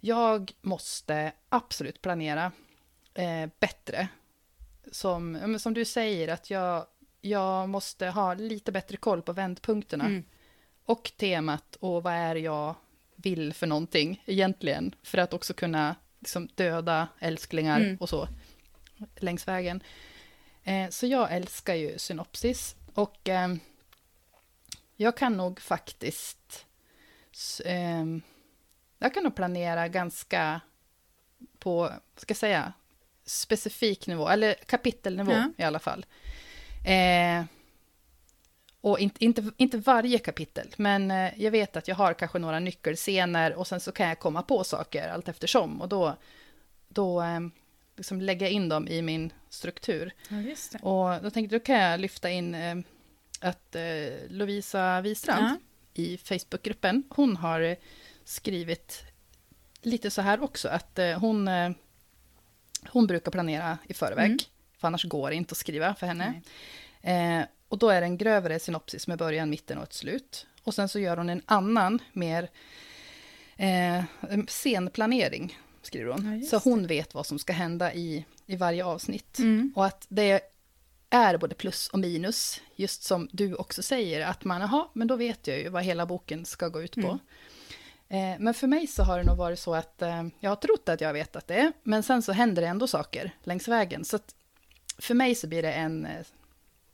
jag 0.00 0.52
måste 0.60 1.32
absolut 1.48 2.02
planera 2.02 2.52
eh, 3.14 3.50
bättre. 3.58 4.08
Som, 4.92 5.58
som 5.58 5.74
du 5.74 5.84
säger, 5.84 6.28
att 6.28 6.50
jag, 6.50 6.86
jag 7.20 7.68
måste 7.68 8.06
ha 8.06 8.34
lite 8.34 8.72
bättre 8.72 8.96
koll 8.96 9.22
på 9.22 9.32
vändpunkterna. 9.32 10.04
Mm. 10.04 10.24
Och 10.84 11.12
temat 11.16 11.76
och 11.80 12.02
vad 12.02 12.12
är 12.12 12.34
jag 12.34 12.74
vill 13.16 13.52
för 13.52 13.66
någonting 13.66 14.22
egentligen. 14.26 14.94
För 15.02 15.18
att 15.18 15.32
också 15.32 15.54
kunna 15.54 15.96
liksom, 16.18 16.48
döda 16.54 17.08
älsklingar 17.18 17.80
mm. 17.80 17.96
och 17.96 18.08
så 18.08 18.28
längs 19.16 19.48
vägen. 19.48 19.82
Eh, 20.64 20.88
så 20.88 21.06
jag 21.06 21.32
älskar 21.32 21.74
ju 21.74 21.98
synopsis. 21.98 22.76
Och 22.94 23.28
eh, 23.28 23.54
jag 24.96 25.16
kan 25.16 25.36
nog 25.36 25.60
faktiskt... 25.60 26.66
Eh, 27.64 28.04
jag 28.98 29.14
kan 29.14 29.22
nog 29.22 29.34
planera 29.34 29.88
ganska 29.88 30.60
på, 31.58 31.90
ska 32.16 32.30
jag 32.30 32.36
säga, 32.36 32.72
specifik 33.24 34.06
nivå, 34.06 34.28
eller 34.28 34.54
kapitelnivå 34.54 35.32
ja. 35.32 35.50
i 35.56 35.62
alla 35.62 35.78
fall. 35.78 36.06
Och 38.80 38.98
inte, 38.98 39.24
inte, 39.24 39.50
inte 39.56 39.78
varje 39.78 40.18
kapitel, 40.18 40.74
men 40.76 41.10
jag 41.36 41.50
vet 41.50 41.76
att 41.76 41.88
jag 41.88 41.96
har 41.96 42.14
kanske 42.14 42.38
några 42.38 42.58
nyckelscener 42.58 43.54
och 43.54 43.66
sen 43.66 43.80
så 43.80 43.92
kan 43.92 44.08
jag 44.08 44.18
komma 44.18 44.42
på 44.42 44.64
saker 44.64 45.08
allt 45.08 45.28
eftersom. 45.28 45.80
Och 45.80 45.88
då, 45.88 46.16
då 46.88 47.22
liksom 48.02 48.20
lägga 48.20 48.48
in 48.48 48.68
dem 48.68 48.88
i 48.88 49.02
min 49.02 49.32
struktur. 49.48 50.12
Ja, 50.28 50.38
och 50.88 51.22
då 51.22 51.30
tänkte 51.30 51.54
jag, 51.54 51.60
då 51.60 51.64
kan 51.64 51.76
jag 51.76 52.00
lyfta 52.00 52.30
in 52.30 52.54
eh, 52.54 52.76
att 53.40 53.76
eh, 53.76 53.82
Lovisa 54.28 55.00
Wistrand 55.00 55.44
ja. 55.44 56.02
i 56.02 56.18
Facebookgruppen, 56.18 57.04
hon 57.10 57.36
har 57.36 57.76
skrivit 58.24 59.02
lite 59.82 60.10
så 60.10 60.22
här 60.22 60.42
också, 60.42 60.68
att 60.68 60.98
eh, 60.98 61.18
hon, 61.18 61.48
eh, 61.48 61.70
hon 62.88 63.06
brukar 63.06 63.30
planera 63.30 63.78
i 63.88 63.94
förväg, 63.94 64.26
mm. 64.26 64.38
för 64.78 64.88
annars 64.88 65.04
går 65.04 65.30
det 65.30 65.36
inte 65.36 65.52
att 65.52 65.58
skriva 65.58 65.94
för 65.94 66.06
henne. 66.06 66.42
Eh, 67.00 67.46
och 67.68 67.78
då 67.78 67.88
är 67.88 68.00
det 68.00 68.06
en 68.06 68.18
grövre 68.18 68.58
synopsis 68.58 69.06
med 69.06 69.18
början, 69.18 69.50
mitten 69.50 69.78
och 69.78 69.84
ett 69.84 69.92
slut. 69.92 70.46
Och 70.62 70.74
sen 70.74 70.88
så 70.88 70.98
gör 70.98 71.16
hon 71.16 71.28
en 71.28 71.42
annan, 71.46 71.98
mer 72.12 72.50
eh, 73.56 74.04
scenplanering, 74.48 75.58
skriver 75.86 76.12
hon. 76.12 76.40
Ja, 76.40 76.46
så 76.46 76.70
hon 76.70 76.86
vet 76.86 77.14
vad 77.14 77.26
som 77.26 77.38
ska 77.38 77.52
hända 77.52 77.94
i, 77.94 78.24
i 78.46 78.56
varje 78.56 78.84
avsnitt. 78.84 79.38
Mm. 79.38 79.72
Och 79.76 79.86
att 79.86 80.06
det 80.08 80.40
är 81.10 81.38
både 81.38 81.54
plus 81.54 81.88
och 81.88 81.98
minus, 81.98 82.60
just 82.76 83.02
som 83.02 83.28
du 83.32 83.54
också 83.54 83.82
säger, 83.82 84.26
att 84.26 84.44
man, 84.44 84.60
jaha, 84.60 84.88
men 84.92 85.08
då 85.08 85.16
vet 85.16 85.46
jag 85.46 85.58
ju 85.58 85.68
vad 85.68 85.82
hela 85.82 86.06
boken 86.06 86.44
ska 86.44 86.68
gå 86.68 86.82
ut 86.82 86.94
på. 86.94 87.00
Mm. 87.00 87.18
Eh, 88.08 88.40
men 88.40 88.54
för 88.54 88.66
mig 88.66 88.86
så 88.86 89.02
har 89.02 89.18
det 89.18 89.24
nog 89.24 89.36
varit 89.36 89.58
så 89.58 89.74
att 89.74 90.02
eh, 90.02 90.26
jag 90.40 90.50
har 90.50 90.56
trott 90.56 90.88
att 90.88 91.00
jag 91.00 91.12
vet 91.12 91.36
att 91.36 91.46
det 91.46 91.72
men 91.82 92.02
sen 92.02 92.22
så 92.22 92.32
händer 92.32 92.62
det 92.62 92.68
ändå 92.68 92.86
saker 92.86 93.30
längs 93.42 93.68
vägen. 93.68 94.04
Så 94.04 94.16
att 94.16 94.34
för 94.98 95.14
mig 95.14 95.34
så 95.34 95.46
blir 95.46 95.62
det 95.62 95.72
en 95.72 96.06
eh, 96.06 96.26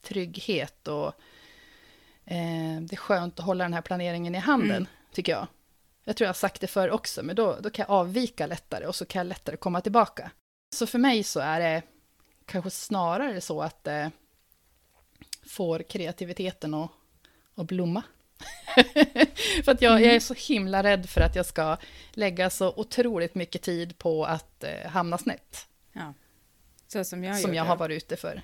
trygghet 0.03 0.89
och 0.89 1.07
eh, 2.25 2.81
det 2.81 2.93
är 2.93 2.97
skönt 2.97 3.39
att 3.39 3.45
hålla 3.45 3.65
den 3.65 3.75
här 3.75 3.83
planeringen 3.83 4.35
i 4.35 4.39
handen, 4.39 4.77
mm. 4.77 4.87
tycker 5.13 5.33
jag. 5.33 5.47
Jag 6.09 6.17
tror 6.17 6.25
jag 6.27 6.29
har 6.29 6.35
sagt 6.35 6.61
det 6.61 6.67
förr 6.67 6.91
också, 6.91 7.23
men 7.23 7.37
då, 7.37 7.59
då 7.61 7.71
kan 7.71 7.85
jag 7.89 7.95
avvika 7.95 8.47
lättare 8.47 8.87
och 8.87 8.95
så 8.95 9.05
kan 9.05 9.21
jag 9.21 9.27
lättare 9.27 9.57
komma 9.57 9.81
tillbaka. 9.81 10.31
Så 10.77 10.87
för 10.87 10.99
mig 10.99 11.23
så 11.23 11.41
är 11.41 11.61
det 11.61 11.83
kanske 12.47 12.71
snarare 12.71 13.41
så 13.41 13.63
att 13.63 13.85
det 13.85 14.11
får 15.47 15.83
kreativiteten 15.83 16.75
att, 16.75 16.91
att 17.55 17.67
blomma. 17.67 18.03
för 19.65 19.73
att 19.73 19.83
jag, 19.83 19.93
jag, 19.93 20.03
är 20.03 20.09
mm. 20.09 20.21
så 20.21 20.35
himla 20.35 20.83
rädd 20.83 21.11
för 21.11 21.21
att 21.21 21.37
jag 21.37 21.47
ska 21.47 21.77
lägga 22.13 22.51
så 22.51 22.73
otroligt 22.77 23.35
mycket 23.35 23.63
tid 23.63 23.99
på 23.99 24.25
att 24.25 24.65
eh, 24.65 24.91
hamna 24.91 25.19
snett. 25.19 25.67
Ja. 25.93 26.15
Så 26.87 27.05
som 27.05 27.25
jag 27.25 27.41
Som 27.41 27.55
jag 27.55 27.65
har 27.65 27.77
varit 27.77 28.03
ute 28.03 28.17
för. 28.17 28.43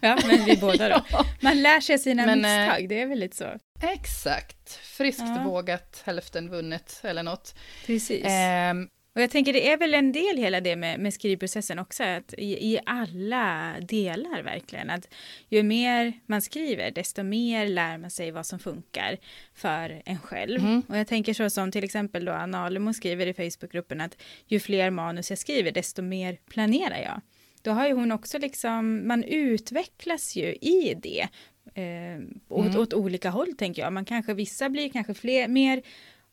Ja, 0.00 0.18
men 0.26 0.44
vi 0.44 0.56
båda 0.56 0.88
då. 0.88 1.04
Man 1.40 1.62
lär 1.62 1.80
sig 1.80 1.98
sina 1.98 2.26
men, 2.26 2.44
eh, 2.44 2.66
misstag, 2.66 2.88
det 2.88 3.00
är 3.00 3.06
väl 3.06 3.18
lite 3.18 3.36
så. 3.36 3.58
Exakt. 3.80 4.72
Friskt 4.72 5.22
ja. 5.26 5.42
vågat, 5.44 6.02
hälften 6.04 6.50
vunnet 6.50 7.00
eller 7.04 7.22
något. 7.22 7.54
Precis. 7.86 8.24
Eh, 8.24 8.74
och 9.18 9.22
jag 9.22 9.30
tänker 9.30 9.52
det 9.52 9.70
är 9.70 9.76
väl 9.76 9.94
en 9.94 10.12
del 10.12 10.36
hela 10.36 10.60
det 10.60 10.76
med, 10.76 11.00
med 11.00 11.14
skrivprocessen 11.14 11.78
också, 11.78 12.04
att 12.04 12.34
i, 12.38 12.72
i, 12.72 12.78
alla 12.86 13.74
delar 13.80 14.42
verkligen. 14.42 14.90
Att 14.90 15.14
ju 15.48 15.62
mer 15.62 16.12
man 16.26 16.42
skriver, 16.42 16.90
desto 16.90 17.22
mer 17.22 17.68
lär 17.68 17.98
man 17.98 18.10
sig 18.10 18.30
vad 18.30 18.46
som 18.46 18.58
funkar 18.58 19.18
för 19.54 20.02
en 20.04 20.18
själv. 20.18 20.60
Mm. 20.60 20.82
Och 20.88 20.98
jag 20.98 21.06
tänker 21.06 21.34
så 21.34 21.50
som 21.50 21.72
till 21.72 21.84
exempel 21.84 22.24
då 22.24 22.32
Anna 22.32 22.64
Alemo 22.64 22.92
skriver 22.92 23.26
i 23.26 23.34
Facebookgruppen 23.34 24.00
att 24.00 24.22
ju 24.46 24.60
fler 24.60 24.90
manus 24.90 25.30
jag 25.30 25.38
skriver, 25.38 25.72
desto 25.72 26.02
mer 26.02 26.38
planerar 26.48 26.98
jag. 26.98 27.20
Då 27.62 27.70
har 27.70 27.86
ju 27.88 27.94
hon 27.94 28.12
också 28.12 28.38
liksom, 28.38 29.08
man 29.08 29.24
utvecklas 29.24 30.36
ju 30.36 30.52
i 30.52 30.94
det 31.02 31.28
Eh, 31.74 32.18
åt, 32.48 32.66
mm. 32.66 32.80
åt 32.80 32.94
olika 32.94 33.30
håll 33.30 33.54
tänker 33.58 33.82
jag. 33.82 33.92
Man 33.92 34.04
kanske, 34.04 34.34
vissa 34.34 34.68
blir 34.68 34.88
kanske 34.88 35.14
fler, 35.14 35.48
mer 35.48 35.82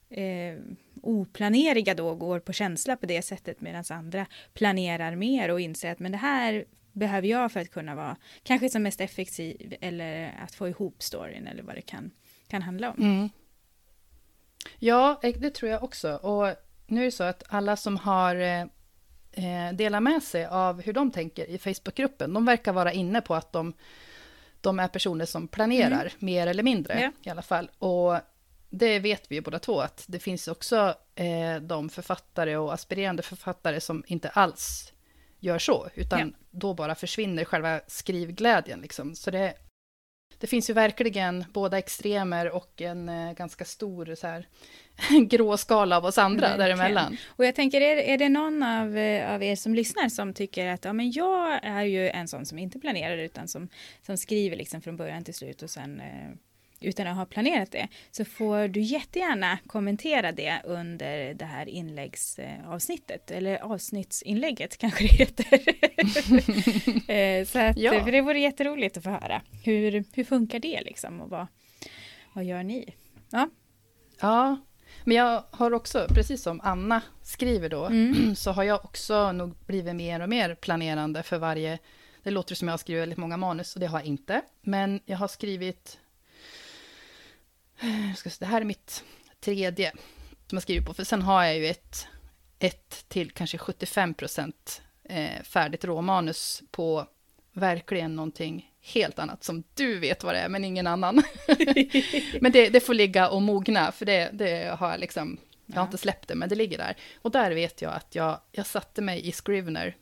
eh, 0.09 0.59
oplaneriga 1.01 1.93
då 1.93 2.07
och 2.09 2.19
går 2.19 2.39
på 2.39 2.53
känsla 2.53 2.95
på 2.95 3.05
det 3.05 3.21
sättet 3.21 3.61
medan 3.61 3.83
andra 3.89 4.25
planerar 4.53 5.15
mer 5.15 5.51
och 5.51 5.59
inser 5.59 5.91
att 5.91 5.99
men 5.99 6.11
det 6.11 6.17
här 6.17 6.65
behöver 6.91 7.27
jag 7.27 7.51
för 7.51 7.59
att 7.59 7.71
kunna 7.71 7.95
vara 7.95 8.15
kanske 8.43 8.69
som 8.69 8.83
mest 8.83 9.01
effektiv 9.01 9.75
eller 9.81 10.39
att 10.43 10.55
få 10.55 10.67
ihop 10.67 11.03
storyn 11.03 11.47
eller 11.47 11.63
vad 11.63 11.75
det 11.75 11.81
kan, 11.81 12.11
kan 12.47 12.61
handla 12.61 12.91
om. 12.91 13.03
Mm. 13.03 13.29
Ja, 14.79 15.19
det 15.21 15.49
tror 15.49 15.71
jag 15.71 15.83
också. 15.83 16.13
Och 16.15 16.55
nu 16.87 17.01
är 17.01 17.05
det 17.05 17.11
så 17.11 17.23
att 17.23 17.43
alla 17.47 17.75
som 17.75 17.97
har 17.97 18.35
eh, 18.35 18.61
eh 19.31 19.73
delat 19.73 20.03
med 20.03 20.23
sig 20.23 20.45
av 20.45 20.81
hur 20.81 20.93
de 20.93 21.11
tänker 21.11 21.49
i 21.49 21.57
Facebookgruppen, 21.57 22.33
de 22.33 22.45
verkar 22.45 22.73
vara 22.73 22.93
inne 22.93 23.21
på 23.21 23.35
att 23.35 23.51
de, 23.51 23.73
de 24.65 24.79
är 24.79 24.87
personer 24.87 25.25
som 25.25 25.47
planerar, 25.47 26.01
mm. 26.01 26.11
mer 26.19 26.47
eller 26.47 26.63
mindre 26.63 27.01
ja. 27.01 27.11
i 27.23 27.29
alla 27.29 27.41
fall. 27.41 27.69
Och 27.79 28.17
det 28.69 28.99
vet 28.99 29.31
vi 29.31 29.35
ju 29.35 29.41
båda 29.41 29.59
två, 29.59 29.81
att 29.81 30.05
det 30.07 30.19
finns 30.19 30.47
också 30.47 30.95
eh, 31.15 31.61
de 31.61 31.89
författare 31.89 32.57
och 32.57 32.73
aspirerande 32.73 33.23
författare 33.23 33.81
som 33.81 34.03
inte 34.07 34.29
alls 34.29 34.93
gör 35.39 35.59
så, 35.59 35.87
utan 35.95 36.19
ja. 36.19 36.25
då 36.51 36.73
bara 36.73 36.95
försvinner 36.95 37.45
själva 37.45 37.81
skrivglädjen. 37.87 38.81
Liksom. 38.81 39.15
Så 39.15 39.31
det, 39.31 39.53
det 40.39 40.47
finns 40.47 40.69
ju 40.69 40.73
verkligen 40.73 41.45
båda 41.53 41.77
extremer 41.77 42.51
och 42.51 42.81
en 42.81 43.09
eh, 43.09 43.33
ganska 43.33 43.65
stor 43.65 44.15
så 44.15 44.27
här, 44.27 44.47
grå 45.27 45.57
skala 45.57 45.97
av 45.97 46.05
oss 46.05 46.17
andra 46.17 46.47
verkligen. 46.47 46.77
däremellan. 46.77 47.17
Och 47.27 47.45
jag 47.45 47.55
tänker, 47.55 47.81
är, 47.81 47.97
är 47.97 48.17
det 48.17 48.29
någon 48.29 48.63
av, 48.63 48.97
eh, 48.97 49.33
av 49.33 49.43
er 49.43 49.55
som 49.55 49.75
lyssnar 49.75 50.09
som 50.09 50.33
tycker 50.33 50.67
att 50.67 50.85
ja, 50.85 50.93
men 50.93 51.11
jag 51.11 51.59
är 51.63 51.83
ju 51.83 52.09
en 52.09 52.27
sån 52.27 52.45
som 52.45 52.59
inte 52.59 52.79
planerar 52.79 53.17
utan 53.17 53.47
som, 53.47 53.69
som 54.01 54.17
skriver 54.17 54.57
liksom 54.57 54.81
från 54.81 54.97
början 54.97 55.23
till 55.23 55.33
slut 55.33 55.61
och 55.61 55.69
sen 55.69 55.99
eh, 55.99 56.31
utan 56.85 57.07
att 57.07 57.15
ha 57.15 57.25
planerat 57.25 57.71
det, 57.71 57.87
så 58.11 58.25
får 58.25 58.67
du 58.67 58.81
jättegärna 58.81 59.57
kommentera 59.67 60.31
det 60.31 60.61
under 60.63 61.33
det 61.33 61.45
här 61.45 61.69
inläggsavsnittet, 61.69 63.31
eller 63.31 63.63
avsnittsinlägget 63.63 64.77
kanske 64.77 65.03
det 65.03 65.13
heter. 65.13 65.45
Eh, 67.07 67.45
så 67.45 67.59
att, 67.59 67.77
ja. 67.77 68.03
för 68.03 68.11
det 68.11 68.21
vore 68.21 68.39
jätteroligt 68.39 68.97
att 68.97 69.03
få 69.03 69.09
höra. 69.09 69.41
Hur, 69.63 70.03
hur 70.13 70.23
funkar 70.23 70.59
det 70.59 70.81
liksom 70.81 71.21
och 71.21 71.29
vad, 71.29 71.47
vad 72.33 72.43
gör 72.43 72.63
ni? 72.63 72.95
Ja. 73.31 73.49
ja, 74.19 74.57
men 75.03 75.17
jag 75.17 75.43
har 75.51 75.73
också, 75.73 76.07
precis 76.09 76.41
som 76.41 76.61
Anna 76.63 77.01
skriver 77.21 77.69
då, 77.69 77.85
mm. 77.85 78.35
så 78.35 78.51
har 78.51 78.63
jag 78.63 78.85
också 78.85 79.31
nog 79.31 79.55
blivit 79.65 79.95
mer 79.95 80.19
och 80.19 80.29
mer 80.29 80.55
planerande 80.55 81.23
för 81.23 81.37
varje 81.37 81.79
det 82.25 82.31
låter 82.31 82.55
som 82.55 82.67
jag 82.67 82.73
har 82.73 82.77
skrivit 82.77 83.01
väldigt 83.01 83.17
många 83.17 83.37
manus 83.37 83.73
och 83.75 83.79
det 83.79 83.87
har 83.87 83.99
jag 83.99 84.07
inte. 84.07 84.41
Men 84.61 84.99
jag 85.05 85.17
har 85.17 85.27
skrivit 85.27 85.99
det 88.39 88.45
här 88.45 88.61
är 88.61 88.65
mitt 88.65 89.03
tredje 89.39 89.91
som 90.47 90.55
jag 90.55 90.63
skriver 90.63 90.85
på, 90.85 90.93
för 90.93 91.03
sen 91.03 91.21
har 91.21 91.43
jag 91.43 91.57
ju 91.57 91.67
ett, 91.67 92.07
ett 92.59 93.05
till 93.07 93.31
kanske 93.31 93.57
75 93.57 94.13
procent 94.13 94.81
eh, 95.03 95.43
färdigt 95.43 95.85
råmanus 95.85 96.63
på 96.71 97.07
verkligen 97.53 98.15
någonting 98.15 98.71
helt 98.81 99.19
annat 99.19 99.43
som 99.43 99.63
du 99.73 99.99
vet 99.99 100.23
vad 100.23 100.35
det 100.35 100.39
är, 100.39 100.49
men 100.49 100.65
ingen 100.65 100.87
annan. 100.87 101.15
men 102.41 102.51
det, 102.51 102.69
det, 102.69 102.79
får 102.79 102.93
ligga 102.93 103.29
och 103.29 103.41
mogna, 103.41 103.91
för 103.91 104.05
det, 104.05 104.29
det 104.33 104.75
har 104.79 104.91
jag 104.91 104.99
liksom, 104.99 105.37
jag 105.65 105.75
har 105.75 105.85
inte 105.85 105.97
släppt 105.97 106.27
det, 106.27 106.35
men 106.35 106.49
det 106.49 106.55
ligger 106.55 106.77
där. 106.77 106.97
Och 107.21 107.31
där 107.31 107.51
vet 107.51 107.81
jag 107.81 107.93
att 107.93 108.15
jag, 108.15 108.39
jag 108.51 108.65
satte 108.65 109.01
mig 109.01 109.27
i 109.27 109.31
Scrivener 109.31 109.95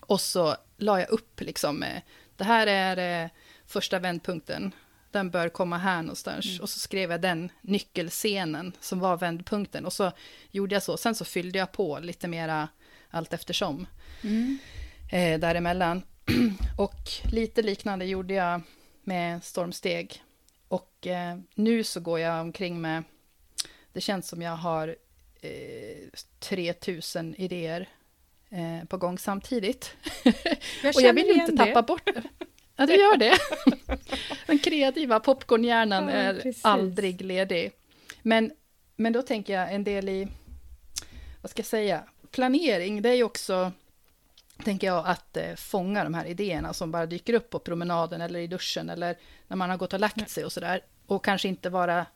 och 0.00 0.20
så 0.20 0.56
la 0.76 1.00
jag 1.00 1.10
upp 1.10 1.40
liksom, 1.40 1.82
eh, 1.82 2.02
det 2.36 2.44
här 2.44 2.66
är 2.66 3.24
eh, 3.24 3.30
första 3.66 3.98
vändpunkten, 3.98 4.72
den 5.12 5.30
bör 5.30 5.48
komma 5.48 5.78
här 5.78 6.02
någonstans. 6.02 6.46
Mm. 6.46 6.60
Och 6.60 6.70
så 6.70 6.78
skrev 6.78 7.10
jag 7.10 7.20
den 7.20 7.52
nyckelscenen 7.60 8.72
som 8.80 9.00
var 9.00 9.16
vändpunkten. 9.16 9.86
Och 9.86 9.92
så 9.92 10.12
gjorde 10.50 10.74
jag 10.74 10.82
så. 10.82 10.96
Sen 10.96 11.14
så 11.14 11.24
fyllde 11.24 11.58
jag 11.58 11.72
på 11.72 11.98
lite 11.98 12.28
mera 12.28 12.68
allt 13.10 13.32
eftersom. 13.32 13.86
Mm. 14.22 14.58
Eh, 15.12 15.40
däremellan. 15.40 16.02
och 16.78 17.10
lite 17.32 17.62
liknande 17.62 18.04
gjorde 18.04 18.34
jag 18.34 18.62
med 19.02 19.44
Stormsteg. 19.44 20.22
Och 20.68 21.06
eh, 21.06 21.38
nu 21.54 21.84
så 21.84 22.00
går 22.00 22.20
jag 22.20 22.40
omkring 22.40 22.80
med, 22.80 23.02
det 23.92 24.00
känns 24.00 24.28
som 24.28 24.42
jag 24.42 24.56
har 24.56 24.96
eh, 25.40 26.08
3000 26.38 27.34
idéer 27.34 27.88
eh, 28.50 28.88
på 28.88 28.96
gång 28.96 29.18
samtidigt. 29.18 29.96
Jag 30.82 30.96
och 30.96 31.02
jag 31.02 31.12
vill 31.12 31.30
inte 31.30 31.56
tappa 31.56 31.82
det. 31.82 31.86
bort 31.86 32.06
det. 32.14 32.22
Ja, 32.80 32.86
du 32.86 32.96
gör 32.96 33.16
det. 33.16 33.38
Den 34.46 34.58
kreativa 34.58 35.20
popcornhjärnan 35.20 36.08
ja, 36.08 36.14
är 36.14 36.34
precis. 36.34 36.64
aldrig 36.64 37.20
ledig. 37.20 37.72
Men, 38.22 38.52
men 38.96 39.12
då 39.12 39.22
tänker 39.22 39.52
jag 39.52 39.74
en 39.74 39.84
del 39.84 40.08
i, 40.08 40.28
vad 41.42 41.50
ska 41.50 41.60
jag 41.60 41.66
säga, 41.66 42.04
planering, 42.30 43.02
det 43.02 43.08
är 43.08 43.14
ju 43.14 43.24
också, 43.24 43.72
tänker 44.64 44.86
jag, 44.86 45.06
att 45.06 45.36
eh, 45.36 45.54
fånga 45.54 46.04
de 46.04 46.14
här 46.14 46.24
idéerna 46.24 46.72
som 46.72 46.90
bara 46.90 47.06
dyker 47.06 47.34
upp 47.34 47.50
på 47.50 47.58
promenaden 47.58 48.20
eller 48.20 48.40
i 48.40 48.46
duschen 48.46 48.90
eller 48.90 49.16
när 49.48 49.56
man 49.56 49.70
har 49.70 49.76
gått 49.76 49.92
och 49.92 50.00
lagt 50.00 50.30
sig 50.30 50.44
och 50.44 50.52
sådär. 50.52 50.80
Och 51.06 51.24
kanske 51.24 51.48
inte 51.48 51.70
vara, 51.70 52.06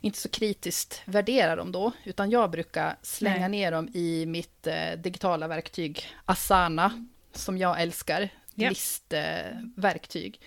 inte 0.00 0.18
så 0.18 0.28
kritiskt 0.28 1.02
värdera 1.04 1.56
dem 1.56 1.72
då, 1.72 1.92
utan 2.04 2.30
jag 2.30 2.50
brukar 2.50 2.96
slänga 3.02 3.48
Nej. 3.48 3.48
ner 3.48 3.72
dem 3.72 3.88
i 3.94 4.26
mitt 4.26 4.66
eh, 4.66 4.92
digitala 4.98 5.48
verktyg 5.48 6.06
Asana, 6.24 7.06
som 7.32 7.58
jag 7.58 7.82
älskar 7.82 8.30
yeah. 8.56 8.70
listverktyg 8.70 10.40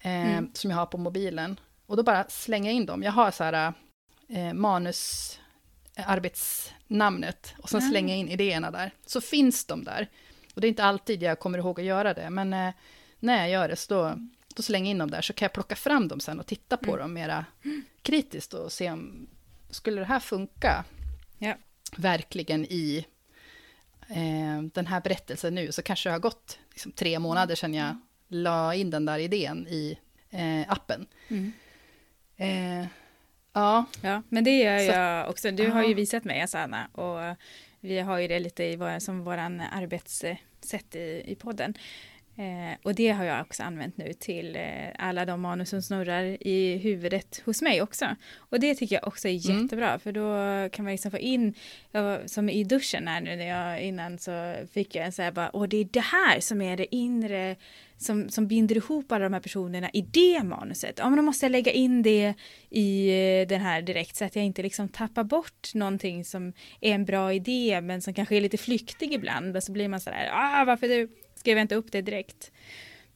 eh, 0.00 0.32
mm. 0.32 0.50
som 0.54 0.70
jag 0.70 0.78
har 0.78 0.86
på 0.86 0.98
mobilen. 0.98 1.60
Och 1.86 1.96
då 1.96 2.02
bara 2.02 2.24
slänga 2.28 2.70
in 2.70 2.86
dem. 2.86 3.02
Jag 3.02 3.12
har 3.12 3.30
så 3.30 3.44
här 3.44 3.72
eh, 4.28 4.52
manus, 4.52 5.38
arbetsnamnet 5.96 7.54
och 7.58 7.70
sen 7.70 7.80
mm. 7.80 7.90
slänga 7.90 8.14
in 8.14 8.28
idéerna 8.28 8.70
där. 8.70 8.94
Så 9.06 9.20
finns 9.20 9.64
de 9.64 9.84
där. 9.84 10.08
Och 10.54 10.60
det 10.60 10.66
är 10.66 10.68
inte 10.68 10.84
alltid 10.84 11.22
jag 11.22 11.38
kommer 11.38 11.58
ihåg 11.58 11.80
att 11.80 11.86
göra 11.86 12.14
det, 12.14 12.30
men 12.30 12.52
eh, 12.52 12.74
när 13.18 13.38
jag 13.38 13.50
gör 13.50 13.68
det 13.68 13.76
så 13.76 13.94
då, 13.94 14.18
då 14.54 14.62
slänger 14.62 14.86
jag 14.86 14.90
in 14.90 14.98
dem 14.98 15.10
där, 15.10 15.22
så 15.22 15.32
kan 15.32 15.46
jag 15.46 15.52
plocka 15.52 15.76
fram 15.76 16.08
dem 16.08 16.20
sen 16.20 16.40
och 16.40 16.46
titta 16.46 16.76
på 16.76 16.90
mm. 16.90 16.98
dem 16.98 17.12
mera 17.12 17.44
kritiskt 18.02 18.54
och 18.54 18.72
se 18.72 18.90
om, 18.90 19.26
skulle 19.70 20.00
det 20.00 20.06
här 20.06 20.20
funka? 20.20 20.84
Ja. 21.38 21.54
Verkligen 21.96 22.64
i 22.64 23.06
eh, 24.10 24.62
den 24.72 24.86
här 24.86 25.00
berättelsen 25.00 25.54
nu, 25.54 25.72
så 25.72 25.82
kanske 25.82 26.08
det 26.08 26.12
har 26.12 26.20
gått 26.20 26.58
liksom, 26.70 26.92
tre 26.92 27.18
månader 27.18 27.54
sedan 27.54 27.74
jag 27.74 27.96
la 28.28 28.74
in 28.74 28.90
den 28.90 29.04
där 29.04 29.18
idén 29.18 29.66
i 29.68 29.98
eh, 30.30 30.72
appen. 30.72 31.06
Mm. 31.28 31.52
Eh, 32.36 32.86
ja. 33.52 33.84
ja, 34.02 34.22
men 34.28 34.44
det 34.44 34.58
gör 34.58 34.78
så, 34.78 34.92
jag 34.92 35.30
också. 35.30 35.50
Du 35.50 35.66
aha. 35.66 35.74
har 35.74 35.84
ju 35.84 35.94
visat 35.94 36.24
mig, 36.24 36.42
Asana, 36.42 36.86
och 36.92 37.36
vi 37.80 37.98
har 37.98 38.18
ju 38.18 38.28
det 38.28 38.38
lite 38.38 38.64
i 38.64 38.76
vår, 38.76 38.98
som 38.98 39.24
våran 39.24 39.60
arbetssätt 39.60 40.94
i, 40.94 41.22
i 41.26 41.34
podden. 41.34 41.74
Eh, 42.40 42.76
och 42.82 42.94
det 42.94 43.08
har 43.08 43.24
jag 43.24 43.40
också 43.40 43.62
använt 43.62 43.96
nu 43.96 44.12
till 44.12 44.56
eh, 44.56 44.62
alla 44.98 45.24
de 45.24 45.40
manus 45.40 45.68
som 45.68 45.82
snurrar 45.82 46.46
i 46.46 46.76
huvudet 46.76 47.42
hos 47.44 47.62
mig 47.62 47.82
också. 47.82 48.06
Och 48.36 48.60
det 48.60 48.74
tycker 48.74 48.96
jag 48.96 49.06
också 49.06 49.28
är 49.28 49.50
mm. 49.50 49.62
jättebra, 49.62 49.98
för 49.98 50.12
då 50.12 50.68
kan 50.68 50.84
man 50.84 50.92
liksom 50.92 51.10
få 51.10 51.18
in, 51.18 51.54
var, 51.92 52.26
som 52.26 52.48
i 52.48 52.64
duschen 52.64 53.08
här 53.08 53.20
nu 53.20 53.36
när 53.36 53.46
jag 53.46 53.82
innan 53.82 54.18
så 54.18 54.54
fick 54.72 54.94
jag 54.94 55.06
en 55.06 55.12
så 55.12 55.22
här 55.22 55.32
bara, 55.32 55.48
och 55.48 55.68
det 55.68 55.76
är 55.76 55.84
det 55.84 56.00
här 56.00 56.40
som 56.40 56.62
är 56.62 56.76
det 56.76 56.94
inre 56.94 57.56
som, 57.96 58.28
som 58.28 58.46
binder 58.46 58.76
ihop 58.76 59.12
alla 59.12 59.24
de 59.24 59.32
här 59.32 59.40
personerna 59.40 59.90
i 59.92 60.02
det 60.02 60.42
manuset. 60.42 60.98
Ja, 60.98 61.10
men 61.10 61.16
då 61.16 61.22
måste 61.22 61.44
jag 61.44 61.52
lägga 61.52 61.72
in 61.72 62.02
det 62.02 62.34
i 62.70 63.08
eh, 63.08 63.48
den 63.48 63.60
här 63.60 63.82
direkt 63.82 64.16
så 64.16 64.24
att 64.24 64.36
jag 64.36 64.44
inte 64.44 64.62
liksom 64.62 64.88
tappar 64.88 65.24
bort 65.24 65.74
någonting 65.74 66.24
som 66.24 66.52
är 66.80 66.94
en 66.94 67.04
bra 67.04 67.32
idé 67.32 67.80
men 67.80 68.02
som 68.02 68.14
kanske 68.14 68.36
är 68.36 68.40
lite 68.40 68.58
flyktig 68.58 69.12
ibland. 69.12 69.56
Och 69.56 69.62
så 69.62 69.72
blir 69.72 69.88
man 69.88 70.00
så 70.00 70.10
där, 70.10 70.30
ah, 70.32 70.64
varför 70.64 70.88
du 70.88 71.08
skrev 71.40 71.56
jag 71.56 71.64
inte 71.64 71.74
upp 71.74 71.92
det 71.92 72.02
direkt. 72.02 72.52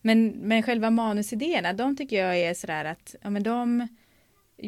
Men, 0.01 0.29
men 0.29 0.63
själva 0.63 0.91
manusidéerna, 0.91 1.73
de 1.73 1.97
tycker 1.97 2.25
jag 2.25 2.39
är 2.39 2.55
sådär 2.55 2.85
att, 2.85 3.15
ja 3.23 3.31
men 3.31 3.43
de, 3.43 3.89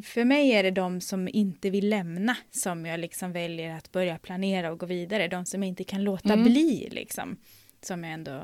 för 0.05 0.25
mig 0.25 0.51
är 0.51 0.63
det 0.63 0.71
de 0.71 1.01
som 1.01 1.29
inte 1.29 1.71
vill 1.71 1.89
lämna 1.89 2.37
som 2.51 2.87
jag 2.87 3.01
liksom 3.01 3.33
väljer 3.33 3.77
att 3.77 3.93
börja 3.93 4.19
planera 4.19 4.73
och 4.73 4.79
gå 4.79 4.87
vidare. 4.87 5.29
De 5.29 5.47
som 5.47 5.63
inte 5.63 5.85
kan 5.85 6.05
låta 6.05 6.33
mm. 6.33 6.45
bli 6.45 6.89
liksom. 6.91 7.37
Som 7.83 8.05
jag 8.05 8.13
ändå 8.13 8.43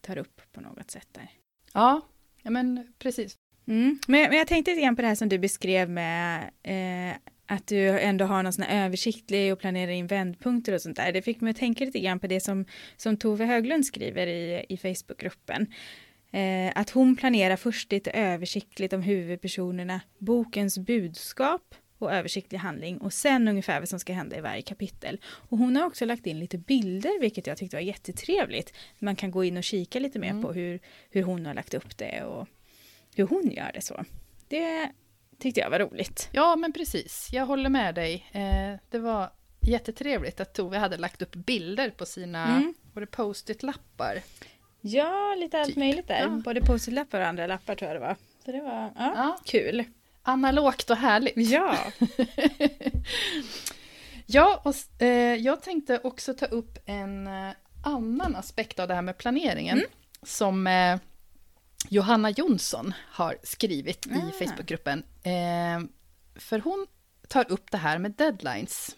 tar 0.00 0.18
upp 0.18 0.40
på 0.52 0.60
något 0.60 0.90
sätt 0.90 1.08
där. 1.12 1.30
Ja, 1.72 2.00
ja 2.42 2.50
men 2.50 2.92
precis. 2.98 3.36
Mm. 3.66 3.98
Men, 4.06 4.22
men, 4.28 4.38
jag 4.38 4.46
tänkte 4.46 4.70
lite 4.70 4.82
grann 4.82 4.96
på 4.96 5.02
det 5.02 5.08
här 5.08 5.14
som 5.14 5.28
du 5.28 5.38
beskrev 5.38 5.90
med 5.90 6.50
eh, 6.62 7.16
att 7.46 7.66
du 7.66 7.98
ändå 8.00 8.24
har 8.24 8.42
någon 8.42 8.52
sån 8.52 8.64
här 8.64 8.84
översiktlig 8.84 9.52
och 9.52 9.58
planerar 9.58 9.92
in 9.92 10.06
vändpunkter 10.06 10.72
och 10.72 10.80
sånt 10.82 10.96
där. 10.96 11.12
Det 11.12 11.22
fick 11.22 11.40
mig 11.40 11.50
att 11.50 11.56
tänka 11.56 11.84
lite 11.84 12.00
grann 12.00 12.18
på 12.18 12.26
det 12.26 12.40
som, 12.40 12.64
som 12.96 13.16
Tove 13.16 13.44
Höglund 13.44 13.86
skriver 13.86 14.26
i, 14.26 14.66
i 14.68 14.76
Facebookgruppen. 14.76 15.66
Eh, 16.30 16.72
att 16.74 16.90
hon 16.90 17.16
planerar 17.16 17.56
först 17.56 17.92
lite 17.92 18.10
översiktligt 18.10 18.92
om 18.92 19.02
huvudpersonerna, 19.02 20.00
bokens 20.18 20.78
budskap 20.78 21.74
och 21.98 22.12
översiktlig 22.12 22.58
handling 22.58 22.98
och 22.98 23.12
sen 23.12 23.48
ungefär 23.48 23.80
vad 23.80 23.88
som 23.88 24.00
ska 24.00 24.12
hända 24.12 24.36
i 24.36 24.40
varje 24.40 24.62
kapitel. 24.62 25.20
Och 25.24 25.58
hon 25.58 25.76
har 25.76 25.86
också 25.86 26.04
lagt 26.04 26.26
in 26.26 26.38
lite 26.38 26.58
bilder 26.58 27.20
vilket 27.20 27.46
jag 27.46 27.56
tyckte 27.56 27.76
var 27.76 27.82
jättetrevligt. 27.82 28.72
Man 28.98 29.16
kan 29.16 29.30
gå 29.30 29.44
in 29.44 29.56
och 29.56 29.64
kika 29.64 29.98
lite 29.98 30.18
mer 30.18 30.30
mm. 30.30 30.42
på 30.42 30.52
hur, 30.52 30.80
hur 31.10 31.22
hon 31.22 31.46
har 31.46 31.54
lagt 31.54 31.74
upp 31.74 31.98
det 31.98 32.22
och 32.22 32.48
hur 33.16 33.26
hon 33.26 33.50
gör 33.50 33.70
det 33.74 33.80
så. 33.80 34.04
Det 34.48 34.90
tyckte 35.38 35.60
jag 35.60 35.70
var 35.70 35.78
roligt. 35.78 36.28
Ja, 36.32 36.56
men 36.56 36.72
precis. 36.72 37.28
Jag 37.32 37.46
håller 37.46 37.68
med 37.68 37.94
dig. 37.94 38.26
Eh, 38.32 38.80
det 38.90 38.98
var 38.98 39.30
jättetrevligt 39.60 40.40
att 40.40 40.54
Tove 40.54 40.78
hade 40.78 40.96
lagt 40.96 41.22
upp 41.22 41.34
bilder 41.34 41.90
på 41.90 42.06
sina 42.06 42.46
mm. 42.46 42.74
post-it-lappar. 43.10 44.22
Ja, 44.80 45.34
lite 45.34 45.58
allt 45.58 45.68
typ. 45.68 45.76
möjligt 45.76 46.08
där. 46.08 46.20
Ja. 46.20 46.28
Både 46.28 46.60
post-it-lappar 46.60 47.20
och 47.20 47.26
andra 47.26 47.46
lappar 47.46 47.74
tror 47.74 47.90
jag 47.90 48.00
det 48.00 48.06
var. 48.06 48.16
Så 48.44 48.52
det 48.52 48.60
var 48.60 48.92
ja, 48.96 49.12
ja. 49.16 49.38
kul. 49.44 49.84
Analogt 50.22 50.90
och 50.90 50.96
härligt. 50.96 51.36
Ja. 51.36 51.76
ja, 54.26 54.62
och 54.64 55.02
eh, 55.02 55.34
jag 55.34 55.62
tänkte 55.62 56.00
också 56.04 56.34
ta 56.34 56.46
upp 56.46 56.78
en 56.86 57.26
eh, 57.26 57.50
annan 57.84 58.36
aspekt 58.36 58.78
av 58.78 58.88
det 58.88 58.94
här 58.94 59.02
med 59.02 59.18
planeringen. 59.18 59.78
Mm. 59.78 59.90
Som 60.22 60.66
eh, 60.66 60.98
Johanna 61.90 62.30
Jonsson 62.30 62.94
har 63.08 63.38
skrivit 63.42 64.06
ah. 64.10 64.14
i 64.14 64.46
Facebookgruppen. 64.46 65.04
Eh, 65.22 65.88
för 66.34 66.58
hon 66.58 66.86
tar 67.28 67.52
upp 67.52 67.70
det 67.70 67.78
här 67.78 67.98
med 67.98 68.10
deadlines. 68.12 68.96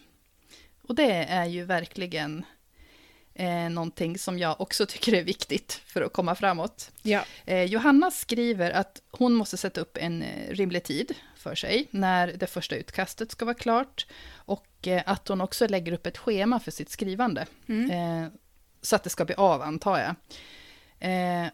Och 0.81 0.95
det 0.95 1.11
är 1.11 1.45
ju 1.45 1.63
verkligen 1.63 2.45
eh, 3.33 3.69
någonting 3.69 4.17
som 4.17 4.39
jag 4.39 4.61
också 4.61 4.85
tycker 4.89 5.13
är 5.13 5.23
viktigt 5.23 5.81
för 5.85 6.01
att 6.01 6.13
komma 6.13 6.35
framåt. 6.35 6.91
Ja. 7.01 7.23
Eh, 7.45 7.63
Johanna 7.63 8.11
skriver 8.11 8.71
att 8.71 9.01
hon 9.11 9.33
måste 9.33 9.57
sätta 9.57 9.81
upp 9.81 9.97
en 9.97 10.21
eh, 10.21 10.53
rimlig 10.53 10.83
tid 10.83 11.15
för 11.35 11.55
sig 11.55 11.87
när 11.91 12.27
det 12.27 12.47
första 12.47 12.75
utkastet 12.75 13.31
ska 13.31 13.45
vara 13.45 13.55
klart 13.55 14.07
och 14.31 14.87
eh, 14.87 15.03
att 15.05 15.27
hon 15.27 15.41
också 15.41 15.67
lägger 15.67 15.91
upp 15.91 16.05
ett 16.05 16.17
schema 16.17 16.59
för 16.59 16.71
sitt 16.71 16.89
skrivande. 16.89 17.45
Mm. 17.67 17.91
Eh, 17.91 18.29
så 18.81 18.95
att 18.95 19.03
det 19.03 19.09
ska 19.09 19.25
bli 19.25 19.35
av, 19.35 19.61
antar 19.61 19.99
jag. 19.99 20.15
Eh, 21.11 21.47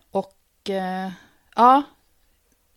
och 0.69 1.11
ja, 1.55 1.83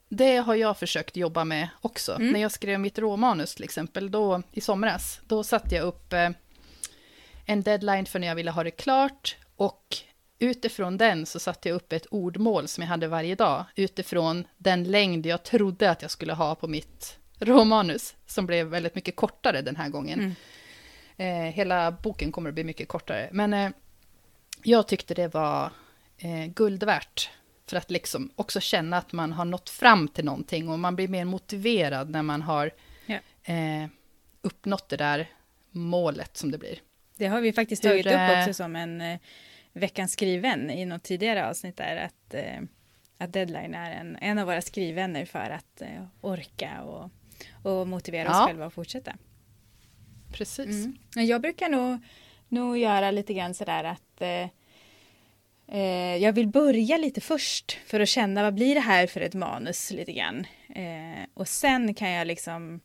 det 0.08 0.36
har 0.36 0.54
jag 0.54 0.78
försökt 0.78 1.16
jobba 1.16 1.44
med 1.44 1.68
också. 1.80 2.14
Mm. 2.14 2.32
När 2.32 2.40
jag 2.40 2.52
skrev 2.52 2.80
mitt 2.80 2.98
råmanus 2.98 3.54
till 3.54 3.64
exempel, 3.64 4.10
då 4.10 4.42
i 4.52 4.60
somras, 4.60 5.20
då 5.26 5.44
satte 5.44 5.74
jag 5.74 5.84
upp 5.84 6.14
en 7.46 7.62
deadline 7.62 8.06
för 8.06 8.18
när 8.18 8.28
jag 8.28 8.34
ville 8.34 8.50
ha 8.50 8.64
det 8.64 8.70
klart 8.70 9.36
och 9.56 9.96
utifrån 10.38 10.96
den 10.96 11.26
så 11.26 11.40
satte 11.40 11.68
jag 11.68 11.76
upp 11.76 11.92
ett 11.92 12.06
ordmål 12.10 12.68
som 12.68 12.82
jag 12.82 12.88
hade 12.88 13.08
varje 13.08 13.34
dag 13.34 13.64
utifrån 13.74 14.44
den 14.56 14.84
längd 14.84 15.26
jag 15.26 15.42
trodde 15.42 15.90
att 15.90 16.02
jag 16.02 16.10
skulle 16.10 16.32
ha 16.32 16.54
på 16.54 16.68
mitt 16.68 17.18
råmanus 17.38 18.14
som 18.26 18.46
blev 18.46 18.66
väldigt 18.66 18.94
mycket 18.94 19.16
kortare 19.16 19.62
den 19.62 19.76
här 19.76 19.88
gången. 19.88 20.18
Mm. 20.18 21.48
Eh, 21.48 21.54
hela 21.54 21.90
boken 21.90 22.32
kommer 22.32 22.48
att 22.48 22.54
bli 22.54 22.64
mycket 22.64 22.88
kortare, 22.88 23.28
men 23.32 23.54
eh, 23.54 23.70
jag 24.62 24.88
tyckte 24.88 25.14
det 25.14 25.34
var 25.34 25.70
eh, 26.18 26.46
guld 26.46 26.82
värt 26.82 27.30
för 27.70 27.76
att 27.76 27.90
liksom 27.90 28.30
också 28.36 28.60
känna 28.60 28.96
att 28.96 29.12
man 29.12 29.32
har 29.32 29.44
nått 29.44 29.70
fram 29.70 30.08
till 30.08 30.24
någonting 30.24 30.68
och 30.68 30.78
man 30.78 30.96
blir 30.96 31.08
mer 31.08 31.24
motiverad 31.24 32.10
när 32.10 32.22
man 32.22 32.42
har 32.42 32.70
ja. 33.06 33.18
eh, 33.54 33.88
uppnått 34.42 34.88
det 34.88 34.96
där 34.96 35.28
målet 35.70 36.36
som 36.36 36.50
det 36.50 36.58
blir. 36.58 36.78
Det 37.16 37.26
har 37.26 37.40
vi 37.40 37.52
faktiskt 37.52 37.82
tagit 37.82 38.06
Hur, 38.06 38.12
upp 38.12 38.38
också 38.38 38.54
som 38.54 38.76
en 38.76 39.00
eh, 39.00 39.18
veckans 39.72 40.12
skriven 40.12 40.70
i 40.70 40.84
något 40.84 41.02
tidigare 41.02 41.48
avsnitt 41.48 41.76
där 41.76 41.96
att, 41.96 42.34
eh, 42.34 42.60
att 43.18 43.32
deadline 43.32 43.74
är 43.74 43.90
en, 43.90 44.16
en 44.16 44.38
av 44.38 44.46
våra 44.46 44.62
skrivvänner 44.62 45.24
för 45.24 45.50
att 45.50 45.82
eh, 45.82 46.04
orka 46.20 46.82
och, 46.82 47.10
och 47.62 47.88
motivera 47.88 48.28
ja. 48.28 48.42
oss 48.42 48.48
själva 48.48 48.66
att 48.66 48.74
fortsätta. 48.74 49.16
Precis. 50.32 50.86
Mm. 50.86 50.98
Jag 51.14 51.40
brukar 51.40 51.68
nog, 51.68 51.98
nog 52.48 52.78
göra 52.78 53.10
lite 53.10 53.34
grann 53.34 53.54
sådär 53.54 53.84
att 53.84 54.22
eh, 55.68 56.16
jag 56.16 56.32
vill 56.32 56.48
börja 56.48 56.96
lite 56.96 57.20
först 57.20 57.78
för 57.86 58.00
att 58.00 58.08
känna 58.08 58.42
vad 58.42 58.54
blir 58.54 58.74
det 58.74 58.80
här 58.80 59.06
för 59.06 59.20
ett 59.20 59.34
manus 59.34 59.90
lite 59.90 60.12
grann. 60.12 60.46
Eh, 60.74 61.26
och 61.34 61.48
sen 61.48 61.94
kan 61.94 62.10
jag 62.10 62.26
liksom 62.26 62.80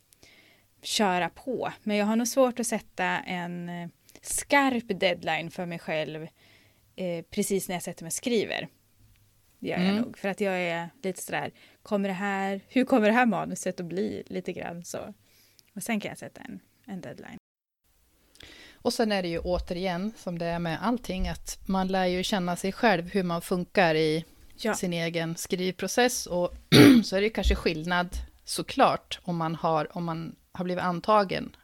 köra 0.81 1.29
på. 1.29 1.71
Men 1.83 1.97
jag 1.97 2.05
har 2.05 2.15
nog 2.15 2.27
svårt 2.27 2.59
att 2.59 2.67
sätta 2.67 3.05
en 3.05 3.69
eh, 3.69 3.89
skarp 4.21 4.99
deadline 4.99 5.51
för 5.51 5.65
mig 5.65 5.79
själv 5.79 6.27
eh, 6.95 7.25
precis 7.29 7.67
när 7.67 7.75
jag 7.75 7.83
sätter 7.83 8.03
mig 8.03 8.07
och 8.07 8.13
skriver. 8.13 8.67
Det 9.59 9.69
gör 9.69 9.77
mm. 9.77 9.87
jag 9.87 10.05
nog. 10.05 10.17
För 10.17 10.29
att 10.29 10.41
jag 10.41 10.59
är 10.59 10.89
lite 11.03 11.21
sådär, 11.21 11.51
kommer 11.81 12.09
det 12.09 12.15
här, 12.15 12.61
hur 12.67 12.85
kommer 12.85 13.07
det 13.07 13.13
här 13.13 13.25
manuset 13.25 13.79
att 13.79 13.85
bli 13.85 14.23
lite 14.25 14.53
grann 14.53 14.83
så. 14.83 15.13
Och 15.75 15.83
sen 15.83 15.99
kan 15.99 16.09
jag 16.09 16.17
sätta 16.17 16.41
en, 16.41 16.59
en 16.85 17.01
deadline. 17.01 17.37
Och 18.83 18.93
sen 18.93 19.11
är 19.11 19.21
det 19.21 19.27
ju 19.27 19.39
återigen, 19.39 20.13
som 20.17 20.39
det 20.39 20.45
är 20.45 20.59
med 20.59 20.77
allting, 20.81 21.27
att 21.27 21.59
man 21.65 21.87
lär 21.87 22.05
ju 22.05 22.23
känna 22.23 22.55
sig 22.55 22.71
själv 22.71 23.09
hur 23.09 23.23
man 23.23 23.41
funkar 23.41 23.95
i 23.95 24.25
ja. 24.57 24.73
sin 24.73 24.93
egen 24.93 25.35
skrivprocess. 25.35 26.25
Och 26.25 26.53
så 27.03 27.15
är 27.15 27.21
det 27.21 27.29
kanske 27.29 27.55
skillnad 27.55 28.17
såklart 28.45 29.19
om 29.23 29.37
man 29.37 29.55
har, 29.55 29.97
om 29.97 30.03
man 30.03 30.35
har 30.51 30.65
blivit 30.65 30.83
antagen 30.83 31.55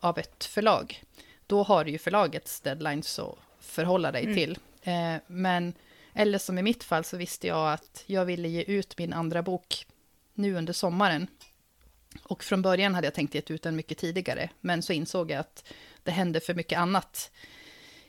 av 0.00 0.18
ett 0.18 0.44
förlag 0.44 1.02
då 1.48 1.62
har 1.62 1.84
du 1.84 1.90
ju 1.90 1.98
förlagets 1.98 2.60
deadlines 2.60 3.18
att 3.18 3.34
förhålla 3.60 4.12
dig 4.12 4.22
mm. 4.22 4.34
till. 4.34 4.58
Eh, 4.82 5.14
men, 5.26 5.72
eller 6.14 6.38
som 6.38 6.58
i 6.58 6.62
mitt 6.62 6.84
fall 6.84 7.04
så 7.04 7.16
visste 7.16 7.46
jag 7.46 7.72
att 7.72 8.04
jag 8.06 8.24
ville 8.24 8.48
ge 8.48 8.62
ut 8.62 8.98
min 8.98 9.12
andra 9.12 9.42
bok 9.42 9.86
nu 10.34 10.54
under 10.54 10.72
sommaren. 10.72 11.26
Och 12.22 12.44
från 12.44 12.62
början 12.62 12.94
hade 12.94 13.06
jag 13.06 13.14
tänkt 13.14 13.34
ge 13.34 13.42
ut 13.46 13.62
den 13.62 13.76
mycket 13.76 13.98
tidigare, 13.98 14.50
men 14.60 14.82
så 14.82 14.92
insåg 14.92 15.30
jag 15.30 15.38
att 15.40 15.72
det 16.02 16.10
hände 16.10 16.40
för 16.40 16.54
mycket 16.54 16.78
annat 16.78 17.30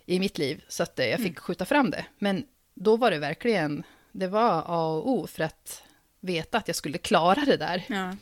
i 0.05 0.19
mitt 0.19 0.37
liv, 0.37 0.63
så 0.67 0.83
att 0.83 0.99
eh, 0.99 1.05
jag 1.05 1.17
fick 1.17 1.27
mm. 1.27 1.35
skjuta 1.35 1.65
fram 1.65 1.91
det. 1.91 2.05
Men 2.17 2.45
då 2.73 2.97
var 2.97 3.11
det 3.11 3.19
verkligen, 3.19 3.83
det 4.11 4.27
var 4.27 4.63
A 4.65 4.85
och 4.85 5.09
O 5.09 5.27
för 5.27 5.43
att 5.43 5.83
veta 6.19 6.57
att 6.57 6.67
jag 6.67 6.75
skulle 6.75 6.97
klara 6.97 7.45
det 7.45 7.57
där. 7.57 7.85
Ja. 7.87 8.15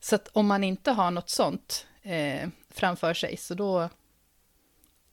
Så 0.00 0.14
att 0.14 0.28
om 0.28 0.46
man 0.46 0.64
inte 0.64 0.90
har 0.90 1.10
något 1.10 1.30
sånt 1.30 1.86
eh, 2.02 2.48
framför 2.70 3.14
sig, 3.14 3.36
så 3.36 3.54
då, 3.54 3.88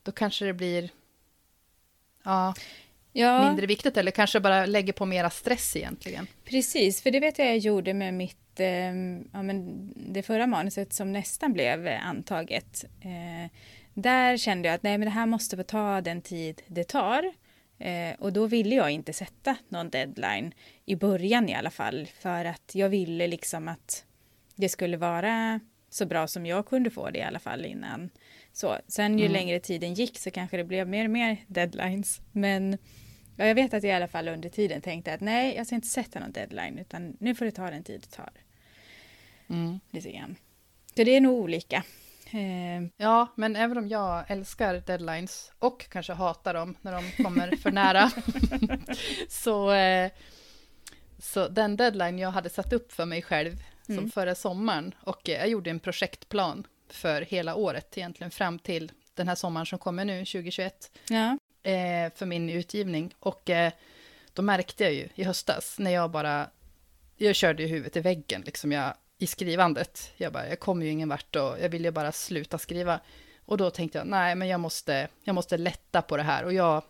då 0.03 0.11
kanske 0.11 0.45
det 0.45 0.53
blir 0.53 0.89
ja, 2.23 2.53
ja. 3.11 3.47
mindre 3.47 3.65
viktigt 3.65 3.97
eller 3.97 4.11
kanske 4.11 4.39
bara 4.39 4.65
lägger 4.65 4.93
på 4.93 5.05
mera 5.05 5.29
stress 5.29 5.75
egentligen. 5.75 6.27
Precis, 6.43 7.01
för 7.01 7.11
det 7.11 7.19
vet 7.19 7.39
jag 7.39 7.47
jag 7.47 7.57
gjorde 7.57 7.93
med 7.93 8.13
mitt, 8.13 8.37
eh, 8.59 8.95
ja, 9.33 9.41
men 9.41 9.89
det 9.95 10.23
förra 10.23 10.47
manuset 10.47 10.93
som 10.93 11.11
nästan 11.11 11.53
blev 11.53 11.87
antaget. 11.87 12.85
Eh, 13.01 13.51
där 13.93 14.37
kände 14.37 14.67
jag 14.67 14.75
att 14.75 14.83
nej, 14.83 14.97
men 14.97 15.05
det 15.05 15.11
här 15.11 15.25
måste 15.25 15.57
få 15.57 15.63
ta 15.63 16.01
den 16.01 16.21
tid 16.21 16.61
det 16.67 16.83
tar. 16.83 17.33
Eh, 17.79 18.15
och 18.19 18.33
då 18.33 18.47
ville 18.47 18.75
jag 18.75 18.91
inte 18.91 19.13
sätta 19.13 19.57
någon 19.69 19.89
deadline 19.89 20.53
i 20.85 20.95
början 20.95 21.49
i 21.49 21.55
alla 21.55 21.69
fall 21.69 22.07
för 22.19 22.45
att 22.45 22.71
jag 22.75 22.89
ville 22.89 23.27
liksom 23.27 23.67
att 23.67 24.05
det 24.55 24.69
skulle 24.69 24.97
vara 24.97 25.59
så 25.89 26.05
bra 26.05 26.27
som 26.27 26.45
jag 26.45 26.65
kunde 26.65 26.89
få 26.89 27.09
det 27.09 27.19
i 27.19 27.23
alla 27.23 27.39
fall 27.39 27.65
innan 27.65 28.09
så, 28.57 28.77
sen 28.87 29.19
ju 29.19 29.25
mm. 29.25 29.33
längre 29.33 29.59
tiden 29.59 29.93
gick 29.93 30.19
så 30.19 30.31
kanske 30.31 30.57
det 30.57 30.63
blev 30.63 30.87
mer 30.87 31.05
och 31.05 31.11
mer 31.11 31.37
deadlines. 31.47 32.21
Men 32.31 32.77
ja, 33.35 33.45
jag 33.45 33.55
vet 33.55 33.73
att 33.73 33.83
jag 33.83 33.91
i 33.91 33.95
alla 33.95 34.07
fall 34.07 34.27
under 34.27 34.49
tiden 34.49 34.81
tänkte 34.81 35.13
att 35.13 35.21
nej, 35.21 35.55
jag 35.55 35.65
ska 35.65 35.75
inte 35.75 35.87
sätta 35.87 36.19
någon 36.19 36.31
deadline 36.31 36.77
utan 36.77 37.17
nu 37.19 37.35
får 37.35 37.45
det 37.45 37.51
ta 37.51 37.71
den 37.71 37.83
tid 37.83 38.01
det 38.01 38.15
tar. 38.15 38.29
Mm. 39.49 39.79
Lite 39.91 40.11
grann. 40.11 40.35
Så 40.95 41.03
det 41.03 41.15
är 41.15 41.21
nog 41.21 41.39
olika. 41.39 41.83
Eh. 42.31 42.87
Ja, 42.97 43.27
men 43.35 43.55
även 43.55 43.77
om 43.77 43.87
jag 43.87 44.31
älskar 44.31 44.83
deadlines 44.85 45.51
och 45.59 45.89
kanske 45.89 46.13
hatar 46.13 46.53
dem 46.53 46.77
när 46.81 46.91
de 46.91 47.23
kommer 47.23 47.55
för 47.55 47.71
nära. 47.71 48.11
så, 49.29 49.71
eh, 49.71 50.11
så 51.19 51.47
den 51.47 51.77
deadline 51.77 52.19
jag 52.19 52.31
hade 52.31 52.49
satt 52.49 52.73
upp 52.73 52.91
för 52.91 53.05
mig 53.05 53.21
själv 53.21 53.63
som 53.85 53.97
mm. 53.97 54.11
förra 54.11 54.35
sommaren 54.35 54.95
och 54.99 55.21
jag 55.23 55.49
gjorde 55.49 55.69
en 55.69 55.79
projektplan 55.79 56.67
för 56.89 57.21
hela 57.21 57.55
året 57.55 57.97
egentligen 57.97 58.31
fram 58.31 58.59
till 58.59 58.91
den 59.13 59.27
här 59.27 59.35
sommaren 59.35 59.65
som 59.65 59.79
kommer 59.79 60.05
nu, 60.05 60.19
2021. 60.19 60.91
Ja. 61.09 61.37
Eh, 61.71 62.11
för 62.15 62.25
min 62.25 62.49
utgivning. 62.49 63.13
Och 63.19 63.49
då 64.33 64.41
märkte 64.41 64.83
jag 64.83 64.93
ju 64.93 65.07
i 65.15 65.23
höstas 65.23 65.79
när 65.79 65.91
jag 65.91 66.11
bara, 66.11 66.49
jag 67.15 67.35
körde 67.35 67.63
ju 67.63 67.69
huvudet 67.69 67.95
i 67.95 67.99
väggen 67.99 68.41
liksom 68.45 68.71
jag, 68.71 68.93
i 69.17 69.27
skrivandet. 69.27 70.13
Jag 70.17 70.33
bara, 70.33 70.49
jag 70.49 70.59
kommer 70.59 70.85
ju 70.85 70.91
ingen 70.91 71.09
vart 71.09 71.35
och 71.35 71.59
jag 71.61 71.69
vill 71.69 71.85
ju 71.85 71.91
bara 71.91 72.11
sluta 72.11 72.57
skriva. 72.57 72.99
Och 73.45 73.57
då 73.57 73.69
tänkte 73.69 73.97
jag, 73.97 74.07
nej 74.07 74.35
men 74.35 74.47
jag 74.47 74.59
måste, 74.59 75.07
jag 75.23 75.35
måste 75.35 75.57
lätta 75.57 76.01
på 76.01 76.17
det 76.17 76.23
här. 76.23 76.43
Och 76.43 76.53
jag, 76.53 76.83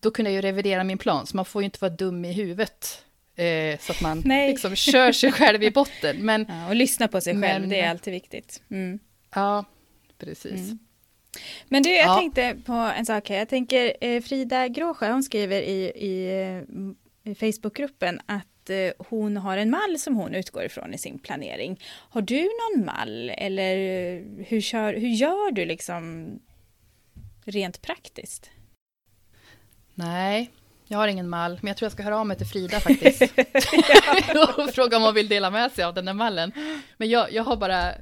då 0.00 0.10
kunde 0.10 0.30
jag 0.30 0.34
ju 0.34 0.42
revidera 0.42 0.84
min 0.84 0.98
plan, 0.98 1.26
så 1.26 1.36
man 1.36 1.44
får 1.44 1.62
ju 1.62 1.64
inte 1.64 1.78
vara 1.80 1.92
dum 1.92 2.24
i 2.24 2.32
huvudet. 2.32 3.04
Eh, 3.34 3.78
så 3.78 3.92
att 3.92 4.00
man 4.00 4.22
Nej. 4.24 4.50
liksom 4.50 4.76
kör 4.76 5.12
sig 5.12 5.32
själv 5.32 5.62
i 5.62 5.70
botten. 5.70 6.16
Men, 6.16 6.46
ja, 6.48 6.68
och 6.68 6.74
lyssna 6.74 7.08
på 7.08 7.20
sig 7.20 7.34
men, 7.34 7.50
själv, 7.50 7.68
det 7.68 7.80
är 7.80 7.90
alltid 7.90 8.12
viktigt. 8.12 8.62
Mm. 8.70 8.98
Ja, 9.34 9.64
precis. 10.18 10.52
Mm. 10.52 10.78
Men 11.68 11.82
du, 11.82 11.90
jag 11.90 12.08
ja. 12.08 12.18
tänkte 12.18 12.56
på 12.66 12.72
en 12.72 13.06
sak 13.06 13.28
här. 13.28 13.36
Jag 13.36 13.48
tänker 13.48 13.96
eh, 14.00 14.22
Frida 14.22 14.68
Gråsjö, 14.68 15.12
hon 15.12 15.22
skriver 15.22 15.60
i, 15.62 15.84
i, 15.84 16.12
i 17.22 17.34
Facebookgruppen 17.34 18.20
att 18.26 18.46
eh, 18.70 18.92
hon 18.98 19.36
har 19.36 19.56
en 19.56 19.70
mall 19.70 19.98
som 19.98 20.16
hon 20.16 20.34
utgår 20.34 20.64
ifrån 20.64 20.94
i 20.94 20.98
sin 20.98 21.18
planering. 21.18 21.80
Har 21.84 22.22
du 22.22 22.42
någon 22.42 22.84
mall 22.86 23.30
eller 23.30 23.76
hur, 24.44 24.60
kör, 24.60 24.94
hur 24.94 25.08
gör 25.08 25.50
du 25.50 25.64
liksom 25.64 26.28
rent 27.44 27.82
praktiskt? 27.82 28.50
Nej, 29.94 30.50
Jag 30.88 30.98
har 30.98 31.08
ingen 31.08 31.28
mall, 31.28 31.58
men 31.62 31.68
jag 31.68 31.76
tror 31.76 31.86
jag 31.86 31.92
ska 31.92 32.02
höra 32.02 32.18
av 32.18 32.26
mig 32.26 32.36
till 32.36 32.46
Frida 32.46 32.80
faktiskt. 32.80 33.22
och 34.58 34.74
fråga 34.74 34.96
om 34.96 35.02
hon 35.02 35.14
vill 35.14 35.28
dela 35.28 35.50
med 35.50 35.72
sig 35.72 35.84
av 35.84 35.94
den 35.94 36.04
där 36.04 36.12
mallen. 36.12 36.52
Men 36.96 37.08
jag, 37.08 37.32
jag 37.32 37.44
har 37.44 37.56
bara, 37.56 37.92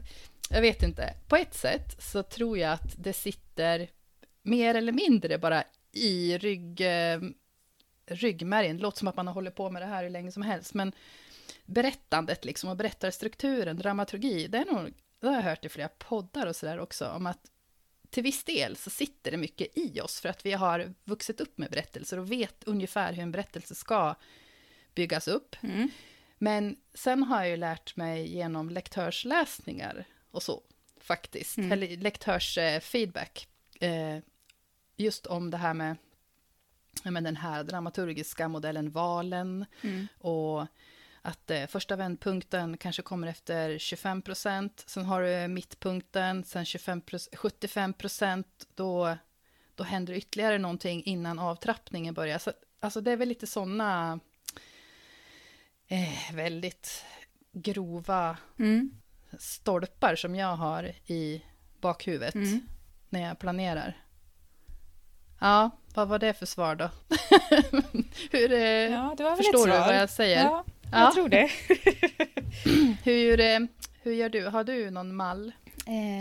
jag 0.50 0.61
vet 0.61 0.83
inte. 0.83 1.14
På 1.29 1.37
ett 1.37 1.55
sätt 1.55 2.03
så 2.03 2.22
tror 2.22 2.59
jag 2.59 2.72
att 2.72 2.94
det 2.96 3.12
sitter 3.12 3.88
mer 4.42 4.74
eller 4.74 4.92
mindre 4.92 5.38
bara 5.38 5.64
i 5.92 6.38
rygg, 6.38 6.81
eh, 6.81 7.20
ryggmärgen. 8.07 8.77
Det 8.77 8.83
låter 8.83 8.99
som 8.99 9.09
att 9.09 9.17
man 9.17 9.27
har 9.27 9.35
hållit 9.35 9.55
på 9.55 9.71
med 9.71 9.83
det 9.83 9.87
här 9.87 10.03
hur 10.03 10.11
länge 10.11 10.33
som 10.33 10.43
helst, 10.43 10.75
men 10.75 10.93
berättandet 11.67 12.45
liksom 12.45 12.71
och 12.71 12.77
berättarstrukturen, 12.77 13.77
dramaturgi, 13.77 14.47
det 14.47 14.59
är 14.59 14.64
nog, 14.64 14.93
det 15.21 15.27
har 15.27 15.35
jag 15.35 15.43
hört 15.43 15.64
i 15.64 15.69
flera 15.69 15.88
poddar 15.88 16.47
och 16.47 16.57
sådär 16.57 16.79
också, 16.79 17.09
om 17.09 17.27
att 17.27 17.51
till 18.11 18.23
viss 18.23 18.45
del 18.45 18.77
så 18.77 18.90
sitter 18.90 19.31
det 19.31 19.37
mycket 19.37 19.79
i 19.79 20.01
oss 20.01 20.21
för 20.21 20.29
att 20.29 20.47
vi 20.47 20.53
har 20.53 20.95
vuxit 21.05 21.40
upp 21.40 21.59
med 21.59 21.71
berättelser 21.71 22.19
och 22.19 22.33
vet 22.33 22.64
ungefär 22.64 23.12
hur 23.12 23.23
en 23.23 23.33
berättelse 23.33 23.75
ska 23.75 24.14
byggas 24.95 25.29
upp. 25.29 25.57
Mm. 25.62 25.88
Men 26.38 26.77
sen 26.95 27.23
har 27.23 27.40
jag 27.40 27.49
ju 27.49 27.57
lärt 27.57 27.97
mig 27.97 28.35
genom 28.35 28.71
lektörsläsningar 28.71 30.05
och 30.31 30.43
så, 30.43 30.62
faktiskt, 31.01 31.57
Mm. 31.59 31.73
eller 31.73 31.97
lektörsfeedback, 31.97 33.49
eh, 33.81 34.19
just 34.97 35.27
om 35.27 35.51
det 35.51 35.57
här 35.57 35.75
med, 35.75 35.97
men 37.02 37.24
den 37.24 37.37
här 37.37 37.64
dramaturgiska 37.64 38.48
modellen 38.48 38.90
valen 38.90 39.66
Mm. 39.83 40.07
och 40.18 40.66
att 41.22 41.50
eh, 41.50 41.66
första 41.66 41.96
vändpunkten 41.96 42.76
kanske 42.76 43.02
kommer 43.02 43.26
efter 43.26 43.78
25 43.78 44.22
procent, 44.22 44.85
sen 44.87 45.04
har 45.04 45.22
du 45.22 45.48
mittpunkten, 45.48 46.44
sen 46.44 46.64
25 46.64 47.02
75 47.37 47.92
procent, 47.92 48.66
då, 48.74 49.16
då 49.74 49.85
händer 49.85 50.14
ytterligare 50.14 50.59
någonting 50.59 51.02
innan 51.04 51.38
avtrappningen 51.38 52.14
börjar. 52.14 52.38
Så, 52.38 52.52
alltså 52.80 53.00
det 53.00 53.11
är 53.12 53.16
väl 53.16 53.28
lite 53.28 53.46
sådana 53.46 54.20
eh, 55.88 56.35
väldigt 56.35 57.04
grova 57.52 58.37
Mm. 58.59 58.90
stolpar 59.38 60.16
som 60.16 60.35
jag 60.35 60.57
har 60.57 60.92
i 61.07 61.42
bakhuvudet 61.80 62.35
Mm. 62.35 62.61
när 63.09 63.20
jag 63.20 63.38
planerar. 63.38 63.96
Ja, 65.40 65.70
vad 65.94 66.09
var 66.09 66.18
det 66.18 66.33
för 66.35 66.46
svar 66.46 66.74
då? 66.74 66.90
Hur, 68.33 68.52
eh, 68.52 68.59
Ja, 68.61 69.14
det 69.16 69.22
var 69.22 69.30
väl 69.30 69.37
förstår 69.37 69.66
du 69.66 69.70
vad 69.72 69.96
jag 69.96 70.11
säger? 70.11 70.44
Ja, 70.44 70.64
Ja. 70.92 71.00
jag 71.00 71.14
tror 71.14 71.28
det. 71.28 71.50
Hur, 73.04 73.40
eh, 73.40 73.59
hur 74.02 74.12
gör 74.12 74.28
du? 74.28 74.44
Har 74.46 74.64
du 74.64 74.90
någon 74.90 75.16
mall? 75.16 75.52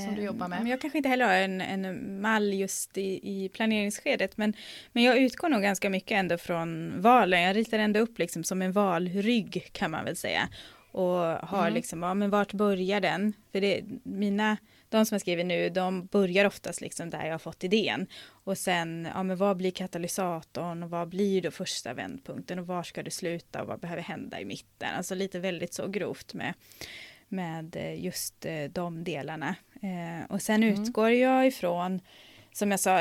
Som 0.06 0.16
du 0.16 0.22
jobbar 0.22 0.48
med. 0.48 0.56
Eh, 0.58 0.62
Men 0.64 0.72
Jag 0.72 0.82
kanske 0.82 0.98
inte 1.00 1.10
heller 1.10 1.26
har 1.26 1.34
en, 1.34 1.62
en 1.62 2.22
mall 2.22 2.54
just 2.54 2.98
i, 2.98 3.20
i 3.44 3.50
planeringsskedet, 3.50 4.38
men, 4.38 4.54
men 4.92 5.04
jag 5.04 5.18
utgår 5.18 5.50
nog 5.50 5.62
ganska 5.62 5.90
mycket 5.90 6.12
ändå 6.12 6.38
från 6.38 7.02
valen. 7.02 7.42
Jag 7.42 7.56
ritar 7.56 7.80
ändå 7.80 8.00
upp 8.00 8.20
liksom 8.20 8.44
som 8.44 8.62
en 8.62 8.72
valrygg 8.72 9.70
kan 9.72 9.92
man 9.92 10.06
väl 10.06 10.16
säga. 10.16 10.50
Och 10.92 11.08
har 11.48 11.62
Mm. 11.62 11.74
liksom, 11.74 12.04
ja 12.04 12.14
men 12.14 12.30
vart 12.30 12.54
börjar 12.54 13.02
den? 13.02 13.34
För 13.52 13.62
det, 13.62 13.82
mina, 14.04 14.58
de 14.98 15.06
som 15.06 15.16
jag 15.16 15.22
skriver 15.22 15.44
nu, 15.44 15.70
de 15.70 16.06
börjar 16.06 16.46
oftast 16.46 16.82
liksom 16.82 17.10
där 17.10 17.26
jag 17.26 17.32
har 17.34 17.40
fått 17.40 17.64
idén. 17.64 18.08
Och 18.26 18.58
sen, 18.58 19.08
ja 19.14 19.24
men 19.24 19.38
vad 19.38 19.58
blir 19.58 19.72
katalysatorn 19.72 20.84
och 20.84 20.90
vad 20.90 21.10
blir 21.10 21.42
då 21.42 21.52
första 21.52 21.94
vändpunkten 21.94 22.60
och 22.60 22.68
var 22.68 22.84
ska 22.84 23.04
det 23.04 23.12
sluta 23.12 23.62
och 23.62 23.68
vad 23.68 23.80
behöver 23.80 24.02
hända 24.02 24.40
i 24.42 24.46
mitten? 24.46 24.90
Alltså 24.98 25.16
lite 25.16 25.40
väldigt 25.40 25.74
så 25.74 25.88
grovt 25.88 26.34
med 26.34 26.54
med 27.28 27.76
eh, 27.76 28.04
just 28.04 28.46
eh, 28.46 28.64
de 28.64 29.04
delarna. 29.04 29.56
Eh, 29.82 30.32
och 30.32 30.42
sen 30.42 30.64
Mm. 30.64 30.82
utgår 30.82 31.10
jag 31.10 31.48
ifrån, 31.48 32.00
som 32.52 32.72
jag 32.72 32.80
sa, 32.80 32.98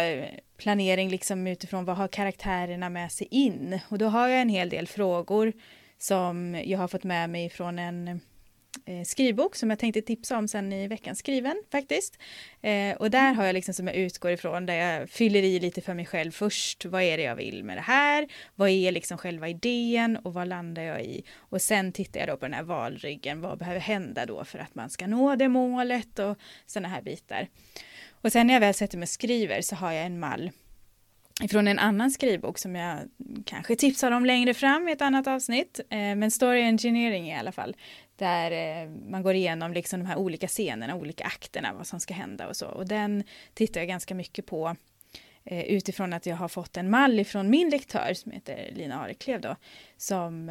planering 0.56 1.08
liksom 1.10 1.46
utifrån 1.46 1.84
vad 1.84 1.96
har 1.96 2.08
karaktärerna 2.08 2.88
med 2.90 3.12
sig 3.12 3.26
in? 3.30 3.78
Och 3.88 3.98
då 3.98 4.06
har 4.06 4.28
jag 4.28 4.40
en 4.40 4.48
hel 4.48 4.68
del 4.68 4.86
frågor 4.86 5.52
som 5.98 6.62
jag 6.64 6.78
har 6.78 6.88
fått 6.88 7.04
med 7.04 7.30
mig 7.30 7.48
från 7.50 7.78
en 7.78 8.20
skrivbok 9.06 9.56
som 9.56 9.70
jag 9.70 9.78
tänkte 9.78 10.02
tipsa 10.02 10.38
om 10.38 10.48
sen 10.48 10.72
i 10.72 10.88
veckan 10.88 11.16
skriven 11.16 11.62
faktiskt. 11.72 12.18
Eh, 12.60 12.96
och 12.96 13.10
där 13.10 13.32
har 13.32 13.44
jag 13.44 13.54
liksom 13.54 13.74
som 13.74 13.86
jag 13.86 13.96
utgår 13.96 14.30
ifrån 14.30 14.66
där 14.66 14.74
jag 14.74 15.10
fyller 15.10 15.42
i 15.42 15.60
lite 15.60 15.80
för 15.80 15.94
mig 15.94 16.06
själv 16.06 16.30
först. 16.30 16.84
Vad 16.84 17.02
är 17.02 17.16
det 17.16 17.22
jag 17.22 17.36
vill 17.36 17.64
med 17.64 17.76
det 17.76 17.80
här? 17.80 18.28
Vad 18.54 18.68
är 18.68 18.92
liksom 18.92 19.18
själva 19.18 19.48
idén 19.48 20.16
och 20.16 20.34
vad 20.34 20.48
landar 20.48 20.82
jag 20.82 21.04
i? 21.04 21.24
Och 21.36 21.62
sen 21.62 21.92
tittar 21.92 22.20
jag 22.20 22.28
då 22.28 22.36
på 22.36 22.44
den 22.44 22.54
här 22.54 22.62
valryggen. 22.62 23.40
Vad 23.40 23.58
behöver 23.58 23.80
hända 23.80 24.26
då 24.26 24.44
för 24.44 24.58
att 24.58 24.74
man 24.74 24.90
ska 24.90 25.06
nå 25.06 25.36
det 25.36 25.48
målet 25.48 26.18
och 26.18 26.38
sådana 26.66 26.88
här 26.88 27.02
bitar. 27.02 27.48
Och 28.10 28.32
sen 28.32 28.46
när 28.46 28.54
jag 28.54 28.60
väl 28.60 28.74
sätter 28.74 28.98
mig 28.98 29.04
och 29.04 29.08
skriver 29.08 29.62
så 29.62 29.76
har 29.76 29.92
jag 29.92 30.06
en 30.06 30.20
mall 30.20 30.50
från 31.50 31.68
en 31.68 31.78
annan 31.78 32.10
skrivbok 32.10 32.58
som 32.58 32.76
jag 32.76 32.98
kanske 33.44 33.76
tipsar 33.76 34.10
om 34.10 34.24
längre 34.24 34.54
fram 34.54 34.88
i 34.88 34.92
ett 34.92 35.02
annat 35.02 35.26
avsnitt. 35.26 35.80
Eh, 35.90 35.98
men 35.98 36.30
Story 36.30 36.62
Engineering 36.62 37.28
i 37.28 37.36
alla 37.36 37.52
fall. 37.52 37.76
Där 38.16 38.50
eh, 38.82 38.90
man 38.90 39.22
går 39.22 39.34
igenom 39.34 39.72
liksom 39.72 40.00
de 40.00 40.06
här 40.06 40.16
olika 40.16 40.48
scenerna, 40.48 40.94
olika 40.94 41.24
akterna, 41.24 41.72
vad 41.72 41.86
som 41.86 42.00
ska 42.00 42.14
hända 42.14 42.48
och 42.48 42.56
så. 42.56 42.66
Och 42.66 42.86
den 42.86 43.24
tittar 43.54 43.80
jag 43.80 43.88
ganska 43.88 44.14
mycket 44.14 44.46
på 44.46 44.76
eh, 45.44 45.64
utifrån 45.64 46.12
att 46.12 46.26
jag 46.26 46.36
har 46.36 46.48
fått 46.48 46.76
en 46.76 46.90
mall 46.90 47.20
ifrån 47.20 47.50
min 47.50 47.70
lektör 47.70 48.14
som 48.14 48.32
heter 48.32 48.70
Lina 48.72 49.00
Areklev 49.00 49.40
då. 49.40 49.56
Som 49.96 50.48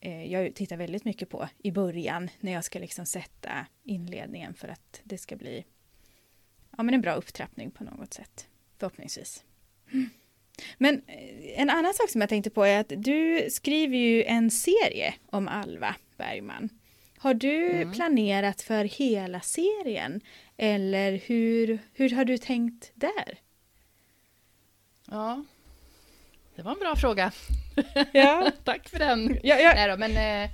eh, 0.00 0.24
jag 0.32 0.54
tittar 0.54 0.76
väldigt 0.76 1.04
mycket 1.04 1.28
på 1.28 1.48
i 1.58 1.72
början 1.72 2.30
när 2.40 2.52
jag 2.52 2.64
ska 2.64 2.78
liksom 2.78 3.06
sätta 3.06 3.66
inledningen 3.84 4.54
för 4.54 4.68
att 4.68 5.00
det 5.04 5.18
ska 5.18 5.36
bli 5.36 5.64
ja, 6.76 6.82
men 6.82 6.94
en 6.94 7.00
bra 7.00 7.14
upptrappning 7.14 7.70
på 7.70 7.84
något 7.84 8.14
sätt. 8.14 8.48
Förhoppningsvis. 8.78 9.44
Men 10.78 11.02
en 11.56 11.70
annan 11.70 11.94
sak 11.94 12.10
som 12.10 12.20
jag 12.20 12.30
tänkte 12.30 12.50
på 12.50 12.64
är 12.64 12.80
att 12.80 12.92
du 12.96 13.48
skriver 13.50 13.96
ju 13.96 14.24
en 14.24 14.50
serie 14.50 15.14
om 15.30 15.48
Alva 15.48 15.94
Bergman. 16.16 16.68
Har 17.18 17.34
du 17.34 17.70
Mm. 17.70 17.92
planerat 17.92 18.62
för 18.62 18.84
hela 18.84 19.40
serien? 19.40 20.20
Eller 20.56 21.12
hur, 21.26 21.78
hur 21.92 22.10
har 22.10 22.24
du 22.24 22.38
tänkt 22.38 22.90
där? 22.94 23.38
Ja, 25.10 25.44
det 26.56 26.62
var 26.62 26.72
en 26.72 26.78
bra 26.78 26.96
fråga. 26.96 27.32
Ja, 28.12 28.50
Tack 28.64 28.88
för 28.88 28.98
den. 28.98 29.38
jag, 29.42 29.62
jag, 29.62 29.74
Nej 29.74 29.88
då, 29.88 29.96
men, 29.96 30.10
eh, 30.10 30.50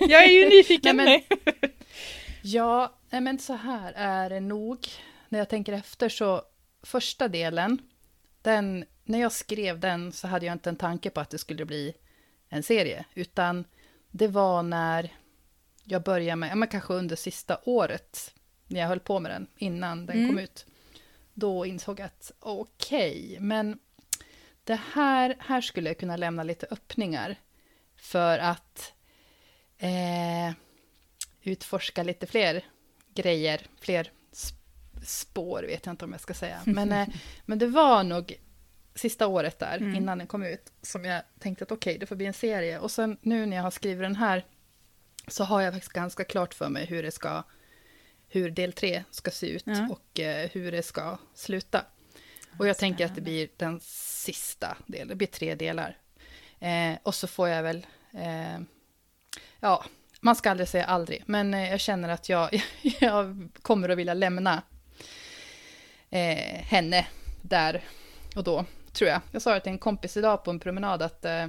jag 0.00 0.24
är 0.24 0.28
ju 0.30 0.48
nyfiken. 0.48 0.96
Nej, 1.04 1.26
ja, 2.42 2.94
nej, 3.10 3.20
men 3.20 3.38
så 3.38 3.52
här 3.54 3.92
är 3.96 4.30
det 4.30 4.40
nog. 4.40 4.86
När 5.28 5.38
jag 5.38 5.48
tänker 5.48 5.72
efter 5.72 6.08
så, 6.08 6.42
första 6.82 7.28
delen, 7.28 7.78
den, 8.42 8.84
när 9.04 9.20
jag 9.20 9.32
skrev 9.32 9.80
den 9.80 10.12
så 10.12 10.26
hade 10.28 10.46
jag 10.46 10.52
inte 10.52 10.70
en 10.70 10.76
tanke 10.76 11.10
på 11.10 11.20
att 11.20 11.30
det 11.30 11.38
skulle 11.38 11.64
bli 11.64 11.94
en 12.48 12.62
serie, 12.62 13.04
utan 13.14 13.64
det 14.10 14.28
var 14.28 14.62
när 14.62 15.12
jag 15.84 16.02
började 16.02 16.36
med, 16.36 16.50
ja, 16.50 16.54
men 16.54 16.68
kanske 16.68 16.94
under 16.94 17.16
sista 17.16 17.58
året, 17.64 18.34
när 18.66 18.80
jag 18.80 18.88
höll 18.88 19.00
på 19.00 19.20
med 19.20 19.30
den, 19.30 19.46
innan 19.56 20.06
den 20.06 20.16
Mm. 20.16 20.28
kom 20.28 20.38
ut. 20.38 20.66
Då 21.34 21.66
insåg 21.66 22.00
jag 22.00 22.06
att 22.06 22.32
okej, 22.40 23.36
men 23.40 23.78
det 24.64 24.80
här, 24.92 25.36
här 25.40 25.60
skulle 25.60 25.90
jag 25.90 25.98
kunna 25.98 26.16
lämna 26.16 26.42
lite 26.42 26.66
öppningar 26.70 27.36
för 27.96 28.38
att 28.38 28.92
eh, 29.78 30.52
utforska 31.42 32.02
lite 32.02 32.26
fler 32.26 32.64
grejer, 33.14 33.60
fler 33.80 34.10
sp- 34.32 35.04
spår 35.04 35.62
vet 35.62 35.86
jag 35.86 35.92
inte 35.92 36.04
om 36.04 36.12
jag 36.12 36.20
ska 36.20 36.34
säga. 36.34 36.60
Men, 36.64 36.92
eh, 36.92 37.08
men 37.46 37.58
det 37.58 37.66
var 37.66 38.02
nog 38.04 38.40
sista 38.94 39.26
året 39.26 39.58
där, 39.58 39.76
Mm. 39.76 39.94
innan 39.94 40.18
den 40.18 40.26
kom 40.26 40.42
ut, 40.42 40.72
som 40.82 41.04
jag 41.04 41.22
tänkte 41.38 41.64
att 41.64 41.72
okej, 41.72 41.98
det 41.98 42.06
får 42.06 42.16
bli 42.16 42.26
en 42.26 42.32
serie. 42.32 42.78
Och 42.78 42.90
sen 42.90 43.16
nu 43.20 43.46
när 43.46 43.56
jag 43.56 43.62
har 43.64 43.70
skrivit 43.70 44.02
den 44.04 44.16
här, 44.16 44.44
så 45.28 45.44
har 45.44 45.60
jag 45.60 45.72
faktiskt 45.72 45.92
ganska 45.92 46.24
klart 46.24 46.54
för 46.54 46.68
mig 46.68 46.86
hur 46.86 47.02
det 47.02 47.10
ska, 47.10 47.42
hur 48.28 48.50
del 48.50 48.72
tre 48.72 49.04
ska 49.10 49.30
se 49.30 49.46
ut 49.46 49.62
Ja. 49.66 49.88
och 49.90 50.20
eh, 50.20 50.50
hur 50.52 50.72
det 50.72 50.82
ska 50.82 51.18
sluta. 51.34 51.84
Och 52.58 52.66
jag 52.68 52.78
tänker 52.78 53.04
att 53.06 53.14
det 53.14 53.20
blir 53.20 53.48
den 53.56 53.80
sista 53.82 54.76
delen, 54.86 55.08
det 55.08 55.14
blir 55.14 55.26
tre 55.28 55.54
delar. 55.54 55.96
Eh, 56.58 56.98
och 57.02 57.14
så 57.14 57.26
får 57.26 57.48
jag 57.48 57.62
väl, 57.62 57.86
eh, 58.14 58.58
ja, 59.60 59.84
man 60.20 60.36
ska 60.36 60.50
aldrig 60.50 60.68
säga 60.68 60.84
aldrig, 60.84 61.22
men 61.26 61.54
eh, 61.54 61.70
jag 61.70 61.80
känner 61.80 62.08
att 62.08 62.28
jag, 62.28 62.62
jag 63.00 63.48
kommer 63.62 63.88
att 63.88 63.98
vilja 63.98 64.14
lämna 64.14 64.62
eh, 66.10 66.62
henne 66.64 67.06
där 67.42 67.84
och 68.36 68.44
då, 68.44 68.64
tror 68.92 69.10
jag. 69.10 69.20
Jag 69.32 69.42
sa 69.42 69.54
det 69.54 69.60
till 69.60 69.72
en 69.72 69.78
kompis 69.78 70.16
idag 70.16 70.44
på 70.44 70.50
en 70.50 70.60
promenad 70.60 71.02
att 71.02 71.24
eh, 71.24 71.46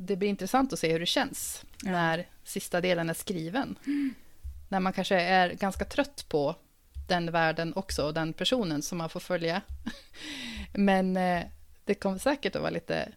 det 0.00 0.16
blir 0.16 0.28
intressant 0.28 0.72
att 0.72 0.78
se 0.78 0.92
hur 0.92 1.00
det 1.00 1.06
känns 1.06 1.64
Ja. 1.84 1.90
när 1.90 2.26
sista 2.44 2.80
delen 2.80 3.10
är 3.10 3.14
skriven. 3.14 3.78
När 4.68 4.80
man 4.80 4.92
kanske 4.92 5.20
är 5.20 5.50
ganska 5.54 5.84
trött 5.84 6.24
på 6.28 6.54
den 7.08 7.30
världen 7.32 7.72
också 7.76 8.02
och 8.06 8.14
den 8.14 8.32
personen 8.32 8.82
som 8.82 8.98
man 8.98 9.08
får 9.08 9.20
följa. 9.20 9.60
Men 10.74 11.16
eh, 11.16 11.42
det 11.84 11.94
kommer 11.94 12.18
säkert 12.18 12.56
att 12.56 12.62
vara 12.62 12.70
lite 12.70 13.08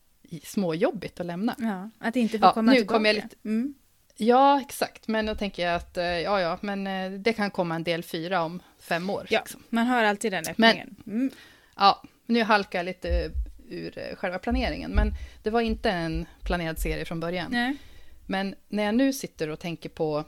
småjobbigt 0.43 1.19
att 1.19 1.25
lämna. 1.25 1.55
Ja, 1.59 1.89
att 2.07 2.15
inte 2.15 2.39
få 2.39 2.45
Ja, 2.45 2.53
komma 2.53 2.71
nu 2.71 2.77
tillbaka. 2.77 2.97
kom 2.97 3.05
jag 3.05 3.15
lite- 3.15 3.35
Mm. 3.45 3.73
Ja, 4.17 4.61
exakt. 4.61 5.07
Men 5.07 5.25
då 5.25 5.35
tänker 5.35 5.65
jag 5.65 5.75
att, 5.75 5.97
eh, 5.97 6.05
ja, 6.05 6.41
ja, 6.41 6.57
men 6.61 6.87
eh, 6.87 7.11
det 7.11 7.33
kan 7.33 7.51
komma 7.51 7.75
en 7.75 7.83
del 7.83 8.03
fyra 8.03 8.41
om 8.43 8.61
fem 8.79 9.09
år. 9.09 9.27
Ja, 9.29 9.39
Liksom. 9.39 9.63
man 9.69 9.87
har 9.87 10.03
alltid 10.03 10.31
den 10.31 10.43
öppningen. 10.49 10.95
Mm. 11.05 11.31
Ja, 11.75 12.03
nu 12.25 12.43
halkar 12.43 12.79
jag 12.79 12.85
lite 12.85 13.31
ur 13.71 13.97
eh, 13.97 14.15
själva 14.15 14.39
planeringen. 14.39 14.91
Men 14.91 15.13
det 15.43 15.49
var 15.49 15.61
inte 15.61 15.89
en 15.91 16.25
planerad 16.43 16.79
serie 16.79 17.05
från 17.05 17.19
början. 17.19 17.51
Nej. 17.51 17.77
Men 18.25 18.55
när 18.67 18.83
jag 18.83 18.95
nu 18.95 19.13
sitter 19.13 19.47
och 19.49 19.59
tänker 19.59 19.89
på 19.89 20.23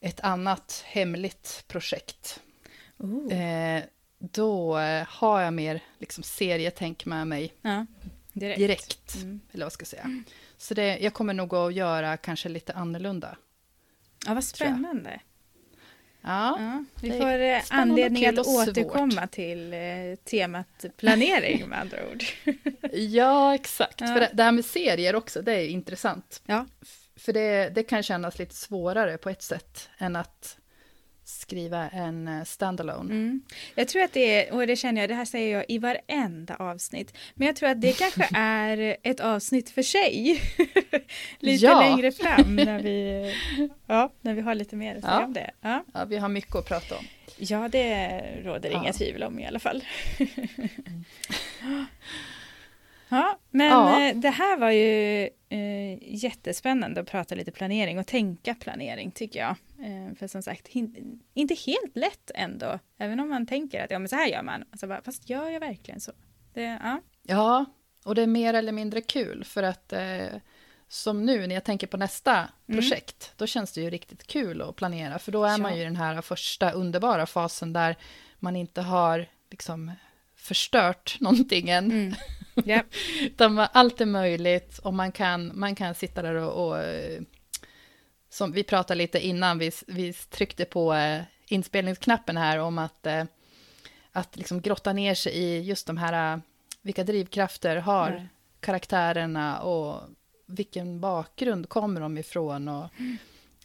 ett 0.00 0.20
annat 0.20 0.84
hemligt 0.86 1.64
projekt, 1.68 2.40
Oh. 2.98 3.32
eh, 3.32 3.82
då 4.18 4.78
eh, 4.78 5.06
har 5.08 5.40
jag 5.42 5.54
mer 5.54 5.80
liksom, 5.98 6.22
serietänk 6.24 7.04
med 7.06 7.26
mig 7.26 7.54
Ja, 7.62 7.86
direkt. 8.32 8.58
direkt. 8.58 9.14
Mm. 9.16 9.40
Eller 9.52 9.64
vad 9.64 9.72
ska 9.72 9.82
jag 9.82 9.88
säga. 9.88 10.22
Så 10.56 10.74
det, 10.74 10.98
jag 10.98 11.14
kommer 11.14 11.34
nog 11.34 11.54
att 11.54 11.74
göra 11.74 12.16
kanske 12.16 12.48
lite 12.48 12.72
annorlunda. 12.72 13.36
Ja, 14.26 14.34
vad 14.34 14.44
spännande. 14.44 15.20
Ja, 16.24 16.56
Ja, 16.58 16.84
vi 17.00 17.10
får 17.10 17.38
eh, 17.40 17.62
anledning 17.70 18.26
att 18.26 18.46
svårt. 18.46 18.68
återkomma 18.68 19.26
till 19.26 19.72
eh, 19.72 19.80
temat 20.24 20.84
planering 20.96 21.68
med 21.68 21.80
andra 21.80 21.98
ord. 22.12 22.24
ja 22.92 23.54
exakt. 23.54 24.00
Ja. 24.00 24.06
För 24.06 24.20
det, 24.20 24.30
det 24.32 24.42
här 24.42 24.52
med 24.52 24.64
serier 24.64 25.14
också, 25.16 25.42
det 25.42 25.52
är 25.52 25.68
intressant. 25.68 26.42
Ja. 26.46 26.66
För 27.16 27.32
det, 27.32 27.68
det 27.74 27.82
kan 27.82 28.02
kännas 28.02 28.38
lite 28.38 28.54
svårare 28.54 29.18
på 29.18 29.30
ett 29.30 29.42
sätt 29.42 29.88
än 29.98 30.16
att 30.16 30.58
skriva 31.40 31.88
en 31.88 32.28
eh, 32.28 32.44
standalone. 32.44 33.14
Mm. 33.14 33.42
Jag 33.74 33.88
tror 33.88 34.02
att 34.02 34.12
det 34.12 34.34
är, 34.48 34.52
och 34.54 34.66
det 34.66 34.76
känner 34.76 35.00
jag, 35.00 35.10
det 35.10 35.14
här 35.14 35.24
säger 35.24 35.56
jag 35.56 35.64
i 35.68 35.78
varenda 35.78 36.56
avsnitt, 36.56 37.14
men 37.34 37.46
jag 37.46 37.56
tror 37.56 37.68
att 37.68 37.80
det 37.80 37.92
kanske 37.98 38.28
är 38.34 38.96
ett 39.02 39.20
avsnitt 39.20 39.70
för 39.70 39.82
sig. 39.82 40.40
lite 41.38 41.64
Ja. 41.64 41.80
längre 41.80 42.12
fram 42.12 42.56
när 42.56 42.82
vi, 42.82 43.32
ja, 43.86 44.12
när 44.20 44.34
vi 44.34 44.40
har 44.40 44.54
lite 44.54 44.76
mer 44.76 44.94
att 44.96 45.02
säga 45.02 45.12
Ja. 45.20 45.24
om 45.24 45.32
det. 45.32 45.50
Ja. 45.60 45.84
Ja, 45.94 46.04
vi 46.04 46.16
har 46.16 46.28
mycket 46.28 46.54
att 46.56 46.68
prata 46.68 46.96
om. 46.96 47.04
ja, 47.38 47.68
det 47.68 48.22
råder 48.44 48.70
inga 48.70 48.92
tvivel 48.92 49.22
om 49.22 49.38
i 49.38 49.46
alla 49.46 49.58
fall. 49.58 49.84
Ja, 53.16 53.38
men 53.50 53.66
Ja. 53.66 54.02
eh, 54.08 54.16
det 54.16 54.30
här 54.30 54.56
var 54.56 54.70
ju 54.70 55.22
eh, 55.48 55.98
jättespännande 56.24 57.00
att 57.00 57.10
prata 57.10 57.34
lite 57.34 57.50
planering 57.52 57.98
och 57.98 58.06
tänka 58.06 58.54
planering 58.54 59.10
tycker 59.10 59.40
jag. 59.40 59.50
Eh, 59.86 60.14
för 60.16 60.26
som 60.26 60.42
sagt, 60.42 60.68
hin- 60.68 61.18
inte 61.34 61.54
helt 61.54 61.96
lätt 61.96 62.30
ändå. 62.34 62.78
Även 62.98 63.20
om 63.20 63.28
man 63.28 63.46
tänker 63.46 63.84
att 63.84 63.90
ja, 63.90 63.98
men 63.98 64.08
så 64.08 64.16
här 64.16 64.26
gör 64.26 64.42
man. 64.42 64.64
Alltså 64.70 64.86
bara, 64.86 65.02
fast 65.02 65.30
gör 65.30 65.50
jag 65.50 65.60
verkligen 65.60 66.00
så? 66.00 66.12
Det, 66.54 66.62
ja. 66.62 67.00
Ja, 67.22 67.64
och 68.04 68.14
det 68.14 68.22
är 68.22 68.26
mer 68.26 68.54
eller 68.54 68.72
mindre 68.72 69.00
kul 69.00 69.44
för 69.44 69.62
att 69.62 69.92
eh, 69.92 70.26
som 70.88 71.26
nu 71.26 71.46
när 71.46 71.54
jag 71.54 71.64
tänker 71.64 71.86
på 71.86 71.96
nästa 71.96 72.48
Mm. 72.68 72.80
projekt, 72.80 73.32
då 73.36 73.46
känns 73.46 73.72
det 73.72 73.80
ju 73.80 73.90
riktigt 73.90 74.26
kul 74.26 74.62
att 74.62 74.76
planera, 74.76 75.18
för 75.18 75.32
då 75.32 75.44
är 75.44 75.58
man 75.58 75.70
Ja. 75.70 75.76
ju 75.76 75.82
i 75.82 75.84
den 75.84 75.96
här 75.96 76.20
första 76.22 76.70
underbara 76.72 77.26
fasen 77.26 77.72
där 77.72 77.96
man 78.38 78.56
inte 78.56 78.80
har 78.82 79.26
liksom 79.50 79.92
förstört 80.42 81.16
någonting 81.20 81.68
än, 81.70 81.90
Mm. 81.90 82.14
Ja. 82.64 82.82
utan 83.20 83.58
allt 83.58 84.00
är 84.00 84.06
möjligt 84.06 84.78
och 84.78 84.94
man 84.94 85.12
kan, 85.12 85.52
man 85.58 85.74
kan 85.74 85.94
sitta 85.94 86.22
där 86.22 86.34
och, 86.34 86.66
och 86.68 86.78
eh, 86.82 87.22
som 88.30 88.52
vi 88.52 88.62
pratade 88.64 88.98
lite 88.98 89.26
innan, 89.26 89.58
vi, 89.58 89.70
vi 89.86 90.12
tryckte 90.12 90.64
på 90.64 90.94
eh, 90.94 91.22
inspelningsknappen 91.48 92.36
här 92.36 92.58
om 92.58 92.78
att, 92.78 93.06
eh, 93.06 93.24
att 94.12 94.36
liksom 94.36 94.60
grotta 94.60 94.92
ner 94.92 95.14
sig 95.14 95.32
i 95.32 95.60
just 95.60 95.86
de 95.86 95.96
här, 95.96 96.40
vilka 96.82 97.04
drivkrafter 97.04 97.76
har 97.76 98.10
Ja. 98.10 98.22
karaktärerna 98.60 99.60
och 99.60 100.00
vilken 100.46 101.00
bakgrund 101.00 101.68
kommer 101.68 102.00
de 102.00 102.18
ifrån 102.18 102.68
och 102.68 102.86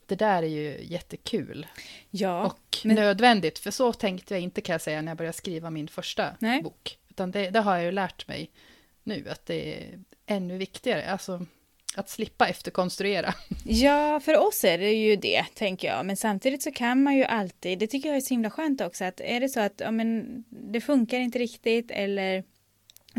det 0.08 0.16
där 0.16 0.44
är 0.44 0.48
ju 0.48 0.78
jättekul 0.84 1.68
ja. 2.10 2.46
och 2.46 2.78
men- 2.84 2.96
nödvändigt, 2.96 3.60
för 3.60 3.72
så 3.72 3.94
tänkte 3.94 4.34
jag 4.34 4.42
inte 4.42 4.62
kan 4.62 4.74
jag 4.74 4.82
säga 4.82 5.02
när 5.02 5.12
jag 5.12 5.18
började 5.18 5.38
skriva 5.38 5.70
min 5.70 5.88
första 5.88 6.36
Nej. 6.40 6.62
bok, 6.62 6.98
utan 7.10 7.32
det, 7.32 7.50
det 7.50 7.60
har 7.60 7.76
jag 7.76 7.86
ju 7.86 7.92
lärt 7.92 8.28
mig 8.28 8.52
nu, 9.04 9.30
att 9.30 9.46
det 9.46 9.74
är 9.74 10.00
ännu 10.26 10.58
viktigare, 10.58 11.12
alltså 11.12 11.46
att 11.96 12.10
slippa 12.10 12.48
efterkonstruera. 12.48 13.34
Ja, 13.66 14.20
för 14.20 14.38
oss 14.38 14.64
är 14.64 14.78
det 14.78 14.92
ju 14.92 15.16
det, 15.16 15.46
tänker 15.54 15.88
jag. 15.88 16.06
Men 16.06 16.18
samtidigt 16.18 16.64
så 16.64 16.72
kan 16.72 17.04
man 17.04 17.16
ju 17.16 17.24
alltid, 17.24 17.80
det 17.80 17.88
tycker 17.88 18.10
jag 18.10 18.18
är 18.18 18.22
så 18.22 18.34
himla 18.34 18.50
skönt 18.50 18.82
också, 18.82 19.06
att 19.06 19.22
är 19.22 19.40
det 19.40 19.50
så 19.50 19.60
att 19.60 19.74
ja, 19.78 19.92
men, 19.92 20.44
det 20.50 20.82
funkar 20.82 21.20
inte 21.20 21.40
riktigt 21.40 21.92
eller 21.92 22.44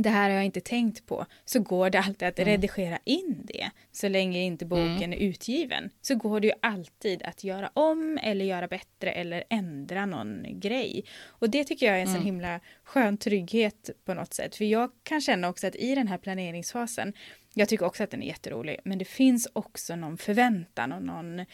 det 0.03 0.11
här 0.11 0.29
har 0.31 0.37
jag 0.37 0.45
inte 0.45 0.61
tänkt 0.61 1.07
på, 1.07 1.27
så 1.45 1.61
går 1.61 1.91
det 1.91 1.99
alltid 1.99 2.29
att 2.29 2.39
Mm. 2.39 2.51
redigera 2.51 2.99
in 3.05 3.43
det. 3.45 3.71
Så 3.93 4.09
länge 4.09 4.43
inte 4.43 4.67
boken 4.67 5.13
är 5.13 5.17
utgiven, 5.17 5.91
så 6.01 6.15
går 6.15 6.41
det 6.41 6.47
ju 6.47 6.53
alltid 6.63 7.23
att 7.23 7.45
göra 7.45 7.71
om 7.75 8.19
eller 8.23 8.45
göra 8.45 8.69
bättre 8.69 9.11
eller 9.13 9.45
ändra 9.51 10.07
någon 10.07 10.61
grej. 10.61 11.05
Och 11.27 11.51
det 11.51 11.65
tycker 11.65 11.87
jag 11.87 11.97
är 11.97 12.01
en 12.01 12.07
sån 12.07 12.15
Mm. 12.15 12.27
himla 12.27 12.61
skön 12.85 13.17
trygghet 13.19 13.91
på 14.05 14.15
något 14.15 14.35
sätt. 14.35 14.57
För 14.57 14.65
jag 14.65 14.91
kan 15.03 15.21
känna 15.21 15.49
också 15.49 15.67
att 15.67 15.77
i 15.77 15.95
den 15.95 16.09
här 16.09 16.19
planeringsfasen, 16.19 17.13
jag 17.55 17.69
tycker 17.69 17.87
också 17.87 18.03
att 18.05 18.11
den 18.11 18.23
är 18.23 18.27
jätterolig, 18.27 18.77
men 18.85 18.99
det 18.99 19.05
finns 19.05 19.49
också 19.53 19.97
någon 19.97 20.19
förväntan 20.19 20.93
och 20.93 21.03
någon 21.03 21.45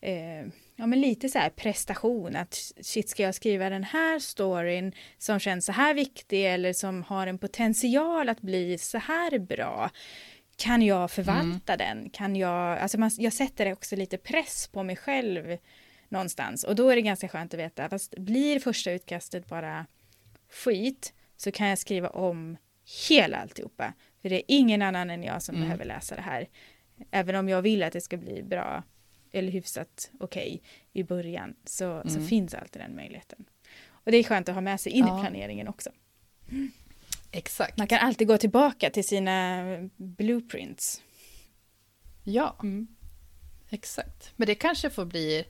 eh, 0.00 0.46
ja, 0.76 0.86
men 0.86 1.00
lite 1.00 1.28
så 1.28 1.38
här 1.38 1.50
prestation. 1.50 2.36
Att 2.36 2.72
shit, 2.80 3.08
ska 3.08 3.22
jag 3.22 3.34
skriva 3.34 3.70
den 3.70 3.84
här 3.84 4.18
storyn 4.18 4.92
som 5.18 5.38
känns 5.38 5.66
så 5.66 5.72
här 5.72 5.94
viktig 5.94 6.46
eller 6.54 6.72
som 6.72 7.02
har 7.02 7.26
en 7.26 7.38
potential 7.38 8.28
att 8.28 8.40
bli 8.40 8.78
så 8.78 8.98
här 8.98 9.38
bra? 9.38 9.90
Kan 10.56 10.82
jag 10.82 11.10
förvalta 11.10 11.76
den? 11.76 12.10
Kan 12.10 12.36
jag, 12.36 12.78
alltså 12.78 12.98
man, 12.98 13.10
jag 13.18 13.32
sätter 13.32 13.72
också 13.72 13.96
lite 13.96 14.16
press 14.18 14.68
på 14.72 14.82
mig 14.82 14.96
själv 14.96 15.56
någonstans 16.08 16.64
och 16.64 16.74
då 16.76 16.88
är 16.88 16.96
det 16.96 17.02
ganska 17.02 17.28
skönt 17.28 17.54
att 17.54 17.60
veta, 17.60 17.88
fast 17.88 18.14
blir 18.18 18.60
första 18.60 18.92
utkastet 18.92 19.46
bara 19.48 19.86
skit 20.52 21.12
så 21.36 21.52
kan 21.52 21.68
jag 21.68 21.78
skriva 21.78 22.08
om 22.08 22.56
hela 23.08 23.36
alltihopa. 23.36 23.92
För 24.22 24.28
det 24.28 24.36
är 24.36 24.42
ingen 24.48 24.82
annan 24.82 25.10
än 25.10 25.22
jag 25.22 25.42
som 25.42 25.54
Mm. 25.54 25.66
behöver 25.66 25.84
läsa 25.84 26.16
det 26.16 26.22
här. 26.22 26.48
Även 27.10 27.36
om 27.36 27.48
jag 27.48 27.62
vill 27.62 27.82
att 27.82 27.92
det 27.92 28.00
ska 28.00 28.16
bli 28.16 28.42
bra 28.42 28.82
eller 29.32 29.52
hyfsat 29.52 30.10
okej 30.20 30.62
i 30.92 31.02
början 31.02 31.54
så, 31.64 32.02
så 32.04 32.16
Mm. 32.16 32.26
finns 32.28 32.54
alltid 32.54 32.82
den 32.82 32.96
möjligheten. 32.96 33.44
Och 33.90 34.10
det 34.12 34.16
är 34.18 34.24
skönt 34.24 34.48
att 34.48 34.54
ha 34.54 34.60
med 34.62 34.80
sig 34.80 34.92
in 34.92 35.06
Ja. 35.06 35.18
i 35.18 35.22
planeringen 35.22 35.68
också. 35.68 35.90
Exakt. 37.32 37.78
Man 37.78 37.86
kan 37.86 37.98
alltid 37.98 38.26
gå 38.28 38.38
tillbaka 38.38 38.90
till 38.90 39.04
sina 39.04 39.64
blueprints. 39.96 41.02
Ja, 42.24 42.56
Mm. 42.62 42.86
exakt. 43.70 44.32
Men 44.36 44.46
det 44.46 44.54
kanske 44.54 44.90
får 44.90 45.04
bli 45.04 45.44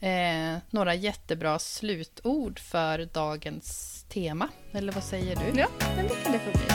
eh, 0.00 0.56
några 0.70 0.94
jättebra 0.94 1.58
slutord 1.58 2.58
för 2.58 2.98
dagens 3.12 4.04
tema. 4.08 4.48
Eller 4.72 4.92
vad 4.92 5.04
säger 5.04 5.36
du? 5.36 5.60
Ja, 5.60 5.68
men 5.96 6.06
det 6.08 6.14
kan 6.14 6.32
det 6.32 6.38
få 6.38 6.50
bli. 6.50 6.66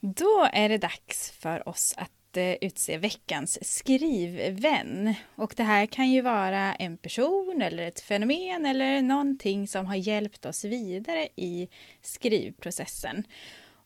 Då 0.00 0.48
är 0.52 0.68
det 0.68 0.78
dags 0.78 1.30
för 1.30 1.68
oss 1.68 1.94
att 1.96 2.10
eh, 2.36 2.54
utse 2.60 2.98
veckans 2.98 3.58
skrivvän. 3.76 5.14
Och 5.34 5.54
det 5.56 5.62
här 5.62 5.86
kan 5.86 6.10
ju 6.10 6.20
vara 6.20 6.74
en 6.74 6.96
person 6.96 7.62
eller 7.62 7.82
ett 7.82 8.00
fenomen 8.00 8.66
eller 8.66 9.02
någonting 9.02 9.68
som 9.68 9.86
har 9.86 9.96
hjälpt 9.96 10.46
oss 10.46 10.64
vidare 10.64 11.28
i 11.36 11.68
skrivprocessen. 12.02 13.24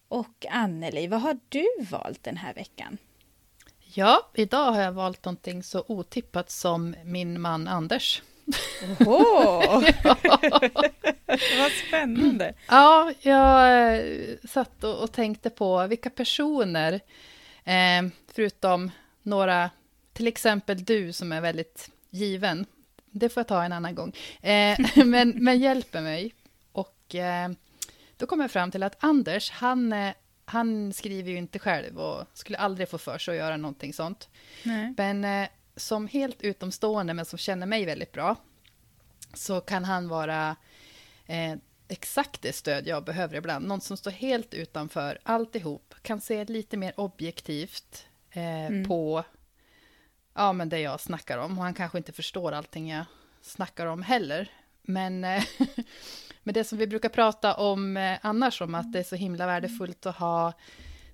Och 0.09 0.47
Anneli, 0.51 1.07
vad 1.07 1.21
har 1.21 1.39
du 1.49 1.67
valt 1.91 2.23
den 2.23 2.37
här 2.37 2.55
veckan? 2.55 2.99
Ja, 3.95 4.31
idag 4.35 4.73
har 4.73 4.83
jag 4.83 4.93
valt 4.93 5.25
någonting 5.25 5.63
så 5.63 5.85
otippat 5.89 6.51
som 6.51 6.95
min 7.05 7.41
man 7.41 7.69
Anders. 7.69 8.23
Åh! 9.07 9.83
vad 11.59 11.73
spännande! 11.87 12.55
Ja, 12.69 13.13
jag 13.21 13.95
eh, 13.97 14.37
satt 14.49 14.85
och, 14.85 15.03
och 15.03 15.13
tänkte 15.13 15.51
på 15.51 15.87
vilka 15.87 16.11
personer, 16.11 17.01
eh, 17.67 18.13
förutom 18.35 18.91
några, 19.23 19.71
till 20.13 20.27
exempel 20.27 20.85
du 20.85 21.13
som 21.13 21.33
är 21.33 21.41
väldigt 21.41 21.91
given, 22.11 22.67
det 23.11 23.29
får 23.29 23.41
jag 23.41 23.49
ta 23.49 23.65
en 23.65 23.73
annan 23.73 23.95
gång, 23.95 24.13
eh, 24.43 24.79
men, 25.05 25.45
men 25.45 25.59
hjälper 25.59 26.01
mig. 26.01 26.35
Och 26.73 27.15
eh, 27.15 27.49
då 28.17 28.27
kom 28.27 28.41
jag 28.41 28.51
fram 28.51 28.71
till 28.71 28.83
att 28.83 29.05
Anders, 29.05 29.51
han, 29.51 29.93
eh, 29.93 30.15
han 30.45 30.93
skriver 30.93 31.31
ju 31.31 31.37
inte 31.37 31.59
själv 31.59 31.99
och 31.99 32.25
skulle 32.35 32.59
aldrig 32.59 32.89
få 32.89 32.99
för 32.99 33.19
sig 33.19 33.33
att 33.33 33.45
göra 33.45 33.57
någonting 33.57 33.93
sånt. 33.93 34.29
Nej. 34.63 34.95
Men 34.97 35.25
eh, 35.25 35.49
som 35.77 36.09
helt 36.09 36.43
utomstående, 36.43 37.15
men 37.15 37.25
som 37.25 37.39
känner 37.39 37.67
mig 37.67 37.85
väldigt 37.85 38.13
bra, 38.13 38.37
så 39.35 39.61
kan 39.61 39.85
han 39.85 40.09
vara 40.09 40.57
eh, 41.27 41.55
exakt 41.89 42.43
det 42.43 42.53
stöd 42.53 42.87
jag 42.87 43.05
behöver 43.05 43.37
ibland. 43.37 43.67
Någon 43.69 43.81
som 43.81 43.97
står 43.97 44.11
helt 44.11 44.55
utanför 44.55 45.19
alltihop, 45.23 45.95
kan 46.03 46.21
se 46.21 46.45
lite 46.45 46.77
mer 46.77 47.01
objektivt 47.01 48.07
eh, 48.31 48.67
Mm. 48.67 48.89
på 48.89 49.25
ja, 50.35 50.53
men 50.53 50.69
det 50.69 50.79
jag 50.81 51.01
snackar 51.01 51.39
om. 51.39 51.59
Och 51.59 51.65
han 51.65 51.75
kanske 51.75 51.99
inte 51.99 52.13
förstår 52.13 52.53
allting 52.53 52.91
jag 52.91 53.05
snackar 53.43 53.87
om 53.87 54.03
heller. 54.03 54.51
Men, 54.83 55.25
eh, 55.25 55.45
men 56.43 56.55
det 56.55 56.65
som 56.65 56.79
vi 56.79 56.87
brukar 56.87 57.09
prata 57.09 57.55
om 57.55 57.97
eh, 57.97 58.19
annars, 58.23 58.61
om 58.63 58.75
att 58.75 58.93
det 58.93 58.99
är 58.99 59.05
så 59.05 59.17
himla 59.17 59.47
värdefullt 59.47 60.07
att 60.07 60.17
ha 60.17 60.53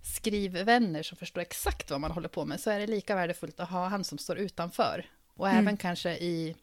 skrivvänner 0.04 1.02
som 1.02 1.16
förstår 1.16 1.40
exakt 1.40 1.90
vad 1.90 2.00
man 2.00 2.10
håller 2.10 2.28
på 2.28 2.44
med, 2.44 2.60
så 2.60 2.70
är 2.70 2.78
det 2.80 2.86
lika 2.86 3.14
värdefullt 3.14 3.60
att 3.60 3.70
ha 3.70 3.88
han 3.88 4.04
som 4.04 4.18
står 4.18 4.38
utanför. 4.38 5.06
Och 5.34 5.48
Mm. 5.48 5.58
även 5.58 5.76
kanske 5.76 6.10
i, 6.16 6.56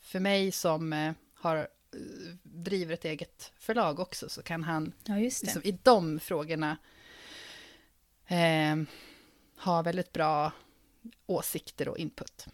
för 0.00 0.20
mig 0.20 0.52
som 0.52 0.92
eh, 0.92 1.12
har 1.34 1.68
driver 2.42 2.94
ett 2.94 3.04
eget 3.04 3.52
förlag 3.58 4.00
också, 4.00 4.28
så 4.28 4.42
kan 4.42 4.64
han 4.64 4.92
Ja, 5.04 5.14
liksom, 5.16 5.62
i 5.64 5.78
de 5.82 6.20
frågorna 6.20 6.76
eh, 8.26 8.76
ha 9.64 9.82
väldigt 9.82 10.12
bra 10.12 10.52
åsikter 11.26 11.88
och 11.88 11.98
input. 11.98 12.46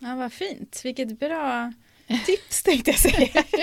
Ja, 0.00 0.14
vad 0.16 0.32
fint. 0.32 0.80
Vilket 0.84 1.18
bra 1.18 1.72
tips 2.26 2.62
tänkte 2.62 2.90
jag 2.90 3.00
säga. 3.00 3.44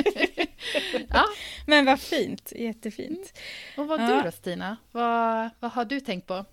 Ja, 1.10 1.26
Men 1.68 1.86
vad 1.86 2.00
fint, 2.00 2.52
jättefint. 2.56 3.34
och 3.78 3.88
vad 3.88 4.02
Ja. 4.02 4.08
du 4.18 4.22
då 4.22 4.32
Stina? 4.32 4.78
Vad, 4.92 5.50
vad 5.60 5.72
har 5.72 5.86
du 5.86 6.00
tänkt 6.00 6.28
på? 6.28 6.46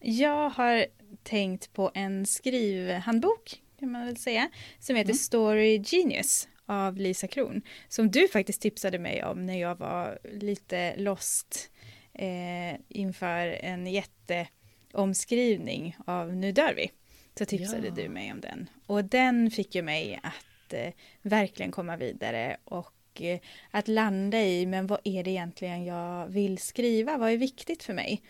Jag 0.00 0.48
har 0.50 0.86
tänkt 1.22 1.72
på 1.72 1.90
en 1.94 2.26
skrivhandbok, 2.26 3.62
kan 3.78 3.90
man 3.92 4.06
väl 4.06 4.16
säga, 4.16 4.50
som 4.80 4.96
heter 4.96 5.10
Mm. 5.10 5.18
Story 5.18 5.82
Genius 5.86 6.48
av 6.72 6.96
Lisa 6.96 7.26
Kron. 7.26 7.62
Som 7.88 8.10
du 8.10 8.28
faktiskt 8.28 8.62
tipsade 8.62 8.98
mig 8.98 9.24
om 9.24 9.46
när 9.46 9.60
jag 9.60 9.78
var 9.78 10.18
lite 10.32 10.96
lost 10.96 11.70
eh, 12.14 12.74
inför 12.88 13.46
en 13.46 13.86
jätteomskrivning 13.86 15.96
av 16.06 16.34
Nu 16.36 16.52
dör 16.52 16.74
vi. 16.76 16.90
Så 17.38 17.44
tipsade 17.44 17.86
Ja. 17.88 17.94
du 17.94 18.08
mig 18.08 18.32
om 18.32 18.40
den. 18.40 18.68
Och 18.86 19.04
den 19.04 19.50
fick 19.50 19.74
ju 19.74 19.82
mig 19.82 20.20
att 20.22 20.72
eh, 20.72 20.92
verkligen 21.22 21.72
komma 21.72 21.96
vidare 21.96 22.56
och 22.64 23.22
eh, 23.22 23.38
att 23.70 23.88
landa 23.88 24.42
i, 24.42 24.66
men 24.66 24.86
vad 24.86 25.00
är 25.04 25.24
det 25.24 25.30
egentligen 25.30 25.84
jag 25.84 26.26
vill 26.26 26.58
skriva? 26.58 27.16
Vad 27.18 27.30
är 27.30 27.36
viktigt 27.36 27.82
för 27.82 27.94
mig? 27.94 28.22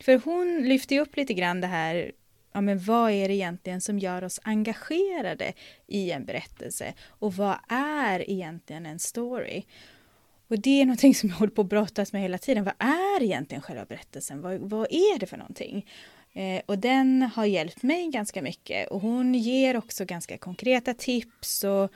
För 0.00 0.20
hon 0.24 0.62
lyfter 0.68 0.94
ju 0.94 1.00
upp 1.00 1.16
lite 1.16 1.34
grann 1.34 1.60
det 1.60 1.66
här, 1.66 2.12
ja 2.52 2.60
men 2.60 2.78
vad 2.78 3.10
är 3.10 3.28
det 3.28 3.34
egentligen 3.34 3.80
som 3.80 3.98
gör 3.98 4.24
oss 4.24 4.40
engagerade 4.42 5.52
i 5.86 6.10
en 6.10 6.24
berättelse? 6.24 6.94
Och 7.08 7.34
vad 7.34 7.56
är 7.68 8.30
egentligen 8.30 8.86
en 8.86 8.98
story? 8.98 9.64
Och 10.48 10.58
det 10.58 10.80
är 10.80 10.86
någonting 10.86 11.14
som 11.14 11.28
jag 11.28 11.36
håller 11.36 11.52
på 11.52 11.62
att 11.62 11.68
brottas 11.68 12.12
med 12.12 12.22
hela 12.22 12.38
tiden. 12.38 12.64
Vad 12.64 12.74
är 12.78 13.22
egentligen 13.22 13.62
själva 13.62 13.84
berättelsen? 13.84 14.40
Vad, 14.40 14.58
vad 14.58 14.86
är 14.90 15.18
det 15.18 15.26
för 15.26 15.36
någonting? 15.36 15.86
Eh, 16.32 16.62
och 16.66 16.78
den 16.78 17.22
har 17.22 17.44
hjälpt 17.44 17.82
mig 17.82 18.08
ganska 18.08 18.42
mycket. 18.42 18.88
Och 18.88 19.00
hon 19.00 19.34
ger 19.34 19.76
också 19.76 20.04
ganska 20.04 20.38
konkreta 20.38 20.94
tips 20.94 21.64
och 21.64 21.92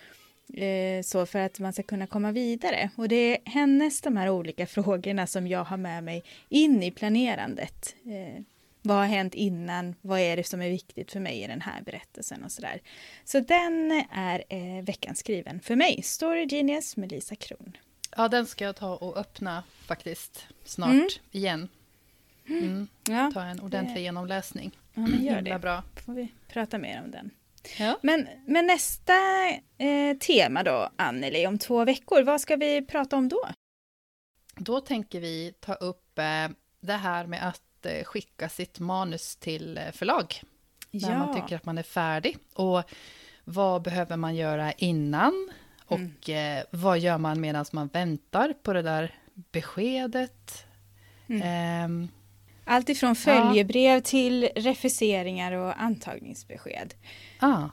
eh, 0.59 1.03
så 1.03 1.27
för 1.27 1.39
att 1.39 1.59
man 1.59 1.73
ska 1.73 1.83
kunna 1.83 2.07
komma 2.07 2.33
vidare. 2.33 2.91
Och 2.97 3.09
det 3.09 3.17
är 3.17 3.51
hennes 3.51 4.01
de 4.01 4.17
här 4.17 4.29
olika 4.31 4.67
frågorna 4.67 5.27
som 5.27 5.47
jag 5.47 5.65
har 5.65 5.77
med 5.77 6.05
mig 6.05 6.25
in 6.49 6.83
i 6.83 6.91
planerandet. 6.91 7.95
Eh, 8.05 8.43
vad 8.87 8.97
har 8.97 9.07
hänt 9.07 9.35
innan? 9.35 9.95
Vad 10.01 10.21
är 10.21 10.37
det 10.37 10.45
som 10.45 10.63
är 10.63 10.69
viktigt 10.69 11.13
för 11.13 11.21
mig 11.21 11.43
i 11.43 11.47
den 11.47 11.61
här 11.61 11.83
berättelsen 11.83 12.45
och 12.45 12.53
sådär. 12.53 12.81
Så 13.25 13.41
den 13.41 14.05
är 14.13 14.45
eh, 14.49 14.85
veckans 14.85 15.19
skriven 15.19 15.61
för 15.61 15.77
mig. 15.77 16.03
Story 16.03 16.47
Genius 16.51 16.97
med 16.97 17.11
Lisa 17.13 17.35
Kron. 17.37 17.77
Ja, 18.17 18.29
den 18.29 18.47
ska 18.47 18.65
jag 18.65 18.77
ta 18.77 18.95
och 18.97 19.17
öppna 19.17 19.63
faktiskt 19.87 20.47
snart 20.65 20.91
Mm. 20.91 21.09
igen. 21.31 21.69
Mm, 22.49 22.89
Ja, 23.09 23.31
ta 23.35 23.43
en 23.43 23.61
ordentlig 23.61 24.03
genomläsning. 24.03 24.71
ja 24.95 25.01
men 25.07 25.25
gör 25.25 25.41
det. 25.43 25.59
bra. 25.59 25.83
får 26.07 26.13
vi 26.13 26.29
prata 26.49 26.79
mer 26.79 27.03
om 27.05 27.11
den. 27.11 27.31
Ja. 27.79 27.99
Men, 28.03 28.29
men 28.47 28.67
nästa 28.67 29.13
eh, 29.79 30.17
tema 30.21 30.63
då, 30.63 30.91
Anneli, 30.97 31.47
om 31.47 31.59
två 31.59 31.85
veckor, 31.85 32.23
vad 32.23 32.41
ska 32.41 32.57
vi 32.57 32.83
prata 32.87 33.17
om 33.17 33.29
då? 33.29 33.49
Då 34.57 34.81
tänker 34.81 35.21
vi 35.21 35.55
ta 35.61 35.75
upp 35.75 36.19
eh, 36.19 36.49
det 36.81 36.93
här 36.93 37.27
med 37.27 37.49
att 37.49 37.63
eh, 37.87 38.05
skicka 38.05 38.49
sitt 38.49 38.79
manus 38.81 39.37
till 39.37 39.79
eh, 39.79 39.91
förlag. 39.93 40.43
När 40.91 41.19
man 41.19 41.35
tycker 41.35 41.57
att 41.57 41.65
man 41.65 41.79
är 41.79 41.83
färdig. 41.83 42.39
Och 42.55 42.83
vad 43.45 43.83
behöver 43.83 44.17
man 44.17 44.37
göra 44.37 44.73
innan? 44.73 45.51
Och 45.87 46.31
eh, 46.31 46.65
vad 46.71 46.99
gör 46.99 47.19
man 47.19 47.41
medan 47.41 47.65
man 47.73 47.89
väntar 47.89 48.53
på 48.63 48.73
det 48.73 48.83
där 48.83 49.15
beskedet? 49.53 50.65
Mm. 51.29 51.43
Ehm, 51.45 52.09
Allt 52.65 52.89
ifrån 52.89 53.17
följebrev 53.17 54.01
till 54.01 54.49
refuseringar 54.57 55.53
och 55.53 55.83
antagningsbesked. 55.83 56.95
ah, 57.41 57.69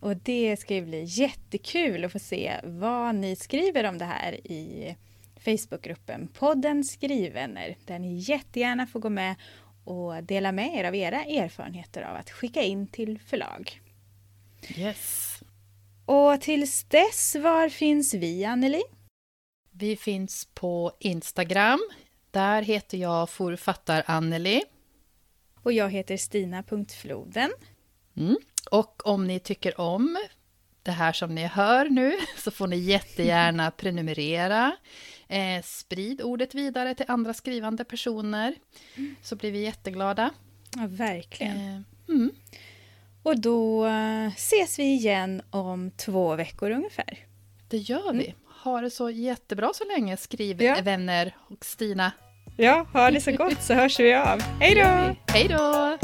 Och 0.00 0.16
det 0.16 0.56
ska 0.60 0.74
ju 0.74 0.82
bli 0.82 1.04
jättekul 1.04 2.04
att 2.04 2.12
få 2.12 2.18
se 2.18 2.60
vad 2.64 3.14
ni 3.14 3.36
skriver 3.36 3.84
om 3.84 3.98
det 3.98 4.04
här 4.04 4.32
i 4.46 4.96
Facebookgruppen 5.44 6.28
podden 6.28 6.84
Skrivvänner 6.84 7.76
där 7.84 7.98
ni 7.98 8.14
jättegärna 8.16 8.86
får 8.86 9.00
gå 9.00 9.08
med 9.08 9.34
och 9.84 10.24
dela 10.24 10.52
med 10.52 10.74
er 10.74 10.84
av 10.84 10.94
era 10.94 11.24
erfarenheter 11.24 12.02
av 12.02 12.16
att 12.16 12.30
skicka 12.30 12.62
in 12.62 12.86
till 12.86 13.18
förlag. 13.18 13.80
yes. 14.76 15.40
Och 16.06 16.40
tills 16.40 16.84
dess, 16.84 17.36
var 17.36 17.68
finns 17.68 18.14
vi 18.14 18.44
Anneli? 18.44 18.82
Vi 19.70 19.96
finns 19.96 20.48
på 20.54 20.92
Instagram. 21.00 21.80
Där 22.30 22.62
heter 22.62 22.98
jag 22.98 23.30
Forfattar 23.30 24.02
Anneli. 24.06 24.62
Och 25.62 25.72
jag 25.72 25.90
heter 25.90 26.16
Stina.floden. 26.16 27.50
Mm. 28.16 28.36
Och 28.70 29.06
om 29.06 29.26
ni 29.26 29.40
tycker 29.40 29.80
om 29.80 30.18
det 30.82 30.90
här 30.90 31.12
som 31.12 31.34
ni 31.34 31.46
hör 31.46 31.88
nu 31.88 32.12
så 32.38 32.50
får 32.50 32.66
ni 32.66 32.76
jättegärna 32.76 33.70
prenumerera. 33.70 34.76
Eh, 35.28 35.62
sprid 35.62 36.22
ordet 36.22 36.54
vidare 36.54 36.94
till 36.94 37.04
andra 37.08 37.34
skrivande 37.34 37.84
personer 37.84 38.54
så 39.22 39.36
blir 39.36 39.52
vi 39.52 39.62
jätteglada. 39.62 40.30
Ja, 40.76 40.82
verkligen. 40.86 41.56
Eh, 41.56 41.80
mm. 42.08 42.30
Och 43.22 43.40
då 43.40 43.86
eh, 43.86 44.26
ses 44.26 44.78
vi 44.78 44.82
igen 44.84 45.42
om 45.50 45.90
två 45.90 46.36
veckor 46.36 46.70
ungefär. 46.70 47.18
Det 47.68 47.76
gör 47.76 48.12
vi. 48.12 48.34
Ha 48.62 48.80
det 48.80 48.90
så 48.90 49.10
jättebra 49.10 49.70
så 49.74 49.84
länge, 49.84 50.16
skriv 50.16 50.62
Ja. 50.62 50.76
vänner 50.82 51.36
och 51.48 51.64
Stina. 51.64 52.12
Ja, 52.56 52.86
ha 52.92 53.10
det 53.10 53.20
så 53.20 53.32
gott 53.32 53.62
så 53.62 53.74
hörs 53.74 54.00
vi 54.00 54.14
av. 54.14 54.40
Hej 54.60 54.74
då! 54.74 55.16
Hej 55.32 55.48
då! 55.48 55.98